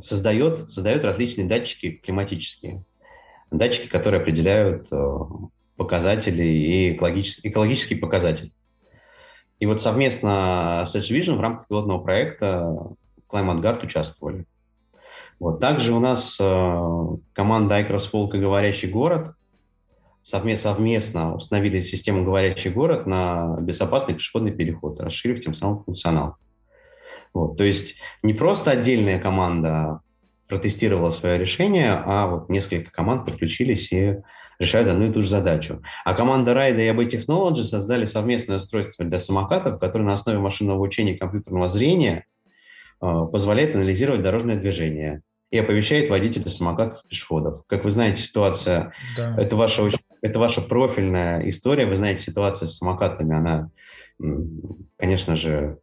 создает, 0.01 0.71
создает 0.71 1.05
различные 1.05 1.47
датчики 1.47 1.91
климатические. 1.91 2.83
Датчики, 3.51 3.89
которые 3.89 4.21
определяют 4.21 4.89
показатели 5.77 6.45
и 6.45 6.93
экологический, 6.95 7.49
экологический 7.49 7.95
показатель. 7.95 8.53
И 9.59 9.67
вот 9.67 9.81
совместно 9.81 10.85
с 10.87 10.95
Edge 10.95 11.17
Vision 11.17 11.37
в 11.37 11.41
рамках 11.41 11.69
пилотного 11.69 11.99
проекта 11.99 12.77
Climate 13.31 13.61
Guard 13.61 13.85
участвовали. 13.85 14.47
Вот. 15.39 15.61
Также 15.61 15.93
у 15.93 16.01
нас 16.01 16.39
э, 16.41 17.07
команда 17.33 17.81
iCross 17.81 18.11
Folk 18.13 18.37
и 18.37 18.41
«Говорящий 18.41 18.89
город» 18.89 19.35
совместно, 20.23 20.73
совместно 20.73 21.35
установили 21.35 21.81
систему 21.81 22.25
«Говорящий 22.25 22.71
город» 22.71 23.07
на 23.07 23.57
безопасный 23.61 24.15
пешеходный 24.15 24.53
переход, 24.53 24.99
расширив 25.01 25.41
тем 25.41 25.55
самым 25.55 25.81
функционал. 25.81 26.37
Вот. 27.33 27.57
То 27.59 27.65
есть 27.65 28.01
не 28.23 28.33
просто 28.33 28.71
отдельная 28.71 29.21
команда 29.21 30.01
протестировала 30.49 31.11
свое 31.11 31.39
решение, 31.39 31.93
а 31.93 32.27
вот 32.27 32.49
несколько 32.49 32.91
команд 32.91 33.27
подключились 33.27 33.93
и 33.93 34.19
решают 34.59 34.89
одну 34.89 35.07
и 35.07 35.13
ту 35.13 35.23
же 35.23 35.29
задачу. 35.29 35.83
А 36.05 36.15
команда 36.15 36.55
Райда 36.55 36.83
и 36.83 36.89
AB 36.89 37.09
Technology 37.09 37.63
создали 37.63 38.05
совместное 38.05 38.59
устройство 38.59 39.05
для 39.05 39.19
самокатов, 39.19 39.79
которое 39.79 40.05
на 40.05 40.13
основе 40.13 40.39
машинного 40.39 40.79
обучения 40.79 41.15
и 41.15 41.19
компьютерного 41.19 41.69
зрения 41.69 42.27
э, 43.01 43.27
позволяет 43.33 43.75
анализировать 43.75 44.23
дорожное 44.23 44.57
движение 44.57 45.23
и 45.51 45.59
оповещает 45.59 46.11
водителей 46.11 46.51
самокатов 46.51 47.03
пешеходов. 47.09 47.65
Как 47.67 47.85
вы 47.85 47.91
знаете, 47.91 48.21
ситуация, 48.23 48.93
да. 49.17 49.35
это, 49.39 49.57
ваша, 49.57 49.89
это 50.21 50.39
ваша 50.39 50.61
профильная 50.61 51.49
история, 51.49 51.87
вы 51.87 51.97
знаете, 51.97 52.23
ситуация 52.23 52.67
с 52.67 52.79
самокатами, 52.79 53.37
она, 53.37 53.71
конечно 54.97 55.37
же, 55.37 55.79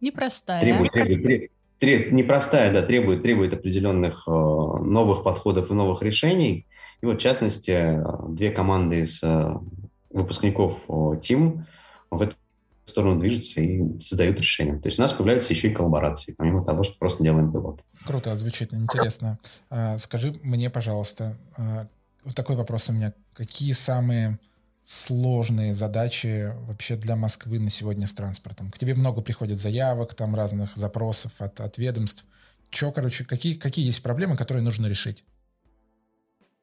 непростая. 0.00 0.60
Требует, 0.60 0.92
требует, 0.92 1.50
непростая, 1.84 2.72
да, 2.72 2.82
требует, 2.82 3.22
требует 3.22 3.52
определенных 3.52 4.24
э, 4.26 4.30
новых 4.30 5.22
подходов 5.22 5.70
и 5.70 5.74
новых 5.74 6.02
решений. 6.02 6.66
И 7.00 7.06
вот, 7.06 7.18
в 7.18 7.20
частности, 7.20 8.00
две 8.28 8.50
команды 8.50 9.00
из 9.00 9.22
э, 9.22 9.54
выпускников 10.10 10.88
Team 10.88 11.64
в 12.10 12.22
эту 12.22 12.36
сторону 12.86 13.18
движутся 13.18 13.60
и 13.60 13.98
создают 13.98 14.40
решения. 14.40 14.78
То 14.78 14.86
есть 14.86 14.98
у 14.98 15.02
нас 15.02 15.12
появляются 15.12 15.52
еще 15.52 15.68
и 15.68 15.74
коллаборации, 15.74 16.32
помимо 16.32 16.64
того, 16.64 16.82
что 16.82 16.98
просто 16.98 17.22
делаем 17.22 17.52
пилот. 17.52 17.80
Круто, 18.06 18.34
звучит 18.36 18.72
интересно. 18.74 19.38
А, 19.70 19.98
скажи 19.98 20.34
мне, 20.42 20.70
пожалуйста, 20.70 21.36
а, 21.56 21.86
вот 22.24 22.34
такой 22.34 22.56
вопрос 22.56 22.88
у 22.88 22.92
меня. 22.92 23.12
Какие 23.34 23.72
самые 23.72 24.38
сложные 24.84 25.72
задачи 25.72 26.52
вообще 26.66 26.96
для 26.96 27.16
Москвы 27.16 27.58
на 27.58 27.70
сегодня 27.70 28.06
с 28.06 28.12
транспортом? 28.12 28.70
К 28.70 28.78
тебе 28.78 28.94
много 28.94 29.22
приходит 29.22 29.58
заявок, 29.58 30.14
там 30.14 30.34
разных 30.34 30.76
запросов 30.76 31.32
от, 31.38 31.58
от 31.60 31.78
ведомств. 31.78 32.26
Че, 32.70 32.92
короче, 32.92 33.24
какие, 33.24 33.54
какие 33.54 33.86
есть 33.86 34.02
проблемы, 34.02 34.36
которые 34.36 34.62
нужно 34.62 34.86
решить? 34.86 35.24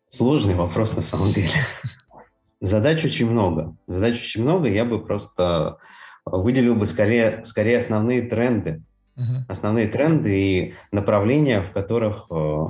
Сложный 0.08 0.56
вопрос 0.56 0.96
на 0.96 1.02
самом 1.02 1.32
деле. 1.32 1.50
Задач 2.62 3.04
очень 3.04 3.30
много. 3.30 3.76
Задач 3.88 4.20
очень 4.20 4.44
много. 4.44 4.68
Я 4.68 4.86
бы 4.86 5.04
просто 5.04 5.78
выделил 6.26 6.76
бы 6.76 6.86
скорее, 6.86 7.44
скорее 7.44 7.78
основные 7.78 8.22
тренды. 8.22 8.84
Uh-huh. 9.16 9.44
Основные 9.48 9.88
тренды 9.88 10.40
и 10.40 10.74
направления, 10.92 11.62
в 11.62 11.72
которых 11.72 12.28
э, 12.30 12.66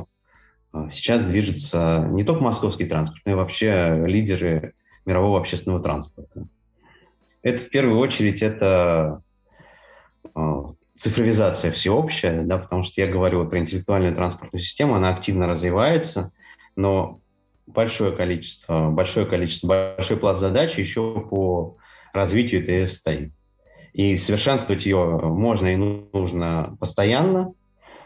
э, 0.73 0.87
сейчас 0.91 1.23
движется 1.23 2.07
не 2.11 2.23
только 2.23 2.43
московский 2.43 2.85
транспорт, 2.85 3.21
но 3.25 3.33
и 3.33 3.35
вообще 3.35 4.03
лидеры 4.05 4.73
мирового 5.05 5.39
общественного 5.39 5.81
транспорта. 5.81 6.47
Это 7.41 7.61
в 7.61 7.69
первую 7.69 7.97
очередь 7.97 8.41
это 8.41 9.21
э, 10.35 10.63
цифровизация 10.95 11.71
всеобщая, 11.71 12.43
да, 12.43 12.59
потому 12.59 12.83
что 12.83 13.01
я 13.01 13.07
говорю 13.07 13.47
про 13.47 13.59
интеллектуальную 13.59 14.13
транспортную 14.13 14.61
систему, 14.61 14.95
она 14.95 15.09
активно 15.09 15.47
развивается, 15.47 16.31
но 16.75 17.19
большое 17.65 18.11
количество, 18.11 18.89
большое 18.89 19.25
количество, 19.25 19.67
большой 19.67 20.17
пласт 20.17 20.39
задач 20.39 20.77
еще 20.77 21.25
по 21.29 21.77
развитию 22.13 22.63
ТС 22.63 22.97
стоит. 22.97 23.33
И 23.93 24.15
совершенствовать 24.15 24.85
ее 24.85 25.19
можно 25.23 25.73
и 25.73 25.75
нужно 25.75 26.77
постоянно, 26.79 27.53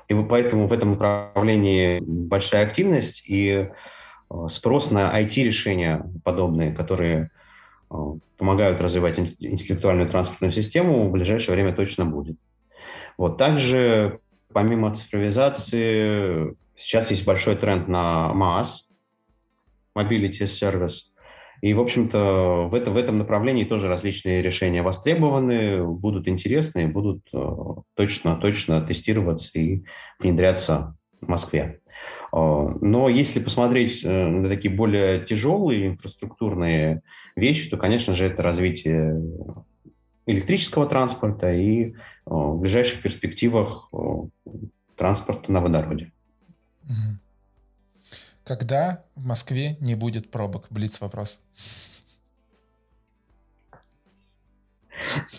и 0.08 0.14
поэтому 0.14 0.68
в 0.68 0.74
этом 0.74 0.92
направлении 0.92 2.00
большая 2.00 2.66
активность, 2.66 3.24
и 3.28 3.70
спрос 4.48 4.92
на 4.92 5.20
IT-решения 5.22 6.10
подобные, 6.24 6.74
которые 6.74 7.32
э, 7.92 7.96
помогают 8.38 8.82
развивать 8.82 9.20
интеллектуальную 9.20 10.10
транспортную 10.10 10.52
систему, 10.52 11.08
в 11.08 11.12
ближайшее 11.12 11.56
время 11.56 11.74
точно 11.74 12.06
будет. 12.06 12.38
Вот. 13.18 13.38
Также, 13.38 14.20
помимо 14.54 14.94
цифровизации, 14.94 16.56
сейчас 16.76 17.12
есть 17.12 17.26
большой 17.26 17.56
тренд 17.56 17.88
на 17.88 18.32
MaaS, 18.36 18.86
Mobility 19.98 20.44
Service. 20.44 21.12
И, 21.62 21.74
в 21.74 21.80
общем-то, 21.80 22.68
в, 22.70 22.76
это, 22.76 22.92
в 22.92 22.98
этом 22.98 23.18
направлении 23.18 23.64
тоже 23.64 23.88
различные 23.88 24.42
решения 24.42 24.82
востребованы, 24.82 25.84
будут 25.84 26.28
интересны, 26.28 26.88
будут 26.88 27.28
э, 27.34 27.56
точно, 27.96 28.36
точно 28.36 28.82
тестироваться 28.82 29.58
и 29.58 29.84
внедряться 30.20 30.96
в 31.22 31.28
Москве. 31.28 31.80
А, 32.36 32.78
но 32.82 33.08
если 33.08 33.40
посмотреть 33.40 34.04
э, 34.04 34.10
на 34.10 34.50
такие 34.50 34.74
более 34.74 35.24
тяжелые 35.26 35.88
инфраструктурные 35.88 37.02
вещи, 37.38 37.70
то, 37.70 37.78
конечно 37.78 38.14
же, 38.14 38.26
это 38.26 38.44
развитие 38.44 39.22
электрического 40.26 40.86
транспорта 40.86 41.54
и 41.54 41.92
э, 41.92 41.94
в 42.26 42.60
ближайших 42.60 43.02
перспективах 43.02 43.88
э, 43.94 43.98
транспорта 44.98 45.50
на 45.50 45.62
водороде. 45.62 46.12
Когда 48.44 49.06
в 49.16 49.26
Москве 49.26 49.78
не 49.80 49.96
будет 49.96 50.30
пробок? 50.30 50.68
Блиц 50.70 51.00
вопрос. 51.00 51.42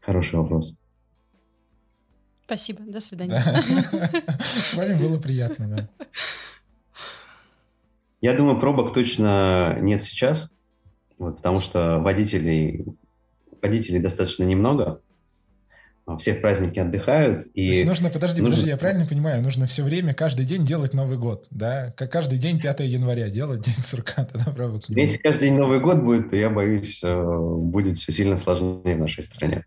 Хороший 0.00 0.36
вопрос. 0.36 0.78
Спасибо, 2.46 2.80
до 2.82 3.00
свидания. 3.00 3.40
С 4.40 4.74
вами 4.74 4.94
было 4.94 5.18
приятно, 5.18 5.68
да. 5.68 5.88
Я 8.20 8.34
думаю, 8.34 8.58
пробок 8.58 8.92
точно 8.92 9.76
нет 9.80 10.02
сейчас, 10.02 10.50
вот, 11.18 11.36
потому 11.36 11.60
что 11.60 11.98
водителей, 12.00 12.86
водителей 13.60 14.00
достаточно 14.00 14.44
немного, 14.44 15.00
все 16.18 16.34
в 16.34 16.40
праздники 16.40 16.78
отдыхают. 16.78 17.46
И 17.54 17.68
То 17.68 17.74
есть 17.74 17.84
нужно, 17.86 18.10
подожди, 18.10 18.42
нужно... 18.42 18.56
подожди, 18.56 18.70
я 18.70 18.76
правильно 18.76 19.06
понимаю, 19.06 19.42
нужно 19.42 19.66
все 19.66 19.82
время, 19.82 20.12
каждый 20.12 20.44
день 20.44 20.64
делать 20.64 20.92
Новый 20.92 21.16
год, 21.16 21.46
да? 21.50 21.92
Как 21.96 22.12
каждый 22.12 22.38
день 22.38 22.60
5 22.60 22.80
января 22.80 23.30
делать 23.30 23.62
День 23.62 23.74
сурка, 23.74 24.24
тогда 24.24 24.52
пробок 24.52 24.82
Если 24.88 25.18
каждый 25.18 25.48
день 25.48 25.54
Новый 25.54 25.80
год 25.80 26.02
будет, 26.02 26.30
то 26.30 26.36
я 26.36 26.50
боюсь, 26.50 27.00
э, 27.02 27.22
будет 27.22 27.96
все 27.96 28.12
сильно 28.12 28.36
сложнее 28.36 28.96
в 28.96 29.00
нашей 29.00 29.22
стране. 29.22 29.64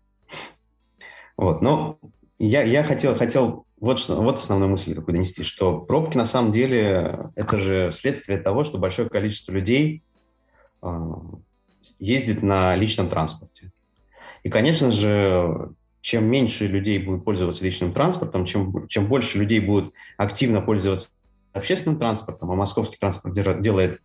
Вот, 1.36 1.60
но 1.60 1.98
я, 2.38 2.62
я 2.62 2.84
хотел, 2.84 3.16
хотел 3.16 3.66
вот, 3.80 3.98
что, 3.98 4.20
вот 4.20 4.36
основную 4.36 4.70
мысль 4.70 4.94
какую 4.94 5.14
донести, 5.14 5.42
что 5.42 5.80
пробки 5.80 6.16
на 6.16 6.26
самом 6.26 6.52
деле 6.52 7.30
это 7.36 7.58
же 7.58 7.90
следствие 7.92 8.38
того, 8.38 8.64
что 8.64 8.78
большое 8.78 9.08
количество 9.08 9.52
людей 9.52 10.02
э, 10.82 11.14
ездит 11.98 12.42
на 12.42 12.76
личном 12.76 13.08
транспорте. 13.08 13.70
И, 14.42 14.50
конечно 14.50 14.90
же, 14.90 15.70
чем 16.00 16.26
меньше 16.26 16.66
людей 16.66 16.98
будет 16.98 17.24
пользоваться 17.24 17.64
личным 17.64 17.92
транспортом, 17.92 18.44
чем, 18.44 18.86
чем 18.88 19.06
больше 19.06 19.38
людей 19.38 19.60
будут 19.60 19.92
активно 20.16 20.60
пользоваться 20.60 21.10
общественным 21.52 21.98
транспортом, 21.98 22.50
а 22.50 22.54
московский 22.54 22.98
транспорт 22.98 23.34
делает 23.60 24.00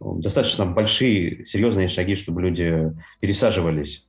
достаточно 0.00 0.66
большие, 0.66 1.44
серьезные 1.44 1.88
шаги, 1.88 2.16
чтобы 2.16 2.42
люди 2.42 2.92
пересаживались 3.20 4.06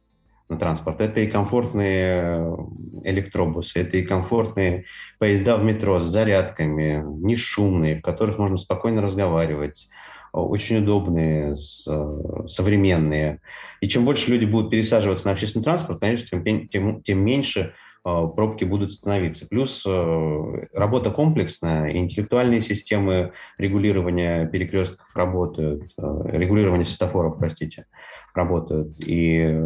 на 0.50 0.58
транспорт. 0.58 1.02
Это 1.02 1.22
и 1.22 1.28
комфортные 1.28 2.56
электробусы, 3.04 3.80
это 3.80 3.98
и 3.98 4.04
комфортные 4.04 4.86
поезда 5.20 5.58
в 5.58 5.64
метро 5.64 6.00
с 6.00 6.04
зарядками, 6.04 7.04
не 7.26 7.36
шумные, 7.36 7.98
в 7.98 8.02
которых 8.02 8.38
можно 8.38 8.58
спокойно 8.58 9.02
разговаривать, 9.02 9.90
очень 10.34 10.80
удобные, 10.80 11.56
современные. 11.56 13.40
И 13.82 13.88
чем 13.88 14.06
больше 14.06 14.32
люди 14.32 14.46
будут 14.46 14.70
пересаживаться 14.70 15.28
на 15.28 15.32
общественный 15.32 15.64
транспорт, 15.64 16.00
конечно, 16.00 16.28
тем, 16.28 16.68
тем, 16.68 17.02
тем 17.02 17.20
меньше 17.20 17.74
пробки 18.04 18.64
будут 18.66 18.92
становиться. 18.92 19.48
Плюс 19.48 19.84
э, 19.84 20.68
работа 20.74 21.10
комплексная, 21.10 21.92
интеллектуальные 21.92 22.62
системы 22.62 23.32
регулирования 23.58 24.46
перекрестков 24.46 25.08
работают, 25.16 25.92
э, 25.98 26.02
регулирования 26.26 26.86
светофоров, 26.86 27.40
простите, 27.40 27.88
работают. 28.36 28.94
И 29.00 29.60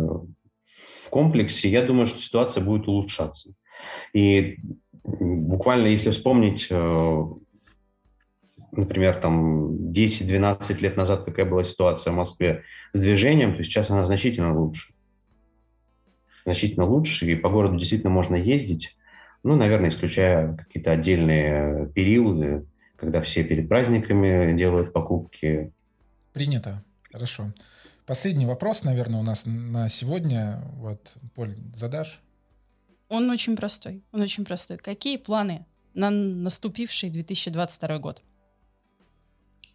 в 1.10 1.12
комплексе, 1.12 1.70
я 1.70 1.82
думаю, 1.82 2.05
что 2.05 2.20
ситуация 2.20 2.64
будет 2.64 2.88
улучшаться. 2.88 3.53
И 4.14 4.57
буквально, 5.03 5.88
если 5.88 6.12
вспомнить, 6.12 6.68
э, 6.70 7.24
например, 8.72 9.16
там 9.16 9.91
10-12 9.91 10.82
лет 10.82 10.97
назад, 10.97 11.26
какая 11.26 11.45
была 11.45 11.64
ситуация 11.64 12.14
в 12.14 12.16
Москве 12.16 12.64
с 12.93 13.01
движением, 13.01 13.55
то 13.55 13.64
сейчас 13.64 13.89
она 13.89 14.03
значительно 14.03 14.57
лучше 14.57 14.93
значительно 16.49 16.86
лучше, 16.86 17.26
и 17.28 17.36
по 17.36 17.49
городу 17.49 17.78
действительно 17.78 18.12
можно 18.12 18.36
ездить, 18.36 18.97
ну, 19.43 19.55
наверное, 19.55 19.89
исключая 19.89 20.55
какие-то 20.55 20.91
отдельные 20.91 21.88
периоды, 21.93 22.66
когда 22.95 23.22
все 23.22 23.43
перед 23.43 23.70
праздниками 23.70 24.57
делают 24.57 24.91
покупки. 24.91 25.72
Принято. 26.34 26.84
Хорошо. 27.12 27.53
Последний 28.10 28.47
вопрос, 28.47 28.84
наверное, 28.86 29.20
у 29.20 29.24
нас 29.24 29.43
на 29.45 29.88
сегодня. 29.88 30.64
Вот, 30.78 31.14
Поль, 31.36 31.53
задашь? 31.76 32.24
Он 33.07 33.30
очень 33.30 33.55
простой. 33.55 34.01
Он 34.12 34.22
очень 34.22 34.45
простой. 34.45 34.78
Какие 34.78 35.18
планы 35.18 35.68
на 35.93 36.10
наступивший 36.10 37.12
2022 37.12 37.99
год 37.99 38.24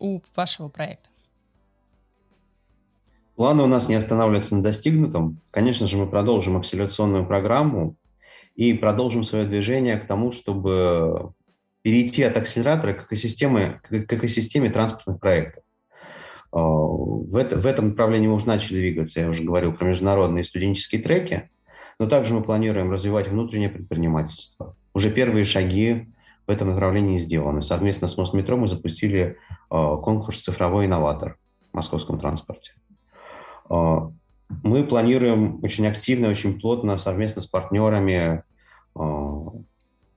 у 0.00 0.20
вашего 0.34 0.68
проекта? 0.68 1.08
Планы 3.36 3.62
у 3.62 3.68
нас 3.68 3.88
не 3.88 3.94
останавливаются 3.94 4.56
на 4.56 4.62
достигнутом. 4.62 5.40
Конечно 5.52 5.86
же, 5.86 5.96
мы 5.96 6.08
продолжим 6.08 6.56
акселерационную 6.56 7.24
программу 7.28 7.94
и 8.56 8.72
продолжим 8.72 9.22
свое 9.22 9.46
движение 9.46 9.96
к 9.96 10.08
тому, 10.08 10.32
чтобы 10.32 11.32
перейти 11.82 12.24
от 12.24 12.36
акселератора 12.36 12.94
к 12.94 13.04
экосистеме, 13.04 13.80
к 13.84 13.92
экосистеме 13.92 14.70
транспортных 14.70 15.20
проектов. 15.20 15.63
А, 16.54 16.58
в, 16.60 17.36
это, 17.36 17.58
в 17.58 17.66
этом 17.66 17.88
направлении 17.88 18.28
мы 18.28 18.34
уже 18.34 18.46
начали 18.46 18.76
двигаться. 18.76 19.20
Я 19.20 19.28
уже 19.28 19.42
говорил 19.42 19.72
про 19.72 19.86
международные 19.86 20.44
студенческие 20.44 21.02
треки, 21.02 21.50
но 21.98 22.06
также 22.06 22.32
мы 22.32 22.42
планируем 22.42 22.92
развивать 22.92 23.28
внутреннее 23.28 23.68
предпринимательство. 23.68 24.76
Уже 24.94 25.10
первые 25.10 25.44
шаги 25.44 26.12
в 26.46 26.50
этом 26.50 26.68
направлении 26.68 27.16
сделаны. 27.16 27.60
Совместно 27.60 28.06
с 28.06 28.16
Мосметро 28.16 28.54
мы 28.54 28.68
запустили 28.68 29.36
а, 29.68 29.96
конкурс 29.96 30.42
«Цифровой 30.42 30.86
инноватор» 30.86 31.38
в 31.72 31.76
московском 31.76 32.20
транспорте. 32.20 32.72
А, 33.68 34.12
мы 34.62 34.84
планируем 34.84 35.58
очень 35.64 35.88
активно, 35.88 36.28
очень 36.28 36.60
плотно 36.60 36.96
совместно 36.96 37.42
с 37.42 37.46
партнерами 37.46 38.44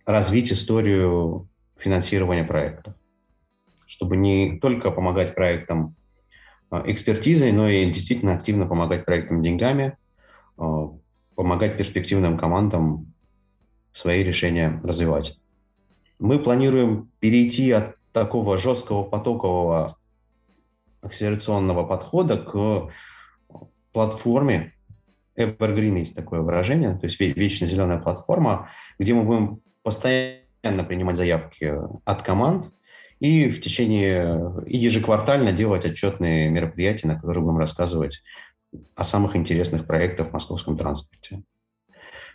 развить 0.06 0.52
историю 0.54 1.48
финансирования 1.76 2.44
проектов, 2.44 2.94
чтобы 3.88 4.18
не 4.18 4.60
только 4.60 4.92
помогать 4.92 5.34
проектам 5.34 5.97
экспертизой, 6.72 7.52
но 7.52 7.70
и 7.70 7.86
действительно 7.86 8.34
активно 8.34 8.68
помогать 8.68 9.06
проектам 9.06 9.42
деньгами, 9.42 9.98
помогать 11.36 11.78
перспективным 11.78 12.38
командам 12.38 13.14
свои 13.94 14.24
решения 14.24 14.80
развивать. 14.84 15.40
Мы 16.20 16.40
планируем 16.40 17.12
перейти 17.20 17.72
от 17.72 17.96
такого 18.12 18.58
жесткого 18.58 19.04
потокового 19.04 19.98
акселерационного 21.02 21.86
подхода 21.86 22.38
к 22.38 22.92
платформе, 23.92 24.74
Evergreen 25.38 26.00
есть 26.00 26.16
такое 26.16 26.42
выражение, 26.42 26.98
то 26.98 27.06
есть 27.06 27.20
вечно 27.20 27.68
зеленая 27.68 28.00
платформа, 28.00 28.70
где 28.98 29.14
мы 29.14 29.24
будем 29.24 29.62
постоянно 29.84 30.84
принимать 30.88 31.16
заявки 31.16 31.74
от 32.04 32.24
команд 32.24 32.72
и 33.20 33.50
в 33.50 33.62
течение 33.62 34.54
и 34.66 34.78
ежеквартально 34.78 35.52
делать 35.52 35.86
отчетные 35.86 36.50
мероприятия, 36.50 37.08
на 37.08 37.16
которых 37.16 37.44
будем 37.44 37.58
рассказывать 37.58 38.22
о 38.96 39.04
самых 39.04 39.36
интересных 39.36 39.86
проектах 39.86 40.30
в 40.30 40.34
московском 40.34 40.78
транспорте. 40.78 41.42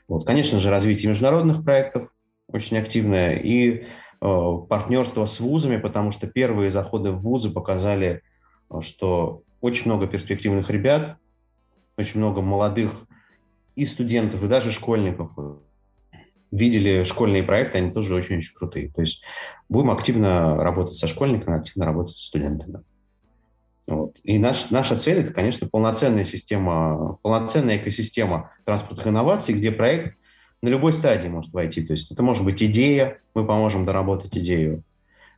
Вот. 0.09 0.27
Конечно 0.27 0.59
же, 0.59 0.71
развитие 0.71 1.09
международных 1.11 1.65
проектов 1.65 2.13
очень 2.49 2.77
активное 2.79 3.37
и 3.37 3.85
э, 4.21 4.53
партнерство 4.69 5.25
с 5.25 5.41
вузами, 5.41 5.77
потому 5.77 6.11
что 6.11 6.27
первые 6.27 6.71
заходы 6.71 7.13
в 7.13 7.23
вузы 7.23 7.51
показали, 7.51 8.23
что 8.81 9.43
очень 9.61 9.87
много 9.87 10.07
перспективных 10.07 10.69
ребят, 10.71 11.17
очень 11.97 12.19
много 12.19 12.41
молодых 12.41 13.07
и 13.77 13.87
студентов, 13.87 14.43
и 14.43 14.49
даже 14.49 14.71
школьников 14.71 15.31
видели 16.53 17.03
школьные 17.03 17.43
проекты, 17.43 17.79
они 17.79 17.91
тоже 17.91 18.15
очень-очень 18.15 18.55
крутые. 18.55 18.91
То 18.91 19.01
есть 19.01 19.23
будем 19.69 19.91
активно 19.91 20.63
работать 20.63 20.97
со 20.97 21.07
школьниками, 21.09 21.59
активно 21.59 21.87
работать 21.87 22.15
со 22.15 22.25
студентами. 22.25 22.83
Вот. 23.89 24.19
И 24.23 24.39
наш, 24.39 24.71
наша 24.71 24.97
цель– 24.97 25.19
это, 25.21 25.33
конечно, 25.33 25.67
полноценная 25.67 26.25
система, 26.25 27.19
полноценная 27.23 27.79
экосистема 27.79 28.53
транспортных 28.65 29.09
инноваций, 29.09 29.55
где 29.55 29.73
проект 29.73 30.17
на 30.63 30.69
любой 30.69 30.93
стадии 30.93 31.27
может 31.27 31.53
войти. 31.53 31.83
То 31.83 31.93
есть 31.93 32.13
это 32.13 32.23
может 32.23 32.45
быть 32.45 32.63
идея, 32.63 33.19
мы 33.35 33.45
поможем 33.45 33.85
доработать 33.85 34.37
идею. 34.39 34.85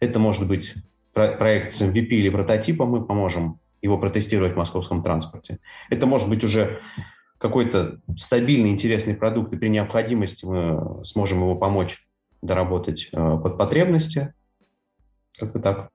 Это 0.00 0.18
может 0.18 0.46
быть 0.46 0.74
проект 1.14 1.72
с 1.72 1.80
MVP 1.80 2.08
или 2.08 2.28
прототипом, 2.28 2.90
мы 2.90 3.04
поможем 3.04 3.60
его 3.80 3.96
протестировать 3.98 4.54
в 4.54 4.56
московском 4.56 5.02
транспорте. 5.02 5.58
Это 5.88 6.06
может 6.06 6.28
быть 6.28 6.42
уже 6.42 6.80
какой-то 7.44 8.00
стабильный, 8.16 8.70
интересный 8.70 9.14
продукт, 9.14 9.52
и 9.52 9.56
при 9.58 9.68
необходимости 9.68 10.46
мы 10.46 11.04
сможем 11.04 11.40
его 11.40 11.54
помочь 11.54 12.08
доработать 12.40 13.10
э, 13.12 13.16
под 13.16 13.58
потребности. 13.58 14.32
Как-то 15.38 15.58
так. 15.60 15.90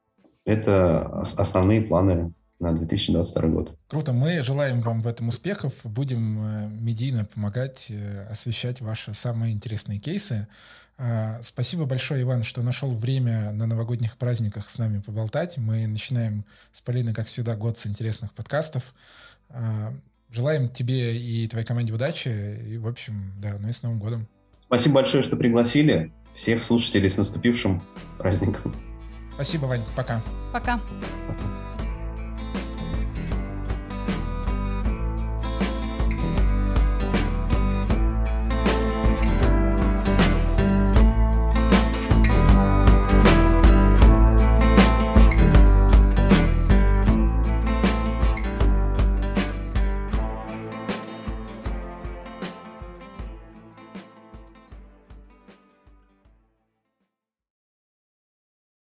Это 0.45 1.21
основные 1.21 1.81
планы 1.81 2.33
на 2.59 2.73
2022 2.73 3.47
год. 3.47 3.75
Круто. 3.87 4.13
Мы 4.13 4.43
желаем 4.43 4.81
вам 4.81 5.01
в 5.01 5.07
этом 5.07 5.29
успехов. 5.29 5.73
Будем 5.83 6.39
э, 6.39 6.67
медийно 6.69 7.25
помогать 7.25 7.87
э, 7.89 8.27
освещать 8.29 8.79
ваши 8.79 9.15
самые 9.15 9.51
интересные 9.51 9.97
кейсы. 9.97 10.47
Спасибо 11.41 11.85
большое, 11.85 12.23
Иван, 12.23 12.43
что 12.43 12.61
нашел 12.61 12.91
время 12.91 13.53
на 13.53 13.65
новогодних 13.67 14.17
праздниках 14.17 14.69
с 14.69 14.77
нами 14.77 14.99
поболтать. 14.99 15.57
Мы 15.57 15.87
начинаем 15.87 16.43
с 16.73 16.81
Полиной, 16.81 17.13
как 17.13 17.27
всегда, 17.27 17.55
год 17.55 17.79
с 17.79 17.87
интересных 17.87 18.33
подкастов. 18.33 18.93
Желаем 20.31 20.69
тебе 20.69 21.17
и 21.17 21.47
твоей 21.47 21.65
команде 21.65 21.91
удачи. 21.91 22.29
И, 22.67 22.77
в 22.77 22.87
общем, 22.87 23.33
да, 23.39 23.57
ну 23.59 23.69
и 23.69 23.71
с 23.71 23.81
Новым 23.83 23.99
годом. 23.99 24.27
Спасибо 24.65 24.95
большое, 24.95 25.23
что 25.23 25.35
пригласили. 25.35 26.11
Всех 26.35 26.63
слушателей 26.63 27.09
с 27.09 27.17
наступившим 27.17 27.81
праздником. 28.17 28.75
Спасибо, 29.33 29.65
Вань. 29.65 29.83
Пока. 29.95 30.21
Пока. 30.53 30.79
Пока. 31.27 31.58